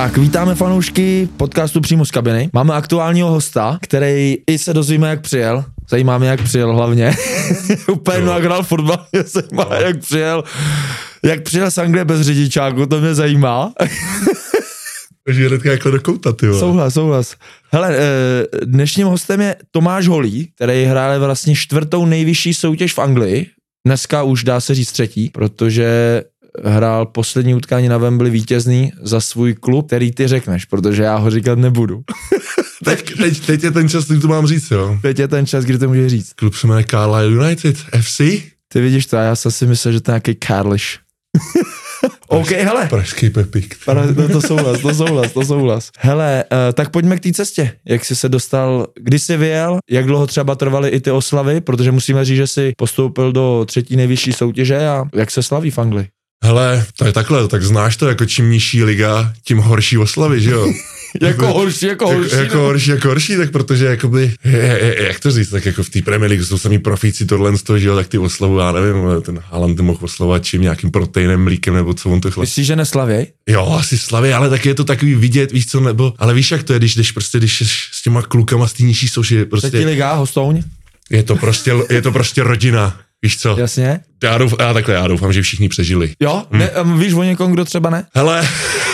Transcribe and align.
Tak, 0.00 0.18
vítáme 0.18 0.54
fanoušky 0.54 1.28
podcastu 1.36 1.80
přímo 1.80 2.04
z 2.04 2.10
kabiny. 2.10 2.50
Máme 2.52 2.74
aktuálního 2.74 3.30
hosta, 3.30 3.78
který 3.82 4.36
i 4.46 4.58
se 4.58 4.74
dozvíme, 4.74 5.08
jak 5.08 5.20
přijel. 5.20 5.64
Zajímá 5.90 6.18
mě, 6.18 6.28
jak 6.28 6.42
přijel 6.42 6.74
hlavně. 6.74 7.16
Úplně 7.88 8.18
no, 8.18 8.32
jak 8.32 8.44
hrál 8.44 8.62
fotbal, 8.62 9.06
mě 9.12 9.22
zajímá, 9.22 9.66
no. 9.70 9.76
jak 9.76 9.98
přijel. 9.98 10.44
Jak 11.22 11.42
přijel 11.42 11.70
z 11.70 11.78
Anglie 11.78 12.04
bez 12.04 12.20
řidičáku, 12.20 12.86
to 12.86 13.00
mě 13.00 13.14
zajímá. 13.14 13.72
Takže 15.26 15.48
hnedka 15.48 15.70
jako 15.70 15.90
do 15.90 16.00
kouta, 16.00 16.32
ty 16.32 16.46
Souhlas, 16.46 16.94
souhlas. 16.94 17.36
Hele, 17.72 17.96
eh, 17.96 18.46
dnešním 18.64 19.06
hostem 19.06 19.40
je 19.40 19.56
Tomáš 19.70 20.08
Holý, 20.08 20.48
který 20.54 20.84
hraje 20.84 21.18
vlastně 21.18 21.54
čtvrtou 21.54 22.06
nejvyšší 22.06 22.54
soutěž 22.54 22.94
v 22.94 22.98
Anglii. 22.98 23.46
Dneska 23.86 24.22
už 24.22 24.44
dá 24.44 24.60
se 24.60 24.74
říct 24.74 24.92
třetí, 24.92 25.30
protože 25.30 26.22
hrál 26.64 27.06
poslední 27.06 27.54
utkání 27.54 27.88
na 27.88 27.98
Wembley 27.98 28.30
vítězný 28.30 28.92
za 29.02 29.20
svůj 29.20 29.54
klub, 29.54 29.86
který 29.86 30.12
ty 30.12 30.28
řekneš, 30.28 30.64
protože 30.64 31.02
já 31.02 31.16
ho 31.16 31.30
říkat 31.30 31.58
nebudu. 31.58 32.02
teď, 32.84 33.16
teď, 33.16 33.46
teď, 33.46 33.64
je 33.64 33.70
ten 33.70 33.88
čas, 33.88 34.06
kdy 34.06 34.20
to 34.20 34.28
mám 34.28 34.46
říct, 34.46 34.70
jo? 34.70 34.98
Teď 35.02 35.18
je 35.18 35.28
ten 35.28 35.46
čas, 35.46 35.64
kdy 35.64 35.78
to 35.78 35.88
může 35.88 36.08
říct. 36.08 36.32
Klub 36.32 36.54
se 36.54 36.66
jmenuje 36.66 36.84
Carlisle 36.90 37.26
United 37.26 37.76
FC. 38.00 38.18
Ty 38.68 38.80
vidíš 38.80 39.06
to, 39.06 39.18
a 39.18 39.20
já 39.20 39.36
jsem 39.36 39.52
si 39.52 39.66
myslel, 39.66 39.92
že 39.92 40.00
to 40.00 40.10
je 40.10 40.12
nějaký 40.12 40.36
Carlish. 40.46 40.98
OK, 42.28 42.50
hele. 42.50 42.86
Pražský 42.86 43.30
pepik. 43.30 43.84
Pra, 43.84 44.06
no 44.16 44.28
to 44.28 44.40
souhlas, 44.40 44.80
to 44.80 44.94
souhlas, 44.94 45.32
to 45.32 45.44
souhlas. 45.44 45.90
Hele, 45.98 46.44
uh, 46.52 46.58
tak 46.74 46.90
pojďme 46.90 47.16
k 47.16 47.20
té 47.20 47.32
cestě. 47.32 47.72
Jak 47.84 48.04
jsi 48.04 48.16
se 48.16 48.28
dostal, 48.28 48.86
kdy 49.00 49.18
jsi 49.18 49.36
vyjel, 49.36 49.78
jak 49.90 50.06
dlouho 50.06 50.26
třeba 50.26 50.54
trvaly 50.54 50.88
i 50.88 51.00
ty 51.00 51.10
oslavy, 51.10 51.60
protože 51.60 51.92
musíme 51.92 52.24
říct, 52.24 52.36
že 52.36 52.46
jsi 52.46 52.72
postoupil 52.76 53.32
do 53.32 53.64
třetí 53.68 53.96
nejvyšší 53.96 54.32
soutěže 54.32 54.88
a 54.88 55.04
jak 55.14 55.30
se 55.30 55.42
slaví 55.42 55.70
v 55.70 55.78
Anglii? 55.78 56.08
Hele, 56.44 56.86
to 56.96 57.04
je 57.04 57.12
takhle, 57.12 57.48
tak 57.48 57.62
znáš 57.62 57.96
to, 57.96 58.08
jako 58.08 58.26
čím 58.26 58.50
nižší 58.50 58.84
liga, 58.84 59.32
tím 59.44 59.58
horší 59.58 59.98
oslavy, 59.98 60.40
že 60.40 60.50
jo? 60.50 60.72
jako 61.22 61.46
horší, 61.46 61.86
jako 61.86 62.06
horší. 62.06 62.30
Jako, 62.30 62.42
jako 62.42 62.58
horší, 62.58 62.90
jako 62.90 63.08
horší, 63.08 63.36
tak 63.36 63.50
protože 63.50 63.84
jakoby, 63.84 64.32
je, 64.44 64.58
je, 64.58 65.06
jak 65.06 65.20
to 65.20 65.30
říct, 65.30 65.50
tak 65.50 65.66
jako 65.66 65.82
v 65.82 65.90
té 65.90 66.02
Premier 66.02 66.30
League 66.30 66.46
jsou 66.46 66.58
samý 66.58 66.78
profíci 66.78 67.26
tohle 67.26 67.58
z 67.58 67.62
toho, 67.62 67.78
že 67.78 67.88
jo, 67.88 67.96
tak 67.96 68.08
ty 68.08 68.18
oslavu, 68.18 68.58
já 68.58 68.72
nevím, 68.72 69.22
ten 69.22 69.40
Haaland 69.50 69.80
mohl 69.80 69.98
oslavovat 70.02 70.44
čím, 70.44 70.62
nějakým 70.62 70.90
proteinem, 70.90 71.44
mlíkem, 71.44 71.74
nebo 71.74 71.94
co 71.94 72.10
on 72.10 72.20
to 72.20 72.30
chlap. 72.30 72.42
Myslíš, 72.42 72.66
že 72.66 72.76
neslavěj? 72.76 73.26
Jo, 73.48 73.76
asi 73.78 73.98
slaví, 73.98 74.32
ale 74.32 74.50
tak 74.50 74.66
je 74.66 74.74
to 74.74 74.84
takový 74.84 75.14
vidět, 75.14 75.52
víš 75.52 75.66
co, 75.66 75.80
nebo, 75.80 76.14
ale 76.18 76.34
víš, 76.34 76.50
jak 76.50 76.62
to 76.62 76.72
je, 76.72 76.78
když 76.78 76.94
jdeš 76.94 77.12
prostě, 77.12 77.38
když 77.38 77.58
jsi 77.58 77.64
s 77.92 78.02
těma 78.02 78.22
klukama 78.22 78.68
z 78.68 78.72
té 78.72 78.82
nižší 78.82 79.08
souši, 79.08 79.44
prostě. 79.44 79.68
Třetí 79.68 79.84
liga, 79.84 80.12
hostouň? 80.14 80.62
Je 81.10 81.22
to 81.22 81.36
prostě, 81.36 81.72
je 81.90 82.02
to 82.02 82.12
prostě 82.12 82.42
rodina. 82.42 83.00
Víš 83.22 83.38
co? 83.38 83.56
Jasně. 83.58 84.00
Já, 84.22 84.38
douf, 84.38 84.54
já 84.58 84.72
takhle, 84.72 84.94
já 84.94 85.08
doufám, 85.08 85.32
že 85.32 85.42
všichni 85.42 85.68
přežili. 85.68 86.14
Jo? 86.20 86.46
Hmm. 86.50 86.60
Ne, 86.60 86.70
víš 86.98 87.12
o 87.12 87.22
někom, 87.22 87.52
kdo 87.52 87.64
třeba 87.64 87.90
ne? 87.90 88.04
Hele, 88.14 88.48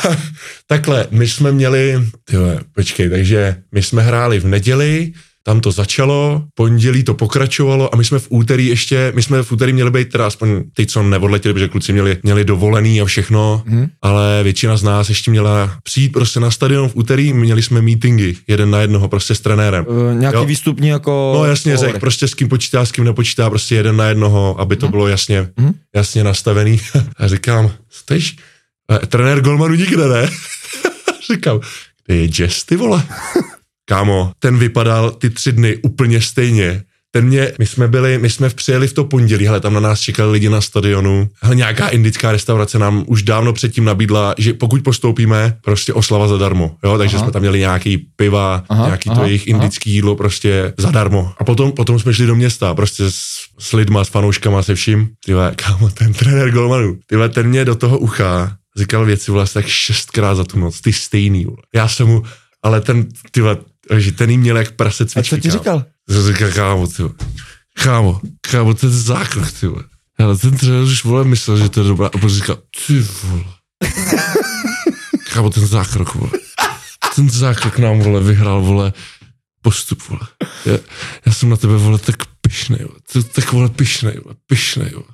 takhle, 0.67 1.07
my 1.11 1.29
jsme 1.29 1.53
měli, 1.53 2.03
tyhle, 2.25 2.61
počkej, 2.75 3.11
takže 3.11 3.57
my 3.73 3.83
jsme 3.83 4.03
hráli 4.03 4.41
v 4.41 4.47
neděli, 4.47 5.13
tam 5.47 5.61
to 5.61 5.73
začalo, 5.73 6.43
pondělí 6.55 7.03
to 7.03 7.15
pokračovalo 7.15 7.95
a 7.95 7.97
my 7.97 8.05
jsme 8.05 8.19
v 8.19 8.27
úterý 8.29 8.67
ještě, 8.67 9.13
my 9.15 9.23
jsme 9.23 9.43
v 9.43 9.53
úterý 9.53 9.73
měli 9.73 9.91
být 9.91 10.09
teda 10.09 10.27
aspoň 10.27 10.63
ty, 10.75 10.87
co 10.87 11.03
neodletěli, 11.03 11.55
protože 11.55 11.69
kluci 11.69 11.93
měli, 11.93 12.19
měli 12.23 12.45
dovolený 12.45 13.01
a 13.01 13.05
všechno, 13.05 13.63
hmm. 13.67 13.87
ale 14.03 14.41
většina 14.43 14.77
z 14.77 14.83
nás 14.83 15.09
ještě 15.09 15.31
měla 15.31 15.79
přijít 15.83 16.09
prostě 16.09 16.41
na 16.41 16.51
stadion 16.51 16.89
v 16.89 16.97
úterý, 16.97 17.33
měli 17.33 17.63
jsme 17.63 17.83
meetingy, 17.83 18.37
jeden 18.49 18.71
na 18.71 18.81
jednoho 18.81 19.09
prostě 19.09 19.35
s 19.35 19.41
trenérem. 19.41 19.85
Uh, 19.89 20.21
nějaký 20.21 20.37
jo? 20.37 20.45
výstupní 20.45 20.89
jako... 20.89 21.33
No 21.37 21.45
jasně 21.45 21.77
řek, 21.77 21.99
prostě 21.99 22.29
s 22.29 22.35
kým 22.35 22.49
počítá, 22.49 22.87
s 22.87 22.93
kým 22.93 23.05
nepočítá, 23.05 23.51
prostě 23.51 23.75
jeden 23.75 23.97
na 23.97 24.05
jednoho, 24.05 24.61
aby 24.61 24.77
to 24.77 24.87
hmm. 24.87 24.91
bylo 24.91 25.09
jasně, 25.09 25.49
hmm. 25.59 25.75
jasně 25.95 26.25
nastavený. 26.25 26.81
a 27.17 27.29
říkám, 27.29 27.71
stejš, 27.91 28.37
trenér 29.07 29.41
Golmanu 29.41 29.75
nikde 29.75 30.09
ne? 30.09 30.31
říkám, 31.33 31.61
kde 32.07 32.17
je 32.17 32.29
Jess, 32.39 32.65
ty 32.65 32.77
vole? 32.77 33.03
Kámo, 33.89 34.33
ten 34.39 34.59
vypadal 34.59 35.11
ty 35.11 35.31
tři 35.31 35.53
dny 35.53 35.77
úplně 35.77 36.21
stejně. 36.21 36.83
Ten 37.11 37.25
mě, 37.25 37.53
my 37.59 37.67
jsme 37.67 37.89
byli, 37.89 38.19
my 38.19 38.31
jsme 38.31 38.51
přijeli 38.51 38.89
v 38.89 38.93
to 38.93 39.05
pondělí, 39.05 39.47
hele, 39.47 39.61
tam 39.61 39.75
na 39.75 39.81
nás 39.81 40.01
čekali 40.01 40.33
lidi 40.33 40.49
na 40.49 40.61
stadionu. 40.61 41.29
Hele, 41.43 41.55
nějaká 41.55 41.89
indická 41.89 42.33
restaurace 42.33 42.79
nám 42.79 43.05
už 43.07 43.23
dávno 43.23 43.53
předtím 43.53 43.85
nabídla, 43.85 44.35
že 44.39 44.55
pokud 44.55 44.83
postoupíme, 44.83 45.57
prostě 45.65 45.93
oslava 45.93 46.29
zadarmo, 46.29 46.77
jo, 46.85 46.99
takže 46.99 47.17
aha. 47.17 47.25
jsme 47.25 47.33
tam 47.33 47.43
měli 47.43 47.59
nějaký 47.59 47.99
piva, 48.17 48.65
aha, 48.69 48.87
nějaký 48.87 49.11
aha, 49.11 49.21
to 49.21 49.27
jejich 49.27 49.49
aha. 49.49 49.57
indický 49.57 49.91
jídlo 49.91 50.17
prostě 50.17 50.73
zadarmo. 50.77 51.33
A 51.39 51.45
potom, 51.45 51.73
potom 51.73 51.99
jsme 51.99 52.15
šli 52.15 52.27
do 52.27 52.35
města, 52.35 52.75
prostě 52.75 53.05
s, 53.11 53.25
s 53.59 53.73
lidma, 53.73 54.05
s 54.05 54.09
fanouškama, 54.09 54.63
se 54.63 54.75
vším. 54.75 55.09
Tyhle, 55.25 55.53
kámo, 55.57 55.91
ten 55.91 56.13
trenér 56.13 56.51
Golmanu, 56.51 56.99
tyhle, 57.07 57.29
ten 57.29 57.49
mě 57.49 57.65
do 57.65 57.75
toho 57.75 57.99
ucha 57.99 58.57
říkal 58.79 59.05
věci 59.05 59.31
vlastně 59.31 59.63
tak 59.63 59.71
šestkrát 59.71 60.35
za 60.35 60.45
tu 60.45 60.59
noc, 60.59 60.81
ty 60.81 60.93
stejný, 60.93 61.45
vole. 61.45 61.57
Já 61.75 61.89
jsem 61.89 62.07
mu, 62.07 62.23
ale 62.63 62.81
ten, 62.81 63.07
tyhle, 63.31 63.57
že 63.99 64.13
ten 64.13 64.31
jí 64.31 64.39
měl 64.39 64.57
jak 64.57 64.71
prase 64.71 65.07
cvičky. 65.07 65.35
A 65.35 65.39
co 65.39 65.43
ti 65.43 65.51
říkal? 65.51 65.85
Říkal, 66.09 66.51
kámo, 66.53 66.87
ty 66.87 67.03
Kámo, 67.83 68.21
kámo, 68.51 68.75
ten 68.75 68.91
zákrok, 68.91 69.53
ty. 69.53 69.67
Ale 70.19 70.37
ten 70.37 70.57
trenér 70.57 70.83
už 70.83 71.05
vole 71.05 71.25
myslel, 71.25 71.57
že 71.57 71.69
to 71.69 71.81
je 71.81 71.89
dobrá. 71.89 72.07
A 72.07 72.11
potom 72.11 72.31
říkal, 72.31 72.59
ty 72.87 73.01
vole. 73.23 73.45
kámo, 75.33 75.51
ten 75.51 75.67
zákrok, 75.67 76.15
vole. 76.15 76.31
Ten 77.15 77.31
zákrok 77.31 77.79
nám, 77.79 77.99
vole, 77.99 78.21
vyhrál, 78.21 78.63
vole, 78.63 78.93
postup, 79.63 80.09
vole. 80.09 80.27
Já, 80.67 80.79
já 81.27 81.33
jsem 81.33 81.49
na 81.49 81.57
tebe, 81.57 81.77
vole, 81.77 81.99
tak 81.99 82.17
pišnej, 82.41 82.81
vole. 82.85 83.25
Tak, 83.33 83.53
vole, 83.53 83.69
pišnej, 83.69 84.21
vole, 84.25 84.35
pišnej, 84.47 84.91
vole. 84.91 85.13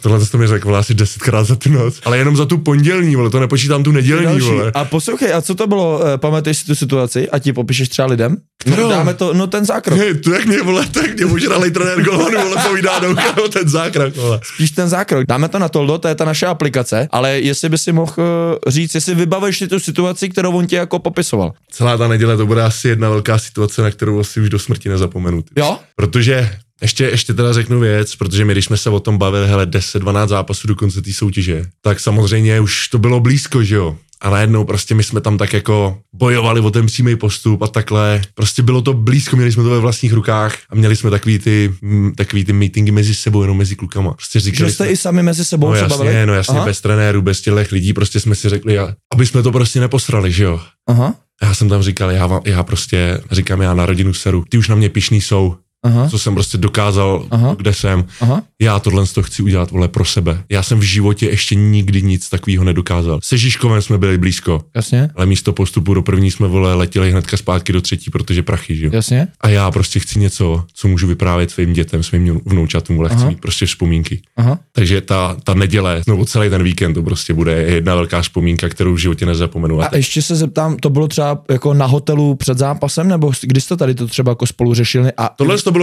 Tohle 0.00 0.26
to 0.26 0.38
mi 0.38 0.46
řekl 0.46 0.76
asi 0.76 0.94
desetkrát 0.94 1.46
za 1.46 1.56
tu 1.56 1.70
noc. 1.70 2.00
Ale 2.04 2.18
jenom 2.18 2.36
za 2.36 2.46
tu 2.46 2.58
pondělní, 2.58 3.16
vole, 3.16 3.30
to 3.30 3.40
nepočítám 3.40 3.82
tu 3.82 3.92
nedělní, 3.92 4.40
vole. 4.40 4.72
A 4.74 4.84
poslouchej, 4.84 5.34
a 5.34 5.42
co 5.42 5.54
to 5.54 5.66
bylo, 5.66 6.00
eh, 6.06 6.18
pamatuješ 6.18 6.56
si 6.56 6.66
tu 6.66 6.74
situaci 6.74 7.30
a 7.30 7.38
ti 7.38 7.52
popíšeš 7.52 7.88
třeba 7.88 8.08
lidem? 8.08 8.36
No, 8.66 8.88
dáme 8.88 9.14
to, 9.14 9.34
no 9.34 9.46
ten 9.46 9.64
zákrok. 9.64 9.98
Hej, 9.98 10.14
to 10.14 10.32
jak 10.32 10.46
mě, 10.46 10.62
vole, 10.62 10.86
tak 10.86 11.16
mě 11.16 11.26
možná 11.26 11.58
trenér 11.58 12.02
Golmanu, 12.02 12.38
vole, 12.48 12.62
povídá 12.68 12.98
do 12.98 13.48
ten 13.48 13.68
zákrok, 13.68 14.16
vole. 14.16 14.40
Spíš 14.54 14.70
ten 14.70 14.88
zákrok. 14.88 15.26
Dáme 15.26 15.48
to 15.48 15.58
na 15.58 15.68
Toldo, 15.68 15.98
to 15.98 16.08
je 16.08 16.14
ta 16.14 16.24
naše 16.24 16.46
aplikace, 16.46 17.08
ale 17.10 17.40
jestli 17.40 17.68
by 17.68 17.78
si 17.78 17.92
mohl 17.92 18.12
eh, 18.18 18.70
říct, 18.70 18.94
jestli 18.94 19.14
vybavíš 19.14 19.58
si 19.58 19.68
tu 19.68 19.80
situaci, 19.80 20.28
kterou 20.28 20.52
on 20.52 20.66
ti 20.66 20.76
jako 20.76 20.98
popisoval. 20.98 21.52
Celá 21.70 21.96
ta 21.96 22.08
neděle 22.08 22.36
to 22.36 22.46
bude 22.46 22.62
asi 22.62 22.88
jedna 22.88 23.10
velká 23.10 23.38
situace, 23.38 23.82
na 23.82 23.90
kterou 23.90 24.20
asi 24.20 24.40
už 24.40 24.48
do 24.48 24.58
smrti 24.58 24.88
nezapomenu. 24.88 25.44
Jo? 25.56 25.78
Protože 25.96 26.50
ještě, 26.82 27.04
ještě 27.04 27.34
teda 27.34 27.52
řeknu 27.52 27.80
věc, 27.80 28.16
protože 28.16 28.44
my, 28.44 28.52
když 28.52 28.64
jsme 28.64 28.76
se 28.76 28.90
o 28.90 29.00
tom 29.00 29.18
bavili, 29.18 29.48
hele, 29.48 29.66
10-12 29.66 30.28
zápasů 30.28 30.68
do 30.68 30.76
konce 30.76 31.02
té 31.02 31.12
soutěže, 31.12 31.64
tak 31.82 32.00
samozřejmě 32.00 32.60
už 32.60 32.88
to 32.88 32.98
bylo 32.98 33.20
blízko, 33.20 33.64
že 33.64 33.74
jo. 33.74 33.96
A 34.20 34.30
najednou 34.30 34.64
prostě 34.64 34.94
my 34.94 35.02
jsme 35.02 35.20
tam 35.20 35.38
tak 35.38 35.52
jako 35.52 35.98
bojovali 36.14 36.60
o 36.60 36.70
ten 36.70 36.86
přímý 36.86 37.16
postup 37.16 37.62
a 37.62 37.66
takhle. 37.66 38.22
Prostě 38.34 38.62
bylo 38.62 38.82
to 38.82 38.92
blízko, 38.92 39.36
měli 39.36 39.52
jsme 39.52 39.62
to 39.62 39.70
ve 39.70 39.78
vlastních 39.78 40.12
rukách 40.12 40.58
a 40.70 40.74
měli 40.74 40.96
jsme 40.96 41.10
takový 41.10 41.38
ty, 41.38 41.74
m, 41.82 42.12
takový 42.16 42.44
ty 42.44 42.52
meetingy 42.52 42.90
mezi 42.90 43.14
sebou, 43.14 43.42
jenom 43.42 43.58
mezi 43.58 43.76
klukama. 43.76 44.12
Prostě 44.12 44.40
říkali 44.40 44.70
že 44.70 44.74
jste 44.74 44.84
jsme, 44.84 44.92
i 44.92 44.96
sami 44.96 45.22
mezi 45.22 45.44
sebou 45.44 45.68
no, 45.68 45.74
jasně, 45.74 45.98
bavili? 45.98 46.26
No 46.26 46.34
jasně, 46.34 46.56
Aha. 46.56 46.66
bez 46.66 46.80
trenérů, 46.80 47.22
bez 47.22 47.40
těch 47.40 47.72
lidí, 47.72 47.92
prostě 47.92 48.20
jsme 48.20 48.34
si 48.34 48.48
řekli, 48.48 48.78
aby 49.14 49.26
jsme 49.26 49.42
to 49.42 49.52
prostě 49.52 49.80
neposrali, 49.80 50.32
že 50.32 50.44
jo. 50.44 50.60
Aha. 50.88 51.14
Já 51.42 51.54
jsem 51.54 51.68
tam 51.68 51.82
říkal, 51.82 52.10
já, 52.10 52.40
já 52.44 52.62
prostě 52.62 53.20
říkám, 53.30 53.62
já 53.62 53.74
na 53.74 53.86
rodinu 53.86 54.14
seru, 54.14 54.44
ty 54.48 54.58
už 54.58 54.68
na 54.68 54.74
mě 54.74 54.88
pišný 54.88 55.20
jsou, 55.20 55.56
Aha. 55.88 56.08
co 56.08 56.18
jsem 56.18 56.34
prostě 56.34 56.58
dokázal, 56.58 57.26
Aha. 57.30 57.54
kde 57.58 57.74
jsem. 57.74 58.04
Aha. 58.20 58.42
Já 58.60 58.78
tohle 58.78 59.06
to 59.06 59.22
chci 59.22 59.42
udělat, 59.42 59.70
vole, 59.70 59.88
pro 59.88 60.04
sebe. 60.04 60.42
Já 60.48 60.62
jsem 60.62 60.78
v 60.78 60.82
životě 60.82 61.26
ještě 61.26 61.54
nikdy 61.54 62.02
nic 62.02 62.28
takového 62.28 62.64
nedokázal. 62.64 63.18
Se 63.22 63.38
Žižkovem 63.38 63.82
jsme 63.82 63.98
byli 63.98 64.18
blízko. 64.18 64.64
Jasně. 64.74 65.10
Ale 65.16 65.26
místo 65.26 65.52
postupu 65.52 65.94
do 65.94 66.02
první 66.02 66.30
jsme, 66.30 66.48
vole, 66.48 66.74
letěli 66.74 67.10
hnedka 67.10 67.36
zpátky 67.36 67.72
do 67.72 67.80
třetí, 67.80 68.10
protože 68.10 68.42
prachy, 68.42 68.76
že 68.76 68.86
jo. 68.86 68.90
Jasně. 68.94 69.28
A 69.40 69.48
já 69.48 69.70
prostě 69.70 70.00
chci 70.00 70.18
něco, 70.18 70.64
co 70.74 70.88
můžu 70.88 71.06
vyprávět 71.06 71.50
svým 71.50 71.72
dětem, 71.72 72.02
svým 72.02 72.40
vnoučatům, 72.46 72.96
vole, 72.96 73.08
chci 73.08 73.24
mít 73.24 73.40
prostě 73.40 73.66
vzpomínky. 73.66 74.20
Aha. 74.36 74.58
Takže 74.72 75.00
ta, 75.00 75.36
ta 75.44 75.54
neděle, 75.54 76.02
nebo 76.06 76.24
celý 76.24 76.50
ten 76.50 76.62
víkend 76.62 76.94
to 76.94 77.02
prostě 77.02 77.34
bude 77.34 77.52
jedna 77.52 77.94
velká 77.94 78.22
vzpomínka, 78.22 78.68
kterou 78.68 78.94
v 78.94 78.98
životě 78.98 79.26
nezapomenu. 79.26 79.80
A, 79.80 79.86
a 79.86 79.96
ještě 79.96 80.22
se 80.22 80.36
zeptám, 80.36 80.76
to 80.76 80.90
bylo 80.90 81.08
třeba 81.08 81.42
jako 81.50 81.74
na 81.74 81.86
hotelu 81.86 82.34
před 82.34 82.58
zápasem, 82.58 83.08
nebo 83.08 83.32
když 83.42 83.64
jste 83.64 83.76
tady 83.76 83.94
to 83.94 84.06
třeba 84.06 84.30
jako 84.30 84.46
spolu 84.46 84.74
řešili? 84.74 85.12
A 85.16 85.28
Tohle 85.36 85.58
to 85.58 85.70
bylo 85.70 85.77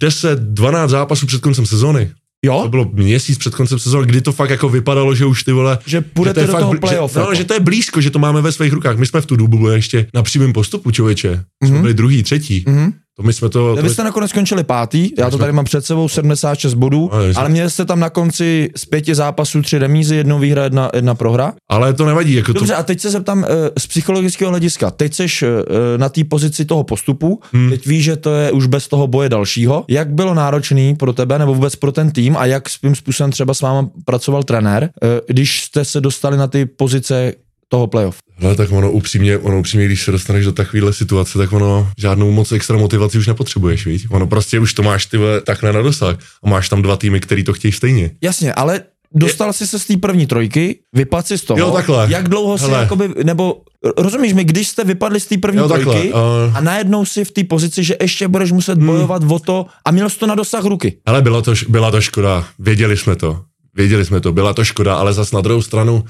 10-12 0.00 0.88
zápasů 0.88 1.26
před 1.26 1.40
koncem 1.40 1.66
sezóny. 1.66 2.10
Jo? 2.44 2.60
To 2.62 2.68
bylo 2.68 2.90
měsíc 2.92 3.38
před 3.38 3.54
koncem 3.54 3.78
sezóny, 3.78 4.06
kdy 4.06 4.20
to 4.20 4.32
fakt 4.32 4.50
jako 4.50 4.68
vypadalo, 4.68 5.14
že 5.14 5.24
už 5.24 5.44
ty 5.44 5.52
vole... 5.52 5.78
Že 5.86 6.00
půjdete 6.00 6.40
že 6.40 6.46
to 6.46 6.52
do 6.52 6.58
toho 6.58 6.74
playoff. 6.74 7.12
Že, 7.12 7.20
no, 7.20 7.34
že 7.34 7.44
to 7.44 7.54
je 7.54 7.60
blízko, 7.60 8.00
že 8.00 8.10
to 8.10 8.18
máme 8.18 8.42
ve 8.42 8.52
svých 8.52 8.72
rukách. 8.72 8.96
My 8.96 9.06
jsme 9.06 9.20
v 9.20 9.26
tu 9.26 9.36
dobu 9.36 9.58
byli 9.58 9.74
ještě 9.74 10.06
na 10.14 10.22
přímém 10.22 10.52
postupu, 10.52 10.90
člověče. 10.90 11.32
Mm-hmm. 11.32 11.66
Jsme 11.66 11.74
mhm. 11.74 11.80
byli 11.80 11.94
druhý, 11.94 12.22
třetí. 12.22 12.64
Mm-hmm. 12.66 12.92
To 13.16 13.22
my 13.22 13.32
jsme 13.32 13.48
to... 13.48 13.76
to 13.76 13.82
Vy 13.82 13.90
jste 13.90 14.02
my... 14.02 14.04
nakonec 14.04 14.30
skončili 14.30 14.64
pátý, 14.64 15.10
já 15.18 15.30
to 15.30 15.38
tady 15.38 15.52
mám 15.52 15.64
před 15.64 15.86
sebou 15.86 16.08
76 16.08 16.74
bodů, 16.74 17.14
ale, 17.14 17.32
ale 17.36 17.48
měli 17.48 17.70
jste 17.70 17.84
tam 17.84 18.00
na 18.00 18.10
konci 18.10 18.70
z 18.76 18.84
pěti 18.84 19.14
zápasů 19.14 19.62
tři 19.62 19.78
remízy, 19.78 20.16
jednou 20.16 20.38
výhra, 20.38 20.64
jedna, 20.64 20.90
jedna 20.94 21.14
prohra. 21.14 21.52
Ale 21.68 21.94
to 21.94 22.06
nevadí. 22.06 22.34
Jako 22.34 22.52
Dobře, 22.52 22.72
to... 22.72 22.78
a 22.78 22.82
teď 22.82 23.00
se 23.00 23.10
zeptám 23.10 23.38
uh, 23.38 23.44
z 23.78 23.86
psychologického 23.86 24.50
hlediska. 24.50 24.90
Teď 24.90 25.14
seš 25.14 25.42
uh, 25.42 25.48
na 25.96 26.08
té 26.08 26.24
pozici 26.24 26.64
toho 26.64 26.84
postupu, 26.84 27.40
hmm. 27.52 27.70
teď 27.70 27.86
víš, 27.86 28.04
že 28.04 28.16
to 28.16 28.34
je 28.34 28.52
už 28.52 28.66
bez 28.66 28.88
toho 28.88 29.06
boje 29.06 29.28
dalšího. 29.28 29.84
Jak 29.88 30.10
bylo 30.12 30.34
náročný 30.34 30.94
pro 30.94 31.12
tebe 31.12 31.38
nebo 31.38 31.54
vůbec 31.54 31.76
pro 31.76 31.92
ten 31.92 32.10
tým 32.10 32.36
a 32.36 32.46
jak 32.46 32.68
svým 32.68 32.94
způsobem 32.94 33.30
třeba 33.30 33.54
s 33.54 33.60
váma 33.60 33.88
pracoval 34.04 34.42
trenér, 34.42 34.82
uh, 35.02 35.08
když 35.26 35.62
jste 35.62 35.84
se 35.84 36.00
dostali 36.00 36.36
na 36.36 36.46
ty 36.46 36.66
pozice, 36.66 37.32
toho 37.68 37.86
playoff. 37.86 38.16
Ale 38.44 38.54
tak 38.56 38.72
ono 38.72 38.90
upřímně, 38.90 39.38
ono 39.38 39.58
upřímně, 39.58 39.86
když 39.86 40.02
se 40.04 40.12
dostaneš 40.12 40.44
do 40.44 40.52
takovéhle 40.52 40.92
situace, 40.92 41.38
tak 41.38 41.52
ono 41.52 41.88
žádnou 41.98 42.30
moc 42.30 42.52
extra 42.52 42.76
motivaci 42.78 43.18
už 43.18 43.26
nepotřebuješ, 43.26 43.86
víš? 43.86 44.06
Ono 44.10 44.26
prostě 44.26 44.58
už 44.58 44.74
to 44.74 44.82
máš 44.82 45.06
ty 45.06 45.18
takhle 45.44 45.72
na 45.72 45.82
dosah 45.82 46.16
a 46.44 46.48
máš 46.48 46.68
tam 46.68 46.82
dva 46.82 46.96
týmy, 46.96 47.20
který 47.20 47.44
to 47.44 47.52
chtějí 47.52 47.72
stejně. 47.72 48.10
Jasně, 48.22 48.52
ale 48.52 48.80
dostal 49.14 49.52
jsi 49.52 49.66
se 49.66 49.78
z 49.78 49.84
té 49.84 49.96
první 49.96 50.26
trojky, 50.26 50.78
vypadl 50.92 51.26
si 51.26 51.38
z 51.38 51.42
toho. 51.42 51.60
Jo, 51.60 51.70
takhle. 51.70 52.06
Jak 52.10 52.28
dlouho 52.28 52.58
si 52.58 52.64
Hele. 52.64 52.78
jakoby, 52.80 53.08
nebo 53.24 53.56
rozumíš 53.98 54.32
mi, 54.32 54.44
když 54.44 54.68
jste 54.68 54.84
vypadli 54.84 55.20
z 55.20 55.26
té 55.26 55.38
první 55.38 55.58
Jo, 55.60 55.68
trojky 55.68 56.12
uh, 56.12 56.20
a 56.56 56.60
najednou 56.60 57.04
si 57.04 57.24
v 57.24 57.30
té 57.30 57.44
pozici, 57.44 57.84
že 57.84 57.96
ještě 58.00 58.28
budeš 58.28 58.52
muset 58.52 58.78
Hmm. 58.78 58.86
bojovat 58.86 59.22
o 59.30 59.38
to 59.38 59.66
a 59.84 59.90
měl 59.90 60.10
jsi 60.10 60.18
to 60.18 60.26
na 60.26 60.34
dosah 60.34 60.64
ruky. 60.64 60.96
Ale 61.06 61.22
bylo 61.22 61.42
to, 61.42 61.54
byla 61.68 61.90
to 61.90 62.00
škoda, 62.00 62.44
věděli 62.58 62.96
jsme 62.96 63.16
to, 63.16 63.40
věděli 63.74 64.04
jsme 64.04 64.20
to, 64.20 64.32
byla 64.32 64.54
to 64.54 64.64
škoda, 64.64 64.94
ale 64.96 65.12
zas 65.12 65.32
na 65.32 65.40
druhou 65.40 65.62
stranu, 65.62 66.04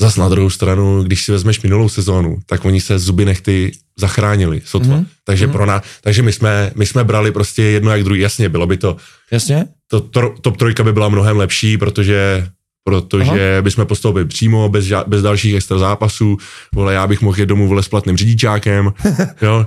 zas 0.00 0.16
na 0.16 0.28
druhou 0.28 0.50
stranu, 0.50 1.02
když 1.02 1.24
si 1.24 1.32
vezmeš 1.32 1.60
minulou 1.62 1.88
sezónu, 1.88 2.38
tak 2.46 2.64
oni 2.64 2.80
se 2.80 2.98
zuby 2.98 3.24
nechty 3.24 3.72
zachránili, 3.98 4.62
sotva. 4.64 4.94
Mhm. 4.94 5.00
Mm. 5.00 5.06
Takže, 5.24 5.48
pro 5.48 5.66
nás, 5.66 5.82
takže 6.00 6.22
my, 6.22 6.32
jsme, 6.32 6.72
my 6.74 6.86
jsme 6.86 7.04
brali 7.04 7.32
prostě 7.32 7.62
jedno 7.62 7.90
jak 7.90 8.04
druhý, 8.04 8.20
jasně, 8.20 8.48
bylo 8.48 8.66
by 8.66 8.76
to, 8.76 8.96
Jasně? 9.30 9.66
to, 9.88 10.00
to 10.00 10.34
top 10.40 10.56
trojka 10.56 10.82
by 10.84 10.92
byla 10.92 11.08
mnohem 11.08 11.36
lepší, 11.36 11.78
protože 11.78 12.46
protože 12.84 13.52
Aha. 13.52 13.62
bychom 13.62 13.86
postoupili 13.86 14.24
přímo, 14.24 14.68
bez, 14.68 14.84
ža- 14.84 15.04
bez 15.06 15.22
dalších 15.22 15.54
extra 15.54 15.78
zápasů, 15.78 16.36
vole, 16.74 16.94
já 16.94 17.06
bych 17.06 17.20
mohl 17.20 17.40
jít 17.40 17.46
domů 17.46 17.68
vole 17.68 17.82
s 17.82 17.88
platným 17.88 18.16
řidičákem, 18.16 18.92
jo. 19.42 19.66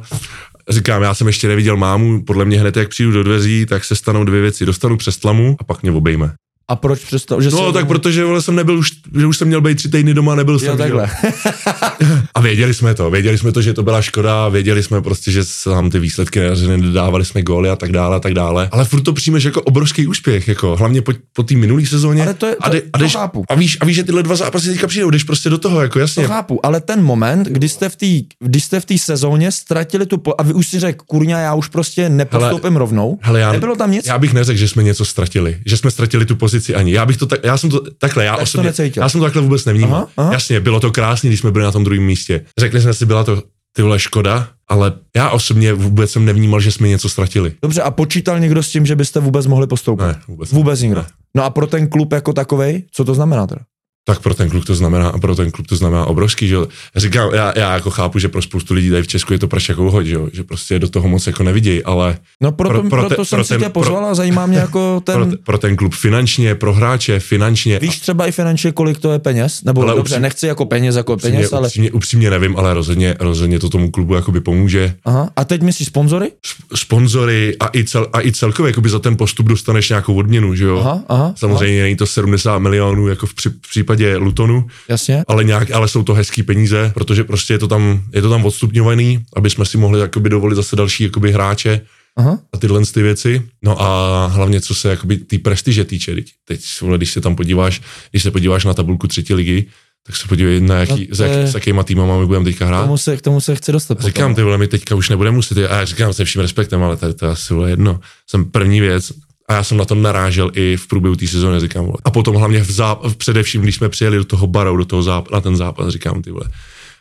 Říkám, 0.69 1.01
já 1.01 1.13
jsem 1.13 1.27
ještě 1.27 1.47
neviděl 1.47 1.77
mámu, 1.77 2.23
podle 2.23 2.45
mě 2.45 2.59
hned 2.59 2.77
jak 2.77 2.89
přijdu 2.89 3.11
do 3.11 3.23
dveří, 3.23 3.65
tak 3.65 3.85
se 3.85 3.95
stanou 3.95 4.23
dvě 4.23 4.41
věci, 4.41 4.65
dostanu 4.65 4.97
přes 4.97 5.17
tlamu 5.17 5.55
a 5.59 5.63
pak 5.63 5.81
mě 5.81 5.91
obejme. 5.91 6.33
A 6.67 6.75
proč 6.75 7.05
představ, 7.05 7.41
že 7.41 7.49
No 7.49 7.67
jsi... 7.67 7.73
tak 7.73 7.87
protože 7.87 8.25
vole, 8.25 8.41
jsem 8.41 8.55
nebyl 8.55 8.77
už, 8.77 8.91
že 9.19 9.25
už 9.25 9.37
jsem 9.37 9.47
měl 9.47 9.61
být 9.61 9.75
tři 9.75 9.89
týdny 9.89 10.13
doma, 10.13 10.35
nebyl 10.35 10.53
Jo, 10.53 10.59
jsem. 10.59 10.71
že 10.71 10.77
takhle. 10.77 11.09
A 12.43 12.45
věděli 12.45 12.73
jsme 12.73 12.93
to, 12.95 13.09
věděli 13.11 13.37
jsme 13.37 13.51
to, 13.51 13.61
že 13.61 13.73
to 13.73 13.83
byla 13.83 14.01
škoda, 14.01 14.49
věděli 14.49 14.83
jsme 14.83 15.01
prostě, 15.01 15.31
že 15.31 15.43
se 15.43 15.69
nám 15.69 15.89
ty 15.89 15.99
výsledky 15.99 16.39
nedařily, 16.39 16.77
nedodávali 16.77 17.25
jsme 17.25 17.41
góly 17.41 17.69
a 17.69 17.75
tak 17.75 17.91
dále 17.91 18.15
a 18.15 18.19
tak 18.19 18.33
dále. 18.33 18.69
Ale 18.71 18.85
furt 18.85 19.01
to 19.01 19.13
přijmeš 19.13 19.43
jako 19.43 19.61
obrovský 19.61 20.07
úspěch, 20.07 20.47
jako 20.47 20.75
hlavně 20.75 21.01
po, 21.01 21.11
po 21.33 21.43
té 21.43 21.55
minulé 21.55 21.85
sezóně. 21.85 22.23
Ale 22.23 22.33
to 22.33 22.45
je- 22.45 22.55
a, 22.59 22.69
to- 22.69 22.77
a, 22.77 22.97
to 22.97 23.03
jdeš, 23.03 23.13
chápu. 23.13 23.43
a, 23.49 23.55
víš, 23.55 23.77
a 23.81 23.85
víš, 23.85 23.95
že 23.95 24.03
tyhle 24.03 24.23
dva 24.23 24.35
zápasy 24.35 24.69
teďka 24.69 24.87
přijdou, 24.87 25.09
jdeš 25.09 25.23
prostě 25.23 25.49
do 25.49 25.57
toho, 25.57 25.81
jako 25.81 25.99
jasně. 25.99 26.23
To 26.23 26.29
chápu, 26.29 26.65
ale 26.65 26.81
ten 26.81 27.03
moment, 27.03 27.47
kdy 27.47 27.69
jste 27.69 27.89
v 27.89 27.95
té 27.95 28.05
když 28.39 28.63
jste 28.63 28.79
v 28.79 28.85
té 28.85 28.97
sezóně 28.97 29.51
ztratili 29.51 30.05
tu, 30.05 30.17
po, 30.17 30.33
a 30.37 30.43
vy 30.43 30.53
už 30.53 30.67
si 30.67 30.79
řekl, 30.79 31.03
kurňa, 31.07 31.39
já 31.39 31.53
už 31.53 31.67
prostě 31.67 32.09
nepostoupím 32.09 32.75
rovnou, 32.75 33.19
Hele, 33.21 33.39
já, 33.39 33.51
nebylo 33.51 33.75
tam 33.75 33.91
nic? 33.91 34.05
Já 34.05 34.17
bych 34.17 34.33
neřekl, 34.33 34.59
že 34.59 34.67
jsme 34.67 34.83
něco 34.83 35.05
ztratili, 35.05 35.57
že 35.65 35.77
jsme 35.77 35.91
ztratili 35.91 36.25
tu 36.25 36.35
pozici 36.35 36.75
ani. 36.75 36.91
Já 36.93 37.05
bych 37.05 37.17
to 37.17 37.25
tak, 37.25 37.39
já 37.43 37.57
jsem 37.57 37.69
to 37.69 37.81
takhle, 37.97 38.25
já 38.25 38.33
Tak 38.35 38.43
osobně, 38.43 38.73
já 38.95 39.09
jsem 39.09 39.19
to 39.19 39.25
takhle 39.25 39.41
vůbec 39.41 39.65
nevnímal. 39.65 39.93
Aha, 39.95 40.07
aha. 40.17 40.33
Jasně, 40.33 40.59
bylo 40.59 40.79
to 40.79 40.91
krásné, 40.91 41.27
když 41.29 41.39
jsme 41.39 41.51
byli 41.51 41.65
na 41.65 41.71
tom 41.71 41.83
druhém 41.83 42.03
místě. 42.03 42.32
Řekli 42.59 42.81
jsme 42.81 42.93
si, 42.93 43.05
byla 43.05 43.23
to 43.23 43.43
ty 43.75 43.81
vole 43.81 43.99
škoda, 43.99 44.49
ale 44.67 44.93
já 45.15 45.29
osobně 45.29 45.73
vůbec 45.73 46.11
jsem 46.11 46.25
nevnímal, 46.25 46.59
že 46.59 46.71
jsme 46.71 46.87
něco 46.87 47.09
ztratili. 47.09 47.53
Dobře, 47.61 47.81
a 47.81 47.91
počítal 47.91 48.39
někdo 48.39 48.63
s 48.63 48.69
tím, 48.69 48.85
že 48.85 48.95
byste 48.95 49.19
vůbec 49.19 49.47
mohli 49.47 49.67
postoupit? 49.67 50.03
Ne, 50.03 50.19
vůbec. 50.27 50.51
Vůbec 50.51 50.81
nikdo. 50.81 51.01
Ne. 51.01 51.07
No 51.35 51.43
a 51.43 51.49
pro 51.49 51.67
ten 51.67 51.87
klub 51.87 52.13
jako 52.13 52.33
takovej, 52.33 52.83
co 52.91 53.05
to 53.05 53.13
znamená 53.13 53.47
teda? 53.47 53.61
Tak 54.05 54.19
pro 54.19 54.33
ten 54.33 54.49
klub 54.49 54.65
to 54.65 54.75
znamená, 54.75 55.09
a 55.09 55.17
pro 55.17 55.35
ten 55.35 55.51
klub 55.51 55.67
to 55.67 55.75
znamená 55.75 56.05
obrovský, 56.05 56.47
že 56.47 56.53
jo. 56.55 56.67
Říkám, 56.95 57.29
já, 57.33 57.53
já 57.59 57.73
jako 57.73 57.89
chápu, 57.89 58.19
že 58.19 58.29
pro 58.29 58.41
spoustu 58.41 58.73
lidí 58.73 58.89
tady 58.89 59.03
v 59.03 59.07
Česku 59.07 59.33
je 59.33 59.39
to 59.39 59.47
praš 59.47 59.69
jako 59.69 59.91
hoď, 59.91 60.05
že 60.05 60.13
jo, 60.15 60.29
že 60.33 60.43
prostě 60.43 60.79
do 60.79 60.89
toho 60.89 61.07
moc 61.07 61.27
jako 61.27 61.43
nevidějí, 61.43 61.83
ale 61.83 62.17
No 62.41 62.51
proto, 62.51 62.73
Pro- 62.73 62.81
pro, 62.81 62.89
pro 62.89 62.99
proto 63.09 63.21
te- 63.21 63.25
jsem 63.25 63.37
pro 63.37 63.43
si 63.43 63.49
ten- 63.49 63.61
tě 63.61 63.69
pozval 63.69 64.05
a 64.05 64.13
zajímá 64.15 64.45
mě 64.45 64.57
jako 64.57 65.01
ten... 65.05 65.15
pro, 65.15 65.37
pro 65.43 65.57
ten 65.57 65.75
klub 65.75 65.93
finančně, 65.93 66.55
pro 66.55 66.73
hráče, 66.73 67.19
finančně. 67.19 67.79
Víš 67.79 67.99
třeba 67.99 68.27
i 68.27 68.31
finančně, 68.31 68.71
kolik 68.71 68.97
to 68.99 69.11
je 69.11 69.19
peněz? 69.19 69.63
Nebo 69.63 69.81
Ale 69.81 69.95
dobře, 69.95 70.15
upřím- 70.15 70.21
nechci 70.21 70.47
jako 70.47 70.65
peněz, 70.65 70.95
jako 70.95 71.13
upřímně, 71.13 71.37
peněz, 71.37 71.53
ale... 71.53 71.67
upřímně, 71.67 71.91
upřímně 71.91 72.29
nevím, 72.29 72.57
ale 72.57 72.73
rozhodně, 72.73 73.15
rozhodně 73.19 73.59
to 73.59 73.69
tomu 73.69 73.91
klubu 73.91 74.13
jakoby 74.15 74.41
pomůže. 74.41 74.95
Aha. 75.05 75.29
A 75.35 75.45
teď 75.45 75.61
myslíš 75.61 75.87
sponzory? 75.87 76.31
Sp- 76.47 76.75
Sponzory 76.75 77.55
a 77.59 77.69
i, 77.73 77.83
cel, 77.83 78.07
a 78.13 78.21
i 78.25 78.31
celkově 78.31 78.69
jakoby 78.69 78.89
za 78.89 78.99
ten 78.99 79.17
postup 79.17 79.45
dostaneš 79.47 79.89
nějakou 79.89 80.15
odměnu, 80.15 80.55
že 80.55 80.65
jo. 80.65 80.77
Aha, 80.79 81.03
aha. 81.09 81.33
Samozřejmě 81.37 81.81
není 81.83 81.95
to 81.95 82.05
70 82.05 82.59
milionů 82.59 83.07
jako 83.07 83.25
v, 83.27 83.33
při, 83.33 83.49
v 83.49 83.69
případě 83.69 83.92
Lutonu, 84.17 84.57
Aha, 84.57 84.67
jasně. 84.89 85.23
ale, 85.27 85.43
nějak, 85.43 85.71
ale 85.71 85.87
jsou 85.87 86.03
to 86.03 86.13
hezký 86.13 86.43
peníze, 86.43 86.91
protože 86.93 87.23
prostě 87.23 87.53
je 87.53 87.59
to 87.59 87.67
tam, 87.67 88.03
je 88.13 88.21
to 88.21 88.29
tam 88.29 88.45
odstupňovaný, 88.45 89.23
aby 89.35 89.49
jsme 89.49 89.65
si 89.65 89.77
mohli 89.77 89.99
jakoby 89.99 90.29
dovolit 90.29 90.55
zase 90.55 90.75
další 90.75 91.03
jakoby 91.03 91.31
hráče 91.31 91.81
Aha. 92.17 92.39
a 92.53 92.57
tyhle 92.57 92.81
ty 92.93 93.01
věci. 93.01 93.41
No 93.63 93.81
a 93.81 94.25
hlavně 94.27 94.61
co 94.61 94.75
se 94.75 94.89
jakoby 94.89 95.17
té 95.17 95.37
prestiže 95.37 95.85
týče, 95.85 96.15
teď, 96.15 96.27
teď 96.47 96.61
když 96.97 97.11
se 97.11 97.21
tam 97.21 97.35
podíváš, 97.35 97.81
když 98.11 98.23
se 98.23 98.31
podíváš 98.31 98.65
na 98.65 98.73
tabulku 98.73 99.07
třetí 99.07 99.33
ligy, 99.33 99.65
tak 100.07 100.15
se 100.15 100.27
podívej 100.27 100.61
na 100.61 100.75
jaký, 100.75 101.07
No 101.11 101.17
to 101.17 101.23
je- 101.23 101.29
jak, 101.39 101.47
s 101.47 101.53
jakýma 101.53 101.83
týmama 101.83 102.19
my 102.19 102.25
budeme 102.25 102.45
teďka 102.45 102.65
K 102.65 102.67
hrát. 102.67 102.81
tomu 102.83 102.97
se, 102.97 103.17
k 103.17 103.21
tomu 103.21 103.41
se 103.41 103.55
chci 103.55 103.71
dostat. 103.71 103.95
potom. 103.95 104.07
Říkám, 104.07 104.35
ty 104.35 104.43
vole, 104.43 104.57
my 104.57 104.67
teďka 104.67 104.95
už 104.95 105.09
nebudeme 105.09 105.35
muset, 105.35 105.57
a 105.57 105.61
já 105.79 105.85
říkám 105.85 106.13
se 106.13 106.25
vším 106.25 106.41
respektem, 106.41 106.83
ale 106.83 106.97
to, 106.97 107.13
to 107.13 107.25
je 107.25 107.31
asi 107.31 107.53
vole 107.53 107.69
jedno. 107.69 107.99
Jsem 108.29 108.45
první 108.45 108.81
věc, 108.81 109.11
a 109.49 109.53
já 109.53 109.63
jsem 109.63 109.77
na 109.77 109.85
to 109.85 109.95
narážel 109.95 110.51
i 110.53 110.77
v 110.77 110.87
průběhu 110.87 111.15
té 111.15 111.27
sezóny, 111.27 111.59
říkám, 111.59 111.85
vole. 111.85 111.97
A 112.05 112.11
potom 112.11 112.35
hlavně 112.35 112.63
v 112.63 112.69
záp- 112.69 113.09
v 113.09 113.15
především, 113.15 113.61
když 113.61 113.75
jsme 113.75 113.89
přijeli 113.89 114.17
do 114.17 114.23
toho 114.23 114.47
baru, 114.47 114.77
do 114.77 114.85
toho 114.85 115.01
záp- 115.01 115.31
na 115.31 115.41
ten 115.41 115.55
zápas, 115.55 115.93
říkám, 115.93 116.21
ty 116.21 116.31
vole, 116.31 116.49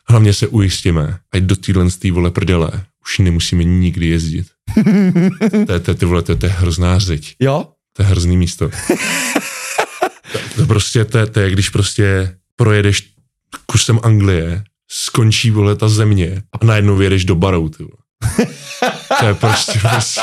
hlavně 0.09 0.33
se 0.33 0.47
ujistíme, 0.47 1.19
ať 1.33 1.43
do 1.43 1.56
téhle 1.56 1.91
z 1.91 1.97
té 1.97 2.12
vole 2.12 2.31
prdele 2.31 2.71
už 3.05 3.19
nemusíme 3.19 3.65
nikdy 3.65 4.06
jezdit. 4.06 4.47
to, 5.67 5.73
je, 5.73 5.81
to, 5.81 5.94
ty 5.94 6.06
vole, 6.06 6.23
to, 6.23 6.33
je, 6.33 6.37
to 6.37 6.47
je 6.47 6.53
hrozná 6.53 6.99
řeč. 6.99 7.37
Jo? 7.41 7.67
To 7.93 8.03
je 8.03 8.06
hrozný 8.06 8.37
místo. 8.37 8.69
to, 10.33 10.39
to 10.56 10.67
prostě, 10.67 11.05
to, 11.05 11.27
to 11.27 11.41
je, 11.41 11.50
když 11.50 11.69
prostě 11.69 12.37
projedeš 12.56 13.09
kusem 13.67 14.00
Anglie, 14.03 14.65
skončí, 14.91 15.50
vole, 15.50 15.77
ta 15.77 15.89
země 15.89 16.43
a 16.61 16.65
najednou 16.65 16.97
vyjedeš 16.97 17.25
do 17.25 17.35
Barou, 17.35 17.69
ty 17.69 17.83
vole. 17.83 18.01
To 19.20 19.26
je 19.26 19.34
prostě, 19.34 19.80
prostě, 19.90 20.20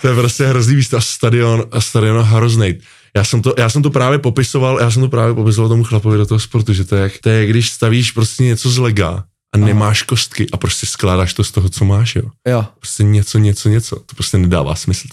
to 0.00 0.08
je 0.08 0.14
prostě 0.14 0.46
hrozný 0.46 0.74
místo 0.76 0.96
a 0.96 1.00
stadion, 1.00 1.64
a 1.72 1.80
stadion 1.80 2.20
hroznej. 2.22 2.80
Já 3.16 3.24
jsem, 3.24 3.42
to, 3.42 3.54
já 3.58 3.68
jsem 3.68 3.82
to 3.82 3.90
právě 3.90 4.18
popisoval, 4.18 4.80
já 4.80 4.90
jsem 4.90 5.02
to 5.02 5.08
právě 5.08 5.34
popisoval 5.34 5.68
tomu 5.68 5.84
chlapovi 5.84 6.18
do 6.18 6.26
toho 6.26 6.40
sportu, 6.40 6.72
že 6.72 6.84
to 6.84 6.96
je, 6.96 7.10
to 7.20 7.28
je, 7.28 7.46
když 7.46 7.70
stavíš 7.70 8.10
prostě 8.10 8.44
něco 8.44 8.70
z 8.70 8.78
lega 8.78 9.24
a 9.54 9.58
nemáš 9.58 10.02
kostky 10.02 10.46
a 10.52 10.56
prostě 10.56 10.86
skládáš 10.86 11.34
to 11.34 11.44
z 11.44 11.50
toho, 11.50 11.68
co 11.68 11.84
máš, 11.84 12.16
jo 12.16 12.22
Jo. 12.48 12.64
prostě 12.80 13.02
něco, 13.04 13.38
něco, 13.38 13.68
něco. 13.68 13.96
To 13.96 14.14
prostě 14.14 14.38
nedává 14.38 14.74
smysl. 14.74 15.08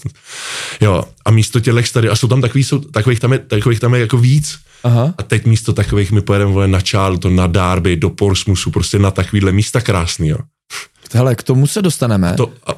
Jo, 0.80 1.04
a 1.24 1.30
místo 1.30 1.60
těchto 1.60 1.82
stady, 1.82 2.08
a 2.08 2.16
jsou 2.16 2.28
tam 2.28 2.40
takový, 2.40 2.64
jsou, 2.64 2.78
takových, 2.78 3.20
tam 3.20 3.32
je, 3.32 3.38
takových 3.38 3.80
tam 3.80 3.94
je 3.94 4.00
jako 4.00 4.18
víc. 4.18 4.58
Aha. 4.84 5.14
A 5.18 5.22
teď 5.22 5.46
místo 5.46 5.72
takových 5.72 6.12
my 6.12 6.20
pojedeme 6.20 6.52
vole 6.52 6.68
na 6.68 6.80
Charlotte, 6.90 7.30
na 7.30 7.46
Darby, 7.46 7.96
do 7.96 8.10
Portsmouthu, 8.10 8.70
prostě 8.70 8.98
na 8.98 9.10
takovýhle 9.10 9.52
místa 9.52 9.80
krásný, 9.80 10.28
jo. 10.28 10.38
Hele, 11.12 11.34
k 11.34 11.42
tomu 11.42 11.66
se 11.66 11.82
dostaneme. 11.82 12.34
To, 12.36 12.52
a, 12.66 12.72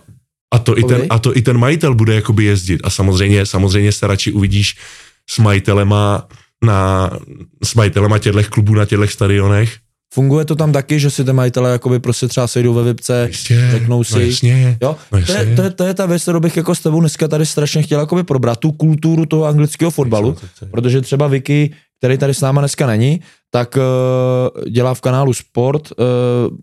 a, 0.54 0.58
to 0.58 0.78
i 0.78 0.82
ten, 0.82 1.06
a 1.10 1.18
to 1.18 1.36
i 1.36 1.42
ten 1.42 1.58
majitel 1.58 1.94
bude 1.94 2.14
jakoby 2.14 2.44
jezdit. 2.44 2.80
A 2.84 2.90
samozřejmě, 2.90 3.46
samozřejmě 3.46 3.92
se 3.92 4.06
radši 4.06 4.32
uvidíš 4.32 4.76
s 5.30 5.38
majitelema 5.38 6.28
na, 6.64 7.10
s 7.64 7.74
majitelema 7.74 8.18
těchto 8.18 8.42
klubů 8.44 8.74
na 8.74 8.84
těchto 8.84 9.08
stadionech. 9.08 9.76
Funguje 10.14 10.44
to 10.44 10.56
tam 10.56 10.72
taky, 10.72 11.00
že 11.00 11.10
si 11.10 11.24
ty 11.24 11.32
majitele 11.32 11.72
jakoby 11.72 11.98
prostě 11.98 12.28
třeba 12.28 12.46
sejdou 12.46 12.74
ve 12.74 12.82
VIPce, 12.82 13.26
Jistě, 13.28 13.68
řeknou 13.70 13.98
no 13.98 14.04
si, 14.04 14.26
jasně. 14.26 14.78
Jo, 14.82 14.96
No 15.12 15.22
to, 15.26 15.32
je, 15.32 15.38
jasně. 15.38 15.56
to, 15.56 15.62
je, 15.62 15.70
to 15.70 15.84
je 15.84 15.94
ta 15.94 16.06
věc, 16.06 16.22
kterou 16.22 16.40
bych 16.40 16.56
jako 16.56 16.74
s 16.74 16.80
tebou 16.80 17.00
dneska 17.00 17.28
tady 17.28 17.46
strašně 17.46 17.82
chtěl 17.82 18.00
jakoby 18.00 18.24
probrat, 18.24 18.58
tu 18.58 18.72
kulturu 18.72 19.26
toho 19.26 19.44
anglického 19.44 19.90
fotbalu, 19.90 20.36
protože 20.70 21.00
třeba 21.00 21.26
Vicky, 21.26 21.74
který 21.98 22.18
tady 22.18 22.34
s 22.34 22.40
náma 22.40 22.60
dneska 22.60 22.86
není, 22.86 23.20
tak 23.50 23.76
uh, 23.76 24.64
dělá 24.70 24.94
v 24.94 25.00
kanálu 25.00 25.32
Sport, 25.34 25.92
uh, 25.92 26.04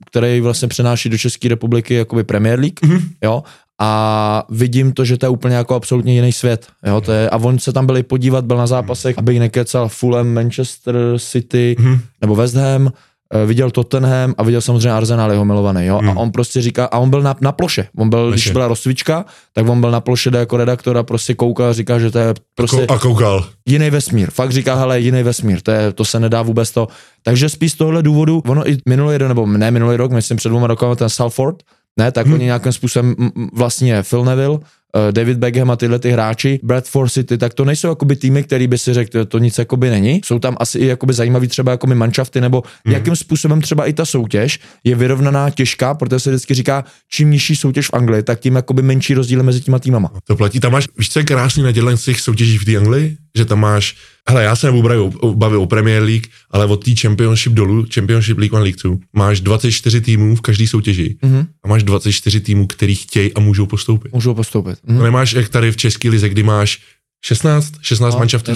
který 0.10 0.42
vlastně 0.42 0.68
přenáší 0.68 1.10
do 1.10 1.18
České 1.18 1.48
republiky 1.50 1.94
jakoby 1.94 2.24
Premier 2.24 2.60
League, 2.60 2.80
Mhm. 2.84 2.98
mm-hmm. 2.98 3.10
jo, 3.24 3.44
a 3.82 4.44
vidím 4.50 4.92
to, 4.92 5.06
že 5.06 5.18
to 5.18 5.26
je 5.26 5.30
úplně 5.30 5.56
jako 5.56 5.76
absolutně 5.76 6.14
jiný 6.14 6.32
svět, 6.32 6.68
jo, 6.86 7.02
to 7.02 7.12
je, 7.12 7.30
a 7.30 7.38
on 7.38 7.60
se 7.60 7.74
tam 7.74 7.86
byl 7.86 7.98
i 7.98 8.04
podívat, 8.04 8.46
byl 8.46 8.58
na 8.58 8.68
zápasech, 8.68 9.18
aby 9.18 9.40
nekecal 9.40 9.90
Fulham, 9.90 10.28
Manchester 10.34 10.96
City, 11.18 11.76
Mhm. 11.80 12.00
nebo 12.22 12.36
West 12.36 12.56
Ham, 12.56 12.92
viděl 13.46 13.72
Tottenham 13.72 14.34
a 14.38 14.44
viděl 14.44 14.62
samozřejmě 14.62 14.92
Arsenal 14.92 15.32
jeho 15.32 15.46
milovaný, 15.46 15.86
jo, 15.86 15.98
Hmm. 15.98 16.10
a 16.10 16.16
on 16.22 16.32
prostě 16.32 16.62
říká, 16.62 16.86
a 16.86 16.98
on 16.98 17.10
byl 17.10 17.22
na, 17.22 17.36
na 17.42 17.52
ploše, 17.52 17.88
on 17.98 18.10
byl, 18.10 18.30
když 18.32 18.44
Ploše. 18.44 18.54
byla 18.54 18.68
rozcvička, 18.68 19.26
tak 19.54 19.70
on 19.70 19.82
byl 19.82 19.92
na 19.92 20.02
ploše 20.02 20.32
jde 20.32 20.40
jako 20.40 20.58
redaktor 20.58 20.98
a 20.98 21.04
prostě 21.04 21.34
koukal 21.36 21.70
a 21.70 21.74
říká, 21.74 22.00
že 22.00 22.12
to 22.12 22.20
je 22.20 22.34
prostě 22.56 22.86
a 22.86 23.00
koukal. 23.00 23.46
jiný 23.66 23.90
vesmír. 23.90 24.32
Fakt 24.32 24.52
říká, 24.52 24.76
hele, 24.76 25.00
jiný 25.00 25.24
vesmír, 25.24 25.62
to, 25.62 25.72
je, 25.72 25.94
to 25.94 26.06
se 26.06 26.20
nedá 26.20 26.42
vůbec 26.42 26.72
to. 26.72 26.88
Takže 27.24 27.50
spíš 27.50 27.72
z 27.72 27.76
tohohle 27.76 28.04
důvodu, 28.04 28.42
ono 28.48 28.70
i 28.70 28.78
minulý 28.90 29.18
rok, 29.18 29.28
nebo 29.28 29.48
ne 29.48 29.72
minulý 29.72 29.98
rok, 29.98 30.12
myslím 30.12 30.38
před 30.38 30.50
dvěma 30.50 30.68
rokama 30.68 30.96
ten 30.96 31.10
Salford, 31.10 31.56
ne, 31.98 32.12
tak 32.12 32.26
hmm. 32.26 32.34
oni 32.34 32.46
nějakým 32.46 32.72
způsobem 32.72 33.16
vlastně 33.54 34.04
Phil 34.10 34.26
Neville, 34.26 34.60
eh, 34.62 34.68
David 35.12 35.38
Beckham 35.38 35.72
a 35.72 35.76
tyhle 35.76 36.00
ty 36.00 36.12
hráči, 36.12 36.60
Bradford 36.64 37.12
City, 37.12 37.38
tak 37.38 37.54
to 37.54 37.66
nejsou 37.66 37.88
jakoby 37.88 38.16
týmy, 38.16 38.44
který 38.44 38.68
by 38.68 38.78
si 38.78 38.94
řekl, 38.94 39.12
to, 39.12 39.26
to 39.26 39.38
nic 39.38 39.58
jakoby 39.58 39.90
není. 39.90 40.22
Jsou 40.26 40.40
tam 40.40 40.58
asi 40.60 40.80
i 40.80 40.86
jakoby 40.86 41.14
zajímavý 41.14 41.48
třeba 41.48 41.72
jakoby 41.72 41.96
manšafty, 41.96 42.42
nebo 42.42 42.64
hmm. 42.86 42.94
jakým 42.94 43.16
způsobem 43.16 43.62
třeba 43.62 43.86
i 43.86 43.94
ta 43.94 44.06
soutěž 44.06 44.60
je 44.84 44.96
vyrovnaná 44.96 45.50
těžká, 45.50 45.94
protože 45.94 46.20
se 46.20 46.30
vždycky 46.30 46.54
říká, 46.54 46.84
čím 47.12 47.32
nižší 47.32 47.56
soutěž 47.56 47.88
v 47.88 47.94
Anglii, 47.94 48.24
tak 48.24 48.40
tím 48.40 48.56
jakoby 48.56 48.82
menší 48.82 49.14
rozdíl 49.14 49.44
mezi 49.44 49.62
těma 49.62 49.80
týmama. 49.80 50.12
To 50.24 50.36
platí, 50.36 50.60
tam 50.60 50.72
máš, 50.72 50.88
víš, 50.98 51.10
co 51.10 51.20
je 51.20 51.26
krásný 51.26 51.64
na 51.64 51.72
těchto 51.72 51.98
těch 51.98 52.22
soutěžích 52.22 52.62
v 52.62 52.66
té 52.66 52.78
Anglii? 52.78 53.18
Že 53.38 53.46
tam 53.46 53.60
máš 53.60 53.96
Hele, 54.30 54.44
já 54.44 54.56
se 54.56 54.68
nebudu 54.68 55.12
bavit 55.34 55.58
o, 55.58 55.66
Premier 55.66 56.04
League, 56.04 56.28
ale 56.52 56.66
od 56.66 56.86
té 56.86 56.92
Championship 57.02 57.54
dolů, 57.54 57.86
Championship 57.94 58.38
League 58.38 58.54
1 58.54 58.60
League 58.60 58.78
2, 58.84 58.98
máš 59.14 59.42
24 59.42 60.02
týmů 60.02 60.36
v 60.36 60.42
každé 60.42 60.68
soutěži 60.68 61.18
Mhm. 61.22 61.46
a 61.64 61.68
máš 61.68 61.84
24 61.84 62.40
týmů, 62.40 62.68
který 62.68 62.96
chtějí 62.96 63.34
a 63.34 63.40
můžou 63.40 63.66
postoupit. 63.66 64.14
Můžou 64.14 64.34
postoupit. 64.34 64.80
To 64.88 64.94
Mhm. 64.94 65.04
nemáš 65.04 65.34
jak 65.34 65.50
tady 65.50 65.72
v 65.72 65.78
české 65.78 66.10
lize, 66.10 66.30
kdy 66.30 66.44
máš 66.44 66.80
16, 67.26 67.74
16 67.82 68.14
No, 68.14 68.20
manšaftů, 68.20 68.52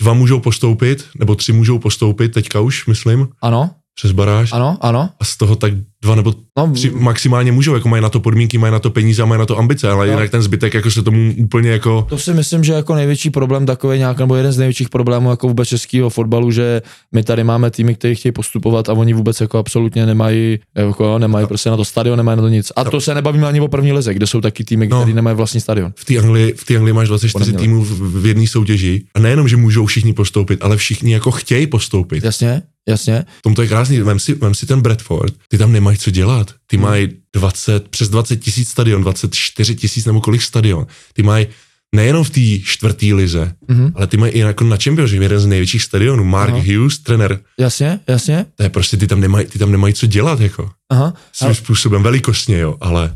dva 0.00 0.12
můžou 0.12 0.40
postoupit, 0.40 1.04
nebo 1.18 1.34
tři 1.34 1.52
můžou 1.52 1.78
postoupit, 1.78 2.28
teďka 2.28 2.60
už, 2.60 2.86
myslím, 2.86 3.28
Ano, 3.42 3.70
přes 3.94 4.12
baráž. 4.12 4.52
ano, 4.52 4.78
ano. 4.80 5.10
A 5.20 5.24
z 5.24 5.36
toho 5.36 5.56
tak 5.56 5.72
dva 6.02 6.14
nebo 6.14 6.34
No, 6.58 6.70
tři 6.74 6.90
maximálně 6.90 7.52
můžou, 7.52 7.74
jako 7.74 7.88
mají 7.88 8.02
na 8.02 8.08
to 8.08 8.20
podmínky, 8.20 8.58
mají 8.58 8.72
na 8.72 8.78
to 8.78 8.90
peníze 8.90 9.22
a 9.22 9.26
mají 9.26 9.38
na 9.38 9.46
to 9.46 9.58
ambice, 9.58 9.88
ale 9.90 10.06
No. 10.06 10.12
jinak 10.12 10.30
ten 10.30 10.42
zbytek 10.42 10.74
jako 10.74 10.90
se 10.90 11.02
tomu 11.02 11.34
úplně 11.38 11.70
jako... 11.70 12.06
To 12.08 12.18
si 12.18 12.34
myslím, 12.34 12.64
že 12.64 12.72
jako 12.72 12.94
největší 12.94 13.30
problém 13.30 13.66
takový 13.66 13.98
nějak, 13.98 14.18
nebo 14.18 14.36
jeden 14.36 14.52
z 14.52 14.58
největších 14.58 14.88
problémů 14.88 15.30
jako 15.30 15.48
vůbec 15.48 15.68
českého 15.68 16.10
fotbalu, 16.10 16.50
že 16.50 16.82
my 17.12 17.22
tady 17.22 17.44
máme 17.44 17.70
týmy, 17.70 17.94
které 17.94 18.14
chtějí 18.14 18.32
postupovat 18.32 18.88
a 18.88 18.92
oni 18.92 19.12
vůbec 19.14 19.40
jako 19.40 19.58
absolutně 19.58 20.06
nemají, 20.06 20.58
jako 20.76 21.18
nemají 21.18 21.46
prostě 21.46 21.70
na 21.70 21.76
to 21.76 21.84
stadion, 21.84 22.16
nemají 22.16 22.36
na 22.36 22.42
to 22.42 22.48
nic. 22.48 22.72
A 22.76 22.84
to 22.84 23.00
se 23.00 23.14
nebavíme 23.14 23.46
ani 23.46 23.60
o 23.60 23.68
první 23.68 23.92
lize, 23.92 24.14
kde 24.14 24.26
jsou 24.26 24.40
taky 24.40 24.64
týmy, 24.64 24.88
No. 24.88 25.00
které 25.00 25.14
nemají 25.14 25.36
vlastní 25.36 25.60
stadion. 25.60 25.92
V 25.96 26.04
té 26.04 26.18
Anglii, 26.18 26.54
v 26.56 26.64
té 26.64 26.76
Anglii 26.76 26.92
máš 26.92 27.08
24 27.08 27.32
Podle 27.32 27.46
mě. 27.52 27.58
týmů 27.58 27.84
v, 27.84 28.22
v 28.22 28.26
jedné 28.26 28.46
soutěži 28.46 29.04
a 29.14 29.18
nejenom, 29.20 29.48
že 29.48 29.56
můžou 29.56 29.86
všichni 29.86 30.12
postoupit, 30.12 30.58
ale 30.62 30.76
všichni 30.76 31.12
jako 31.12 31.30
chtějí 31.30 31.66
postoupit. 31.66 32.24
Jasně, 32.24 32.62
jasně. 32.88 33.24
V 33.38 33.42
tom 33.42 33.54
to 33.54 33.62
je 33.62 33.68
krásný, 33.68 34.00
vem 34.00 34.18
si, 34.18 34.34
vem 34.34 34.54
si 34.54 34.66
ten 34.66 34.80
Bradford, 34.80 35.34
ty 35.48 35.58
tam 35.58 35.72
nemají 35.72 35.91
co 35.98 36.10
dělat. 36.10 36.54
Ty 36.66 36.76
mají 36.76 37.08
20, 37.34 37.88
přes 37.88 38.08
20 38.08 38.36
tisíc 38.36 38.68
stadion, 38.68 39.02
24 39.02 39.74
tisíc 39.74 40.06
nebo 40.06 40.20
kolik 40.20 40.42
stadion. 40.42 40.86
Ty 41.12 41.22
mají 41.22 41.46
nejenom 41.94 42.24
v 42.24 42.30
té 42.30 42.40
čtvrtý 42.64 43.14
lize, 43.14 43.54
Mhm. 43.68 43.92
ale 43.94 44.06
ty 44.06 44.16
mají 44.16 44.32
i 44.32 44.38
jako 44.38 44.64
na 44.64 44.76
Championship, 44.84 45.22
jeden 45.22 45.40
z 45.40 45.46
největších 45.46 45.82
stadionů. 45.82 46.24
Mark 46.24 46.52
Aha. 46.54 46.62
Hughes, 46.66 46.98
trenér, 46.98 47.40
Jasně, 47.58 48.00
jasně. 48.08 48.46
to 48.56 48.62
je 48.62 48.68
prostě, 48.68 48.96
ty 48.96 49.06
tam 49.06 49.20
nemají, 49.20 49.46
ty 49.46 49.58
tam 49.58 49.72
nemají 49.72 49.94
co 49.94 50.06
dělat, 50.06 50.40
jako. 50.40 50.70
Aha. 50.90 51.14
Svým 51.32 51.46
Ale, 51.46 51.54
způsobem 51.54 52.02
velikostně, 52.02 52.58
jo, 52.58 52.76
ale 52.80 53.14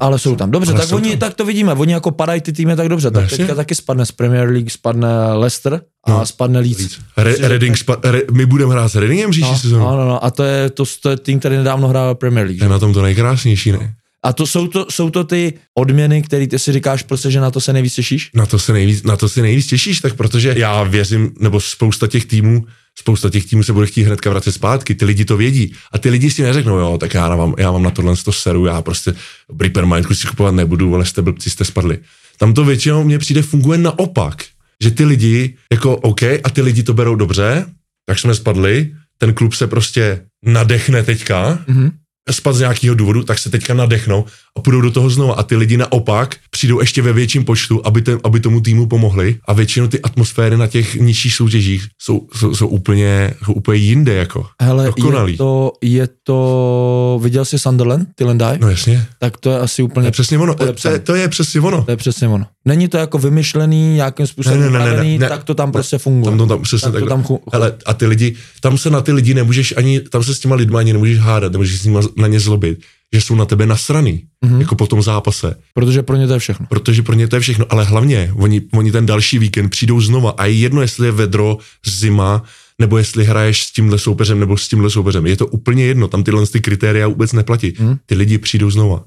ale 0.00 0.18
jsou 0.18 0.36
tam. 0.36 0.50
Dobře, 0.50 0.72
Ale 0.72 0.80
tak 0.80 0.92
oni, 0.92 1.10
tam. 1.10 1.18
tak 1.18 1.34
to 1.34 1.44
vidíme. 1.44 1.72
Oni 1.72 1.92
jako 1.92 2.10
padají 2.10 2.40
ty 2.40 2.52
týmy 2.52 2.76
tak 2.76 2.88
dobře. 2.88 3.10
Tak 3.10 3.22
Jasně. 3.22 3.36
teďka 3.38 3.54
taky 3.54 3.74
spadne 3.74 4.06
z 4.06 4.12
Premier 4.12 4.48
League, 4.48 4.70
spadne 4.70 5.32
Leicester 5.32 5.80
a 6.06 6.10
No. 6.10 6.26
spadne 6.26 6.60
Leeds. 6.60 6.78
Leeds. 6.80 6.98
Re, 7.16 7.48
Reading, 7.48 7.76
spa, 7.78 7.96
re, 8.04 8.20
my 8.32 8.46
budeme 8.46 8.72
hrát 8.72 8.88
s 8.88 8.94
Readingem 8.94 9.30
příští 9.30 9.50
No, 9.50 9.58
sezónu. 9.58 9.84
no, 9.84 9.96
no, 9.96 10.04
no, 10.04 10.24
a 10.24 10.30
to 10.30 10.42
je, 10.42 10.70
to, 10.70 10.84
to 11.02 11.10
je 11.10 11.16
tým, 11.16 11.38
který 11.38 11.56
nedávno 11.56 11.88
hrál 11.88 12.14
Premier 12.14 12.46
League. 12.46 12.62
Je 12.62 12.68
na 12.68 12.78
tom 12.78 12.92
to 12.92 13.02
nejkrásnější, 13.02 13.72
ne? 13.72 13.94
A 14.22 14.32
to 14.32 14.46
jsou 14.46 14.66
to, 14.66 14.86
jsou 14.90 15.10
to 15.10 15.24
ty 15.24 15.52
odměny, 15.74 16.22
které 16.22 16.46
ty 16.46 16.58
si 16.58 16.72
říkáš 16.72 17.02
prostě, 17.02 17.30
že 17.30 17.40
na 17.40 17.50
to 17.50 17.60
se 17.60 17.72
nejvíc 17.72 17.94
těšíš? 17.94 18.30
Na 18.34 18.46
to 18.46 18.58
se 18.58 18.72
nejvíc, 18.72 19.02
na 19.02 19.16
to 19.16 19.28
se 19.28 19.42
nejvíc 19.42 19.66
těšíš, 19.66 20.00
tak 20.00 20.14
protože 20.14 20.54
já 20.56 20.82
věřím, 20.82 21.30
nebo 21.40 21.60
spousta 21.60 22.06
těch 22.06 22.24
týmů, 22.26 22.64
spousta 22.98 23.30
těch 23.30 23.46
týmů 23.46 23.62
se 23.62 23.72
bude 23.72 23.86
chtít 23.86 24.02
hnedka 24.02 24.30
vracet 24.30 24.52
zpátky, 24.52 24.94
ty 24.94 25.04
lidi 25.04 25.24
to 25.24 25.36
vědí 25.36 25.74
a 25.92 25.98
ty 25.98 26.10
lidi 26.10 26.30
si 26.30 26.42
neřeknou, 26.42 26.76
jo, 26.78 26.98
tak 27.00 27.14
já 27.14 27.36
mám, 27.36 27.54
já 27.58 27.72
mám 27.72 27.82
na 27.82 27.90
tohle 27.90 28.16
to 28.16 28.32
seru, 28.32 28.66
já 28.66 28.82
prostě 28.82 29.14
Bripper 29.52 29.86
Mindku 29.86 30.14
si 30.14 30.26
kupovat 30.26 30.54
nebudu, 30.54 30.94
ale 30.94 31.04
jste 31.04 31.22
blbci, 31.22 31.50
jste 31.50 31.64
spadli. 31.64 31.98
Tam 32.38 32.54
to 32.54 32.64
většinou 32.64 33.04
mně 33.04 33.18
přijde 33.18 33.42
funguje 33.42 33.78
naopak, 33.78 34.44
že 34.82 34.90
ty 34.90 35.04
lidi 35.04 35.56
jako 35.72 35.96
OK 35.96 36.22
a 36.22 36.50
ty 36.52 36.62
lidi 36.62 36.82
to 36.82 36.94
berou 36.94 37.14
dobře, 37.14 37.66
tak 38.06 38.18
jsme 38.18 38.34
spadli, 38.34 38.94
ten 39.18 39.34
klub 39.34 39.54
se 39.54 39.66
prostě 39.66 40.24
nadechne 40.44 41.02
teďka, 41.02 41.58
Mhm. 41.66 41.90
Spad 42.32 42.52
z 42.56 42.60
nějakého 42.60 42.94
důvodu, 42.94 43.22
tak 43.22 43.38
se 43.38 43.50
teďka 43.50 43.74
nadechnou 43.74 44.24
a 44.56 44.60
půjdou 44.60 44.80
do 44.80 44.90
toho 44.90 45.10
znovu. 45.10 45.38
A 45.38 45.42
ty 45.42 45.56
lidi 45.56 45.76
naopak 45.76 46.36
přijdou 46.50 46.80
ještě 46.80 47.02
ve 47.02 47.12
větším 47.12 47.44
počtu, 47.44 47.86
aby, 47.86 48.02
ten, 48.02 48.18
aby 48.24 48.40
tomu 48.40 48.60
týmu 48.60 48.86
pomohli. 48.86 49.36
A 49.48 49.52
většinou 49.52 49.86
ty 49.86 50.00
atmosféry 50.02 50.56
na 50.56 50.66
těch 50.66 50.94
nižších 50.94 51.34
soutěžích 51.34 51.86
jsou, 52.02 52.28
jsou, 52.34 52.54
jsou, 52.54 52.66
úplně, 52.68 53.34
jsou 53.44 53.52
úplně 53.52 53.78
jinde. 53.78 54.14
Jako. 54.14 54.46
Hele, 54.62 54.86
Dokonalý. 54.86 55.32
je 55.32 55.38
to, 55.38 55.72
je 55.82 56.08
to, 56.22 57.20
viděl 57.22 57.44
jsi 57.44 57.58
Sunderland, 57.58 58.08
Till 58.14 58.30
and 58.30 58.38
Die? 58.38 58.58
No 58.60 58.70
jasně, 58.70 59.06
Tak 59.18 59.36
to 59.36 59.50
je 59.50 59.58
asi 59.58 59.82
to 59.82 59.84
úplně, 59.86 60.06
je 60.06 60.10
přesně 60.10 60.38
ono. 60.38 60.54
To, 60.54 60.64
je- 60.88 60.98
to 60.98 61.14
je 61.14 61.28
přesně 61.28 61.60
ono. 61.60 61.82
to 61.84 61.90
je 61.90 61.96
přesně 61.96 62.28
ono. 62.28 62.46
Není 62.64 62.88
to 62.88 62.96
jako 62.96 63.18
vymyšlený, 63.18 63.94
nějakým 63.94 64.26
způsobem 64.26 64.60
Ne, 64.60 64.70
ne, 64.70 64.78
ne, 64.78 64.96
ne, 65.04 65.18
ne. 65.18 65.28
tak 65.28 65.44
to 65.44 65.54
tam 65.54 65.68
Ne. 65.68 65.72
prostě 65.72 65.98
funguje. 65.98 66.30
Tam 66.30 66.38
to 66.38 66.46
tam 66.46 66.62
přesně 66.62 66.92
tak 66.92 67.02
to 67.02 67.08
tam 67.08 67.22
chu, 67.22 67.40
Hele, 67.52 67.72
a 67.86 67.94
ty 67.94 68.06
lidi, 68.06 68.34
tam 68.60 68.78
se 68.78 68.90
na 68.90 69.00
ty 69.00 69.12
lidi 69.12 69.34
nemůžeš 69.34 69.74
ani, 69.76 70.00
tam 70.00 70.22
se 70.24 70.34
s 70.34 70.40
těma 70.40 70.56
lidma 70.56 70.78
ani 70.78 70.92
nemůžeš 70.92 71.18
hádat, 71.18 71.52
nemůžeš 71.52 71.80
s 71.80 71.84
nima 71.84 72.00
na 72.16 72.26
ně 72.26 72.40
zlobit, 72.40 72.78
že 73.14 73.20
jsou 73.20 73.34
na 73.34 73.44
tebe 73.44 73.66
nasraný, 73.66 74.22
Mhm. 74.44 74.60
jako 74.60 74.74
po 74.74 74.86
tom 74.86 75.02
zápase. 75.02 75.54
protože 75.74 76.02
pro 76.02 76.16
ně 76.16 76.26
to 76.26 76.32
je 76.32 76.38
všechno. 76.38 76.66
protože 76.68 77.02
pro 77.02 77.14
ně 77.14 77.28
to 77.28 77.36
je 77.36 77.40
všechno, 77.40 77.66
ale 77.68 77.84
hlavně 77.84 78.32
oni, 78.36 78.62
oni 78.74 78.92
ten 78.92 79.06
další 79.06 79.38
víkend 79.38 79.68
přijdou 79.68 80.00
znova 80.00 80.34
a 80.38 80.44
je 80.44 80.52
jedno, 80.52 80.80
jestli 80.82 81.06
je 81.08 81.12
vedro, 81.12 81.58
zima, 81.86 82.42
nebo 82.80 82.98
jestli 82.98 83.24
hraješ 83.24 83.62
s 83.62 83.72
tímhle 83.72 83.98
soupeřem 83.98 84.40
nebo 84.40 84.56
s 84.56 84.68
tímhle 84.68 84.90
soupeřem. 84.90 85.26
Je 85.26 85.36
to 85.36 85.46
úplně 85.46 85.84
jedno, 85.84 86.08
tam 86.08 86.24
tyhle 86.24 86.46
ty 86.46 86.60
kritéria 86.60 87.08
vůbec 87.08 87.32
neplatí. 87.32 87.72
Hmm. 87.78 87.96
Ty 88.06 88.14
lidi 88.14 88.38
přijdou 88.38 88.70
znova. 88.70 89.04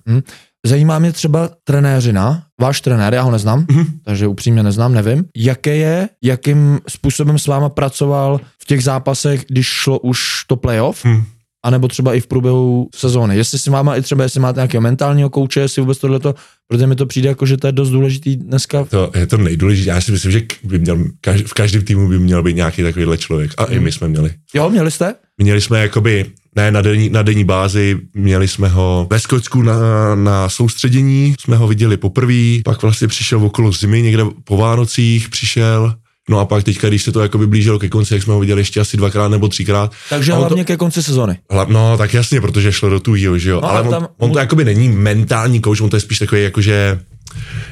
Zajímá 0.66 1.00
mě 1.00 1.12
třeba 1.12 1.50
trenéřina, 1.64 2.44
váš 2.62 2.82
trenér, 2.82 3.14
já 3.14 3.22
ho 3.22 3.32
neznám, 3.32 3.66
Mhm. 3.72 3.86
takže 4.04 4.28
upřímně 4.28 4.64
neznám, 4.64 4.94
nevím. 4.94 5.26
Jaké 5.38 5.76
je, 5.76 6.10
jakým 6.24 6.80
způsobem 6.88 7.40
s 7.40 7.48
váma 7.48 7.70
pracoval 7.70 8.40
v 8.62 8.66
těch 8.66 8.84
zápasech, 8.84 9.46
když 9.50 9.68
šlo 9.68 10.00
už 10.00 10.20
to 10.48 10.56
playoff, 10.56 11.06
Hm. 11.06 11.24
Anebo 11.66 11.88
třeba 11.88 12.14
i 12.14 12.20
v 12.20 12.28
průběhu 12.28 12.90
sezóny. 12.96 13.38
Jestli 13.38 13.60
si 13.60 13.70
máma 13.70 13.96
i 13.96 14.02
třeba, 14.02 14.24
jestli 14.24 14.40
máte 14.40 14.60
nějakého 14.60 14.82
mentálního 14.82 15.30
kouče, 15.30 15.60
jestli 15.60 15.82
vůbec 15.82 15.98
tohleto, 15.98 16.36
protože 16.68 16.88
mi 16.88 16.96
to 16.96 17.06
přijde 17.06 17.30
jako, 17.30 17.46
že 17.46 17.58
to 17.58 17.68
je 17.68 17.72
dost 17.72 17.90
důležitý 17.90 18.36
dneska. 18.36 18.86
To 18.86 19.12
je 19.16 19.28
to 19.28 19.38
nejdůležitější. 19.38 19.90
Já 19.90 20.02
si 20.02 20.12
myslím, 20.12 20.32
že 20.32 20.42
by 20.64 20.80
měl, 20.80 21.06
kaž, 21.22 21.42
v 21.42 21.54
každém 21.54 21.82
týmu 21.82 22.10
by 22.10 22.20
měl 22.20 22.44
být 22.44 22.56
nějaký 22.56 22.84
takovýhle 22.84 23.18
člověk. 23.18 23.52
A 23.58 23.66
i 23.66 23.80
my 23.80 23.92
jsme 23.92 24.08
měli. 24.08 24.34
Jo, 24.54 24.70
měli 24.70 24.92
jste? 24.92 25.16
Měli 25.38 25.62
jsme 25.62 25.82
jakoby, 25.82 26.26
ne 26.56 26.72
na 26.72 26.82
denní, 26.82 27.10
na 27.10 27.22
denní 27.22 27.44
bázi, 27.44 27.98
měli 28.14 28.48
jsme 28.48 28.68
ho 28.68 29.08
ve 29.10 29.20
Skotsku 29.20 29.62
na, 29.62 30.16
na 30.16 30.50
soustředění, 30.50 31.36
jsme 31.40 31.58
ho 31.58 31.68
viděli 31.68 31.98
poprvé, 31.98 32.62
pak 32.66 32.82
vlastně 32.82 33.08
přišel 33.08 33.46
okolo 33.46 33.72
zimy, 33.72 34.02
někde 34.02 34.24
po 34.44 34.58
Vánocích 34.58 35.30
přišel, 35.30 35.94
no 36.30 36.40
a 36.40 36.46
pak 36.46 36.64
teďka, 36.64 36.88
když 36.88 37.04
se 37.04 37.12
to 37.12 37.22
jakoby 37.22 37.48
blížilo 37.48 37.80
ke 37.80 37.90
konci, 37.90 38.14
jak 38.14 38.24
jsme 38.24 38.34
ho 38.34 38.40
viděli 38.40 38.62
ještě 38.62 38.80
asi 38.80 38.98
dvakrát 38.98 39.28
nebo 39.28 39.48
třikrát. 39.48 39.92
Takže 40.10 40.34
hlavně 40.34 40.66
ke 40.66 40.78
konci 40.78 41.04
sezóny. 41.04 41.38
Hla, 41.52 41.66
no, 41.70 41.98
tak 41.98 42.14
jasně, 42.14 42.42
protože 42.42 42.72
šlo 42.72 42.90
do 42.90 43.00
tujího, 43.00 43.38
že 43.38 43.50
jo. 43.50 43.62
No, 43.62 43.70
ale 43.70 43.82
on, 43.82 43.90
tam- 43.90 44.08
on, 44.18 44.32
to 44.32 44.40
jakoby 44.40 44.66
není 44.66 44.90
mentální 44.90 45.62
coach, 45.62 45.82
on 45.82 45.90
to 45.90 45.96
je 45.96 46.02
spíš 46.02 46.20
takový 46.20 46.44
jakože 46.44 47.00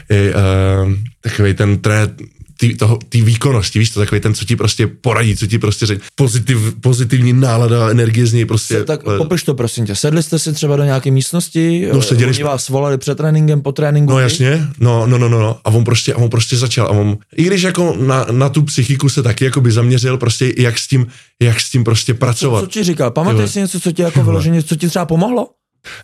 je, 0.09 0.33
uh, 0.35 0.93
takový 1.21 1.53
ten 1.53 1.77
tré, 1.77 2.09
ty, 2.57 2.75
toho, 2.75 2.99
ty 3.09 3.21
výkonnosti, 3.21 3.79
víš 3.79 3.89
to, 3.89 3.99
takový 3.99 4.21
ten, 4.21 4.33
co 4.33 4.45
ti 4.45 4.55
prostě 4.55 4.87
poradí, 4.87 5.35
co 5.35 5.47
ti 5.47 5.59
prostě 5.59 5.85
řekne, 5.85 6.05
pozitiv, 6.15 6.57
pozitivní 6.81 7.33
nálada, 7.33 7.89
energie 7.89 8.27
z 8.27 8.33
něj 8.33 8.45
prostě. 8.45 8.83
Tak 8.83 9.01
eh, 9.15 9.17
popiš 9.17 9.43
to 9.43 9.53
prosím 9.53 9.85
tě. 9.85 9.95
Sedli 9.95 10.23
jste 10.23 10.39
si 10.39 10.53
třeba 10.53 10.75
do 10.75 10.83
nějaké 10.83 11.11
místnosti, 11.11 11.89
No, 11.93 12.01
seděli 12.01 12.31
oni 12.31 12.43
vás 12.43 12.69
volali 12.69 12.97
před 12.97 13.17
tréninkem, 13.17 13.61
po 13.61 13.71
tréninku. 13.71 14.11
No 14.11 14.19
jasně, 14.19 14.67
no, 14.79 15.07
no, 15.07 15.17
no, 15.17 15.29
no, 15.29 15.39
no. 15.39 15.59
A 15.65 15.69
on 15.69 15.83
prostě, 15.83 16.13
a 16.13 16.17
on 16.17 16.29
prostě 16.29 16.57
začal. 16.57 16.87
A 16.87 16.89
on, 16.89 17.17
i 17.35 17.43
když 17.43 17.61
jako 17.61 17.95
na, 17.99 18.25
na 18.31 18.49
tu 18.49 18.61
psychiku 18.61 19.09
se 19.09 19.23
taky 19.23 19.45
jako 19.45 19.61
by 19.61 19.71
zaměřil, 19.71 20.17
prostě 20.17 20.53
jak 20.57 20.77
s 20.77 20.87
tím, 20.87 21.07
jak 21.41 21.59
s 21.59 21.69
tím 21.71 21.83
prostě 21.83 22.13
Co, 22.13 22.17
pracovat. 22.19 22.59
co 22.59 22.67
ti 22.67 22.83
říkal? 22.83 23.11
Pamatuješ 23.11 23.51
si 23.51 23.59
něco, 23.59 23.79
co 23.79 23.91
ti 23.91 24.01
jako 24.01 24.23
vyloženě, 24.23 24.63
co 24.63 24.75
ti 24.75 24.87
třeba 24.87 25.05
pomohlo? 25.05 25.47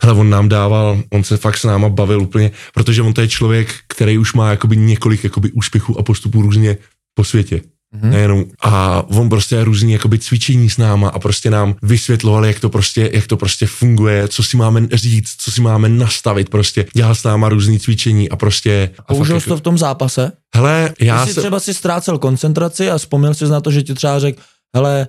Hele, 0.01 0.19
on 0.19 0.29
nám 0.29 0.49
dával, 0.49 1.03
on 1.09 1.23
se 1.23 1.37
fakt 1.37 1.57
s 1.57 1.63
náma 1.63 1.89
bavil 1.89 2.21
úplně, 2.21 2.51
protože 2.73 3.01
on 3.01 3.13
to 3.13 3.21
je 3.21 3.27
člověk, 3.27 3.73
který 3.87 4.17
už 4.17 4.33
má 4.33 4.49
jakoby 4.49 4.77
několik 4.77 5.23
jakoby 5.23 5.51
úspěchů 5.51 5.99
a 5.99 6.03
postupů 6.03 6.41
různě 6.41 6.77
po 7.13 7.23
světě. 7.23 7.55
Mhm. 7.55 8.03
Mm-hmm. 8.03 8.09
Nejenom. 8.13 8.45
A 8.61 9.03
on 9.07 9.29
prostě 9.29 9.63
různý 9.63 9.91
jakoby 9.91 10.19
cvičení 10.19 10.69
s 10.69 10.77
náma 10.77 11.09
a 11.09 11.19
prostě 11.19 11.49
nám 11.49 11.75
vysvětloval, 11.81 12.45
jak 12.45 12.59
to 12.59 12.69
prostě, 12.69 13.09
jak 13.13 13.27
to 13.27 13.37
prostě 13.37 13.67
funguje, 13.67 14.27
co 14.27 14.43
si 14.43 14.57
máme 14.57 14.87
říct, 14.93 15.35
co 15.37 15.51
si 15.51 15.61
máme 15.61 15.89
nastavit 15.89 16.49
prostě. 16.49 16.85
Dělal 16.93 17.15
s 17.15 17.23
náma 17.23 17.49
různý 17.49 17.79
cvičení 17.79 18.29
a 18.29 18.35
prostě... 18.35 18.89
A 18.99 19.13
Použil 19.13 19.39
jsi 19.39 19.49
to 19.49 19.57
v 19.57 19.61
tom 19.61 19.77
zápase? 19.77 20.31
Hele, 20.55 20.93
já 20.99 21.15
Já 21.15 21.25
jsi 21.25 21.33
se... 21.33 21.41
třeba 21.41 21.59
si 21.59 21.73
ztrácel 21.73 22.17
koncentraci 22.17 22.89
a 22.89 22.97
vzpomněl 22.97 23.33
jsi 23.33 23.45
na 23.45 23.61
to, 23.61 23.71
že 23.71 23.83
ti 23.83 23.93
třeba 23.93 24.19
řekl, 24.19 24.41
hele, 24.75 25.07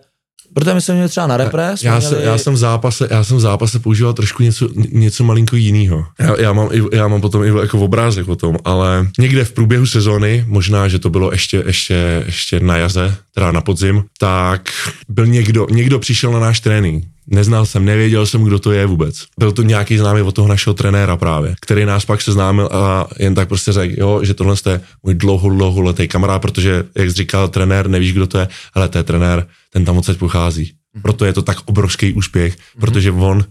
protože 0.54 0.74
my 0.74 0.80
jsme 0.80 0.94
měli 0.94 1.08
třeba 1.08 1.26
na 1.26 1.36
repre, 1.36 1.76
jsme 1.76 1.88
Já, 1.88 1.98
měli, 1.98 2.24
já, 2.24 2.38
jsem 2.38 2.54
v 2.54 2.56
zápase, 2.56 3.08
já 3.10 3.24
jsem 3.24 3.36
v 3.36 3.40
zápase 3.40 3.78
používal 3.78 4.12
trošku 4.12 4.42
něco, 4.42 4.68
něco 4.92 5.24
malinko 5.24 5.56
jiného. 5.56 6.06
Já, 6.18 6.40
já, 6.40 6.52
mám, 6.52 6.68
já 6.92 7.08
mám 7.08 7.20
potom 7.20 7.44
i 7.44 7.48
jako 7.48 7.78
obrázek 7.78 8.28
o 8.28 8.36
tom, 8.36 8.56
ale 8.64 9.08
někde 9.18 9.44
v 9.44 9.52
průběhu 9.52 9.86
sezóny, 9.86 10.44
možná, 10.48 10.88
že 10.88 10.98
to 10.98 11.10
bylo 11.10 11.32
ještě, 11.32 11.62
ještě, 11.66 12.22
ještě 12.26 12.60
na 12.60 12.76
jaře, 12.76 13.16
teda 13.34 13.52
na 13.52 13.60
podzim, 13.60 14.04
tak 14.18 14.68
byl 15.08 15.26
někdo, 15.26 15.66
někdo 15.70 15.98
přišel 15.98 16.32
na 16.32 16.38
náš 16.40 16.60
trénink. 16.60 17.04
Neznal 17.26 17.66
jsem, 17.66 17.84
nevěděl 17.84 18.26
jsem, 18.26 18.44
kdo 18.44 18.58
to 18.58 18.72
je 18.72 18.86
vůbec. 18.86 19.24
Byl 19.38 19.52
to 19.52 19.62
nějaký 19.62 19.98
známý 19.98 20.22
od 20.22 20.34
toho 20.34 20.48
našeho 20.48 20.74
trenéra 20.74 21.16
právě, 21.16 21.54
který 21.60 21.84
nás 21.84 22.04
pak 22.04 22.22
seznámil 22.22 22.68
a 22.72 23.06
jen 23.18 23.34
tak 23.34 23.48
prostě 23.48 23.72
řekl, 23.72 23.94
jo, 24.00 24.20
že 24.22 24.34
tohle 24.34 24.56
je 24.70 24.80
můj 25.02 25.14
dlouho, 25.14 25.48
dlouholetý 25.48 26.08
kamarád, 26.08 26.42
protože, 26.42 26.84
jak 26.94 27.10
říkal, 27.10 27.48
trenér, 27.48 27.88
nevíš, 27.88 28.12
kdo 28.12 28.26
to 28.26 28.38
je, 28.38 28.48
ale 28.74 28.88
to 28.88 28.98
je 28.98 29.04
trenér, 29.04 29.46
ten 29.74 29.84
tam 29.84 29.98
odsaď 29.98 30.18
pochází. 30.18 30.72
Proto 31.02 31.24
je 31.24 31.32
to 31.32 31.42
tak 31.42 31.58
obrovský 31.66 32.12
úspěch, 32.12 32.56
protože 32.80 33.10
on 33.10 33.44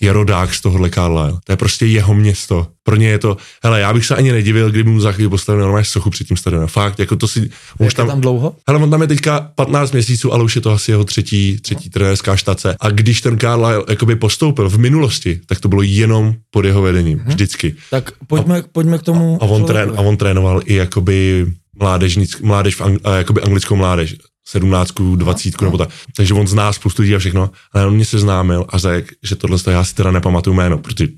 je 0.00 0.12
rodák 0.12 0.54
z 0.54 0.60
tohohle 0.60 0.90
Carlisle. 0.90 1.40
To 1.44 1.52
je 1.52 1.56
prostě 1.56 1.86
jeho 1.86 2.14
město. 2.14 2.66
Pro 2.82 2.96
ně 2.96 3.08
je 3.08 3.18
to, 3.18 3.36
hele, 3.62 3.80
já 3.80 3.92
bych 3.92 4.06
se 4.06 4.16
ani 4.16 4.32
nedivil, 4.32 4.70
kdyby 4.70 4.90
mu 4.90 5.00
za 5.00 5.12
chvíli 5.12 5.30
postavil 5.30 5.60
normálně 5.60 5.84
sochu 5.84 6.10
před 6.10 6.26
tím 6.26 6.36
stadionem. 6.36 6.68
Fakt, 6.68 6.98
jako 6.98 7.16
to 7.16 7.28
si... 7.28 7.50
Už 7.78 7.94
tam, 7.94 8.06
tam 8.06 8.20
dlouho? 8.20 8.56
Hele, 8.68 8.82
on 8.82 8.90
tam 8.90 9.02
je 9.02 9.08
teďka 9.08 9.40
15 9.54 9.92
měsíců, 9.92 10.32
ale 10.32 10.44
už 10.44 10.56
je 10.56 10.60
to 10.62 10.70
asi 10.70 10.90
jeho 10.90 11.04
třetí, 11.04 11.58
třetí 11.60 11.90
trenérská 11.90 12.36
štace. 12.36 12.76
A 12.80 12.90
když 12.90 13.20
ten 13.20 13.38
Carlisle 13.38 13.84
jakoby 13.88 14.16
postoupil 14.16 14.68
v 14.68 14.78
minulosti, 14.78 15.40
tak 15.46 15.60
to 15.60 15.68
bylo 15.68 15.82
jenom 15.82 16.34
pod 16.50 16.64
jeho 16.64 16.82
vedením, 16.82 17.18
hmm. 17.18 17.28
vždycky. 17.28 17.74
Tak 17.90 18.12
pojďme, 18.26 18.58
a, 18.58 18.62
pojďme 18.72 18.98
k 18.98 19.02
tomu. 19.02 19.38
A 19.42 19.46
on, 19.46 19.64
trén, 19.64 19.92
a 19.96 20.00
on 20.00 20.16
trénoval 20.16 20.60
i 20.64 20.74
jakoby 20.74 21.46
mládežnic, 21.78 22.40
mládež 22.40 22.74
v 22.74 22.80
Ang- 22.80 23.16
jakoby 23.16 23.42
anglickou 23.42 23.76
mládež 23.76 24.16
sedmnáctku, 24.44 25.16
dvacítku 25.16 25.64
nebo 25.64 25.78
tak. 25.78 25.88
Takže 26.16 26.34
on 26.34 26.46
zná 26.46 26.72
spoustu 26.72 27.02
lidí 27.02 27.14
a 27.14 27.18
všechno, 27.18 27.50
ale 27.72 27.86
on 27.86 27.94
mě 27.94 28.04
se 28.04 28.18
známil 28.18 28.64
a 28.68 28.78
řekl, 28.78 29.14
že 29.22 29.36
tohle 29.36 29.58
já 29.70 29.84
si 29.84 29.94
teda 29.94 30.10
nepamatuju 30.10 30.56
jméno, 30.56 30.78
protože 30.78 31.08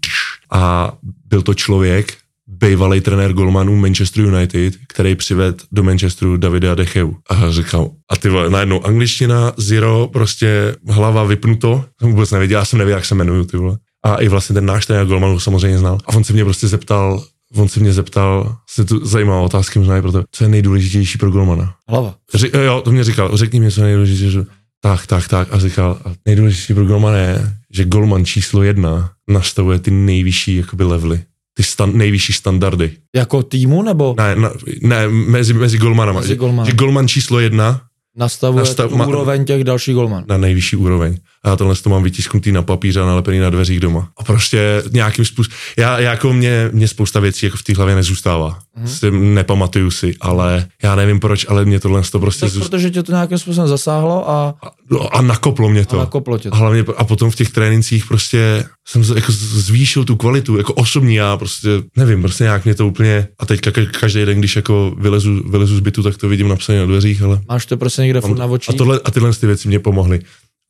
a 0.50 0.92
byl 1.26 1.42
to 1.42 1.54
člověk, 1.54 2.16
bývalý 2.46 3.00
trenér 3.00 3.32
golmanů 3.32 3.76
Manchester 3.76 4.24
United, 4.24 4.74
který 4.88 5.14
přived 5.14 5.62
do 5.72 5.82
Manchesteru 5.82 6.36
Davida 6.36 6.74
Decheu. 6.74 7.16
A 7.30 7.50
říkal, 7.50 7.90
a 8.10 8.16
ty 8.16 8.28
vole, 8.28 8.50
najednou 8.50 8.86
angličtina, 8.86 9.52
zero, 9.56 10.08
prostě 10.12 10.76
hlava 10.88 11.24
vypnuto, 11.24 11.84
jsem 12.00 12.10
vůbec 12.10 12.30
nevěděl, 12.30 12.58
já 12.58 12.64
jsem 12.64 12.78
nevěděl, 12.78 12.98
jak 12.98 13.04
se 13.04 13.14
jmenuju, 13.14 13.44
ty 13.44 13.56
vole. 13.56 13.78
A 14.04 14.16
i 14.16 14.28
vlastně 14.28 14.54
ten 14.54 14.66
náš 14.66 14.86
trenér 14.86 15.06
golmanů 15.06 15.40
samozřejmě 15.40 15.78
znal. 15.78 15.98
A 16.06 16.16
on 16.16 16.24
se 16.24 16.32
mě 16.32 16.44
prostě 16.44 16.68
zeptal, 16.68 17.24
on 17.54 17.68
se 17.68 17.80
mě 17.80 17.92
zeptal, 17.92 18.56
se 18.70 18.84
tu 18.84 19.06
zajímavá 19.06 19.40
otázka 19.40 19.80
možná 19.80 20.02
pro 20.02 20.12
to, 20.12 20.24
co 20.30 20.44
je 20.44 20.48
nejdůležitější 20.48 21.18
pro 21.18 21.30
golmana. 21.30 21.74
Hlava. 21.88 22.14
Ři, 22.34 22.50
jo, 22.64 22.82
to 22.84 22.92
mě 22.92 23.04
říkal, 23.04 23.36
řekni 23.36 23.60
mi, 23.60 23.72
co 23.72 23.80
je 23.80 23.84
nejdůležitější. 23.84 24.38
Tak, 24.80 25.06
tak, 25.06 25.28
tak. 25.28 25.48
A 25.52 25.58
říkal, 25.58 25.98
a 26.04 26.12
nejdůležitější 26.26 26.74
pro 26.74 26.84
golmana 26.84 27.16
je, 27.16 27.56
že 27.70 27.84
golman 27.84 28.24
číslo 28.24 28.62
jedna 28.62 29.10
nastavuje 29.28 29.78
ty 29.78 29.90
nejvyšší 29.90 30.56
jakoby 30.56 30.84
levely 30.84 31.20
ty 31.56 31.62
stan, 31.62 31.96
nejvyšší 31.96 32.32
standardy. 32.32 32.92
Jako 33.16 33.42
týmu 33.42 33.82
nebo? 33.82 34.14
Ne, 34.18 34.36
na, 34.36 34.50
ne 34.82 35.08
mezi, 35.08 35.54
mezi 35.54 35.78
golmanama. 35.78 36.20
Mezi 36.20 36.36
golmanama. 36.36 36.64
Že, 36.64 36.70
že 36.70 36.76
golman 36.76 37.08
číslo 37.08 37.40
jedna 37.40 37.80
nastavuje 38.16 38.64
nastav, 38.64 38.90
ma, 38.90 39.06
úroveň 39.06 39.44
těch 39.44 39.64
dalších 39.64 39.94
golmanů. 39.94 40.26
Na 40.28 40.36
nejvyšší 40.36 40.76
úroveň. 40.76 41.18
A 41.44 41.48
já 41.48 41.56
tohle 41.56 41.74
to 41.74 41.90
mám 41.90 42.02
vytisknutý 42.02 42.52
na 42.52 42.62
papíře 42.62 43.00
a 43.00 43.06
nalepený 43.06 43.38
na 43.38 43.50
dveřích 43.50 43.80
doma. 43.80 44.08
A 44.16 44.24
prostě 44.24 44.82
nějakým 44.92 45.24
způsobem, 45.24 45.58
já, 45.76 45.98
já 45.98 46.10
jako 46.10 46.32
mě, 46.32 46.70
mě 46.72 46.88
spousta 46.88 47.20
věcí 47.20 47.46
jako 47.46 47.56
v 47.58 47.62
té 47.62 47.74
hlavě 47.74 47.94
nezůstává. 47.94 48.58
Mm-hmm. 48.84 49.34
nepamatuju 49.34 49.90
si, 49.90 50.14
ale 50.20 50.66
já 50.82 50.94
nevím 50.94 51.20
proč, 51.20 51.46
ale 51.48 51.64
mě 51.64 51.80
tohle 51.80 52.02
to 52.02 52.18
prostě 52.18 52.48
zůstává. 52.48 52.68
Protože 52.68 52.90
tě 52.90 53.02
to 53.02 53.12
nějakým 53.12 53.38
způsobem 53.38 53.68
zasáhlo 53.68 54.30
a... 54.30 54.54
A, 54.62 54.70
no, 54.90 55.16
a 55.16 55.22
nakoplo 55.22 55.68
mě 55.68 55.86
to. 55.86 55.96
A 55.96 56.00
nakoplo 56.00 56.38
tě 56.38 56.50
to. 56.50 56.54
A, 56.54 56.58
hlavně, 56.58 56.84
a 56.96 57.04
potom 57.04 57.30
v 57.30 57.36
těch 57.36 57.50
trénincích 57.50 58.06
prostě 58.06 58.64
jsem 58.88 59.04
jako 59.14 59.32
zvýšil 59.32 60.04
tu 60.04 60.16
kvalitu, 60.16 60.56
jako 60.56 60.72
osobní 60.72 61.14
já 61.14 61.36
prostě, 61.36 61.68
nevím, 61.96 62.22
prostě 62.22 62.44
nějak 62.44 62.64
mě 62.64 62.74
to 62.74 62.86
úplně, 62.86 63.28
a 63.38 63.46
teďka 63.46 63.70
každý 64.00 64.24
den, 64.24 64.38
když 64.38 64.56
jako 64.56 64.94
vylezu, 64.98 65.50
vylezu 65.50 65.76
z 65.76 65.80
bytu, 65.80 66.02
tak 66.02 66.16
to 66.16 66.28
vidím 66.28 66.48
napsané 66.48 66.78
na 66.78 66.86
dveřích, 66.86 67.22
ale... 67.22 67.40
Máš 67.48 67.66
to 67.66 67.76
prostě 67.76 68.02
někde 68.06 68.20
furt 68.20 68.38
na 68.38 68.46
očích? 68.46 68.74
A, 68.74 68.78
tohle, 68.78 69.00
a 69.04 69.10
tyhle 69.10 69.32
ty 69.32 69.46
věci 69.46 69.68
mě 69.68 69.78
pomohly. 69.78 70.20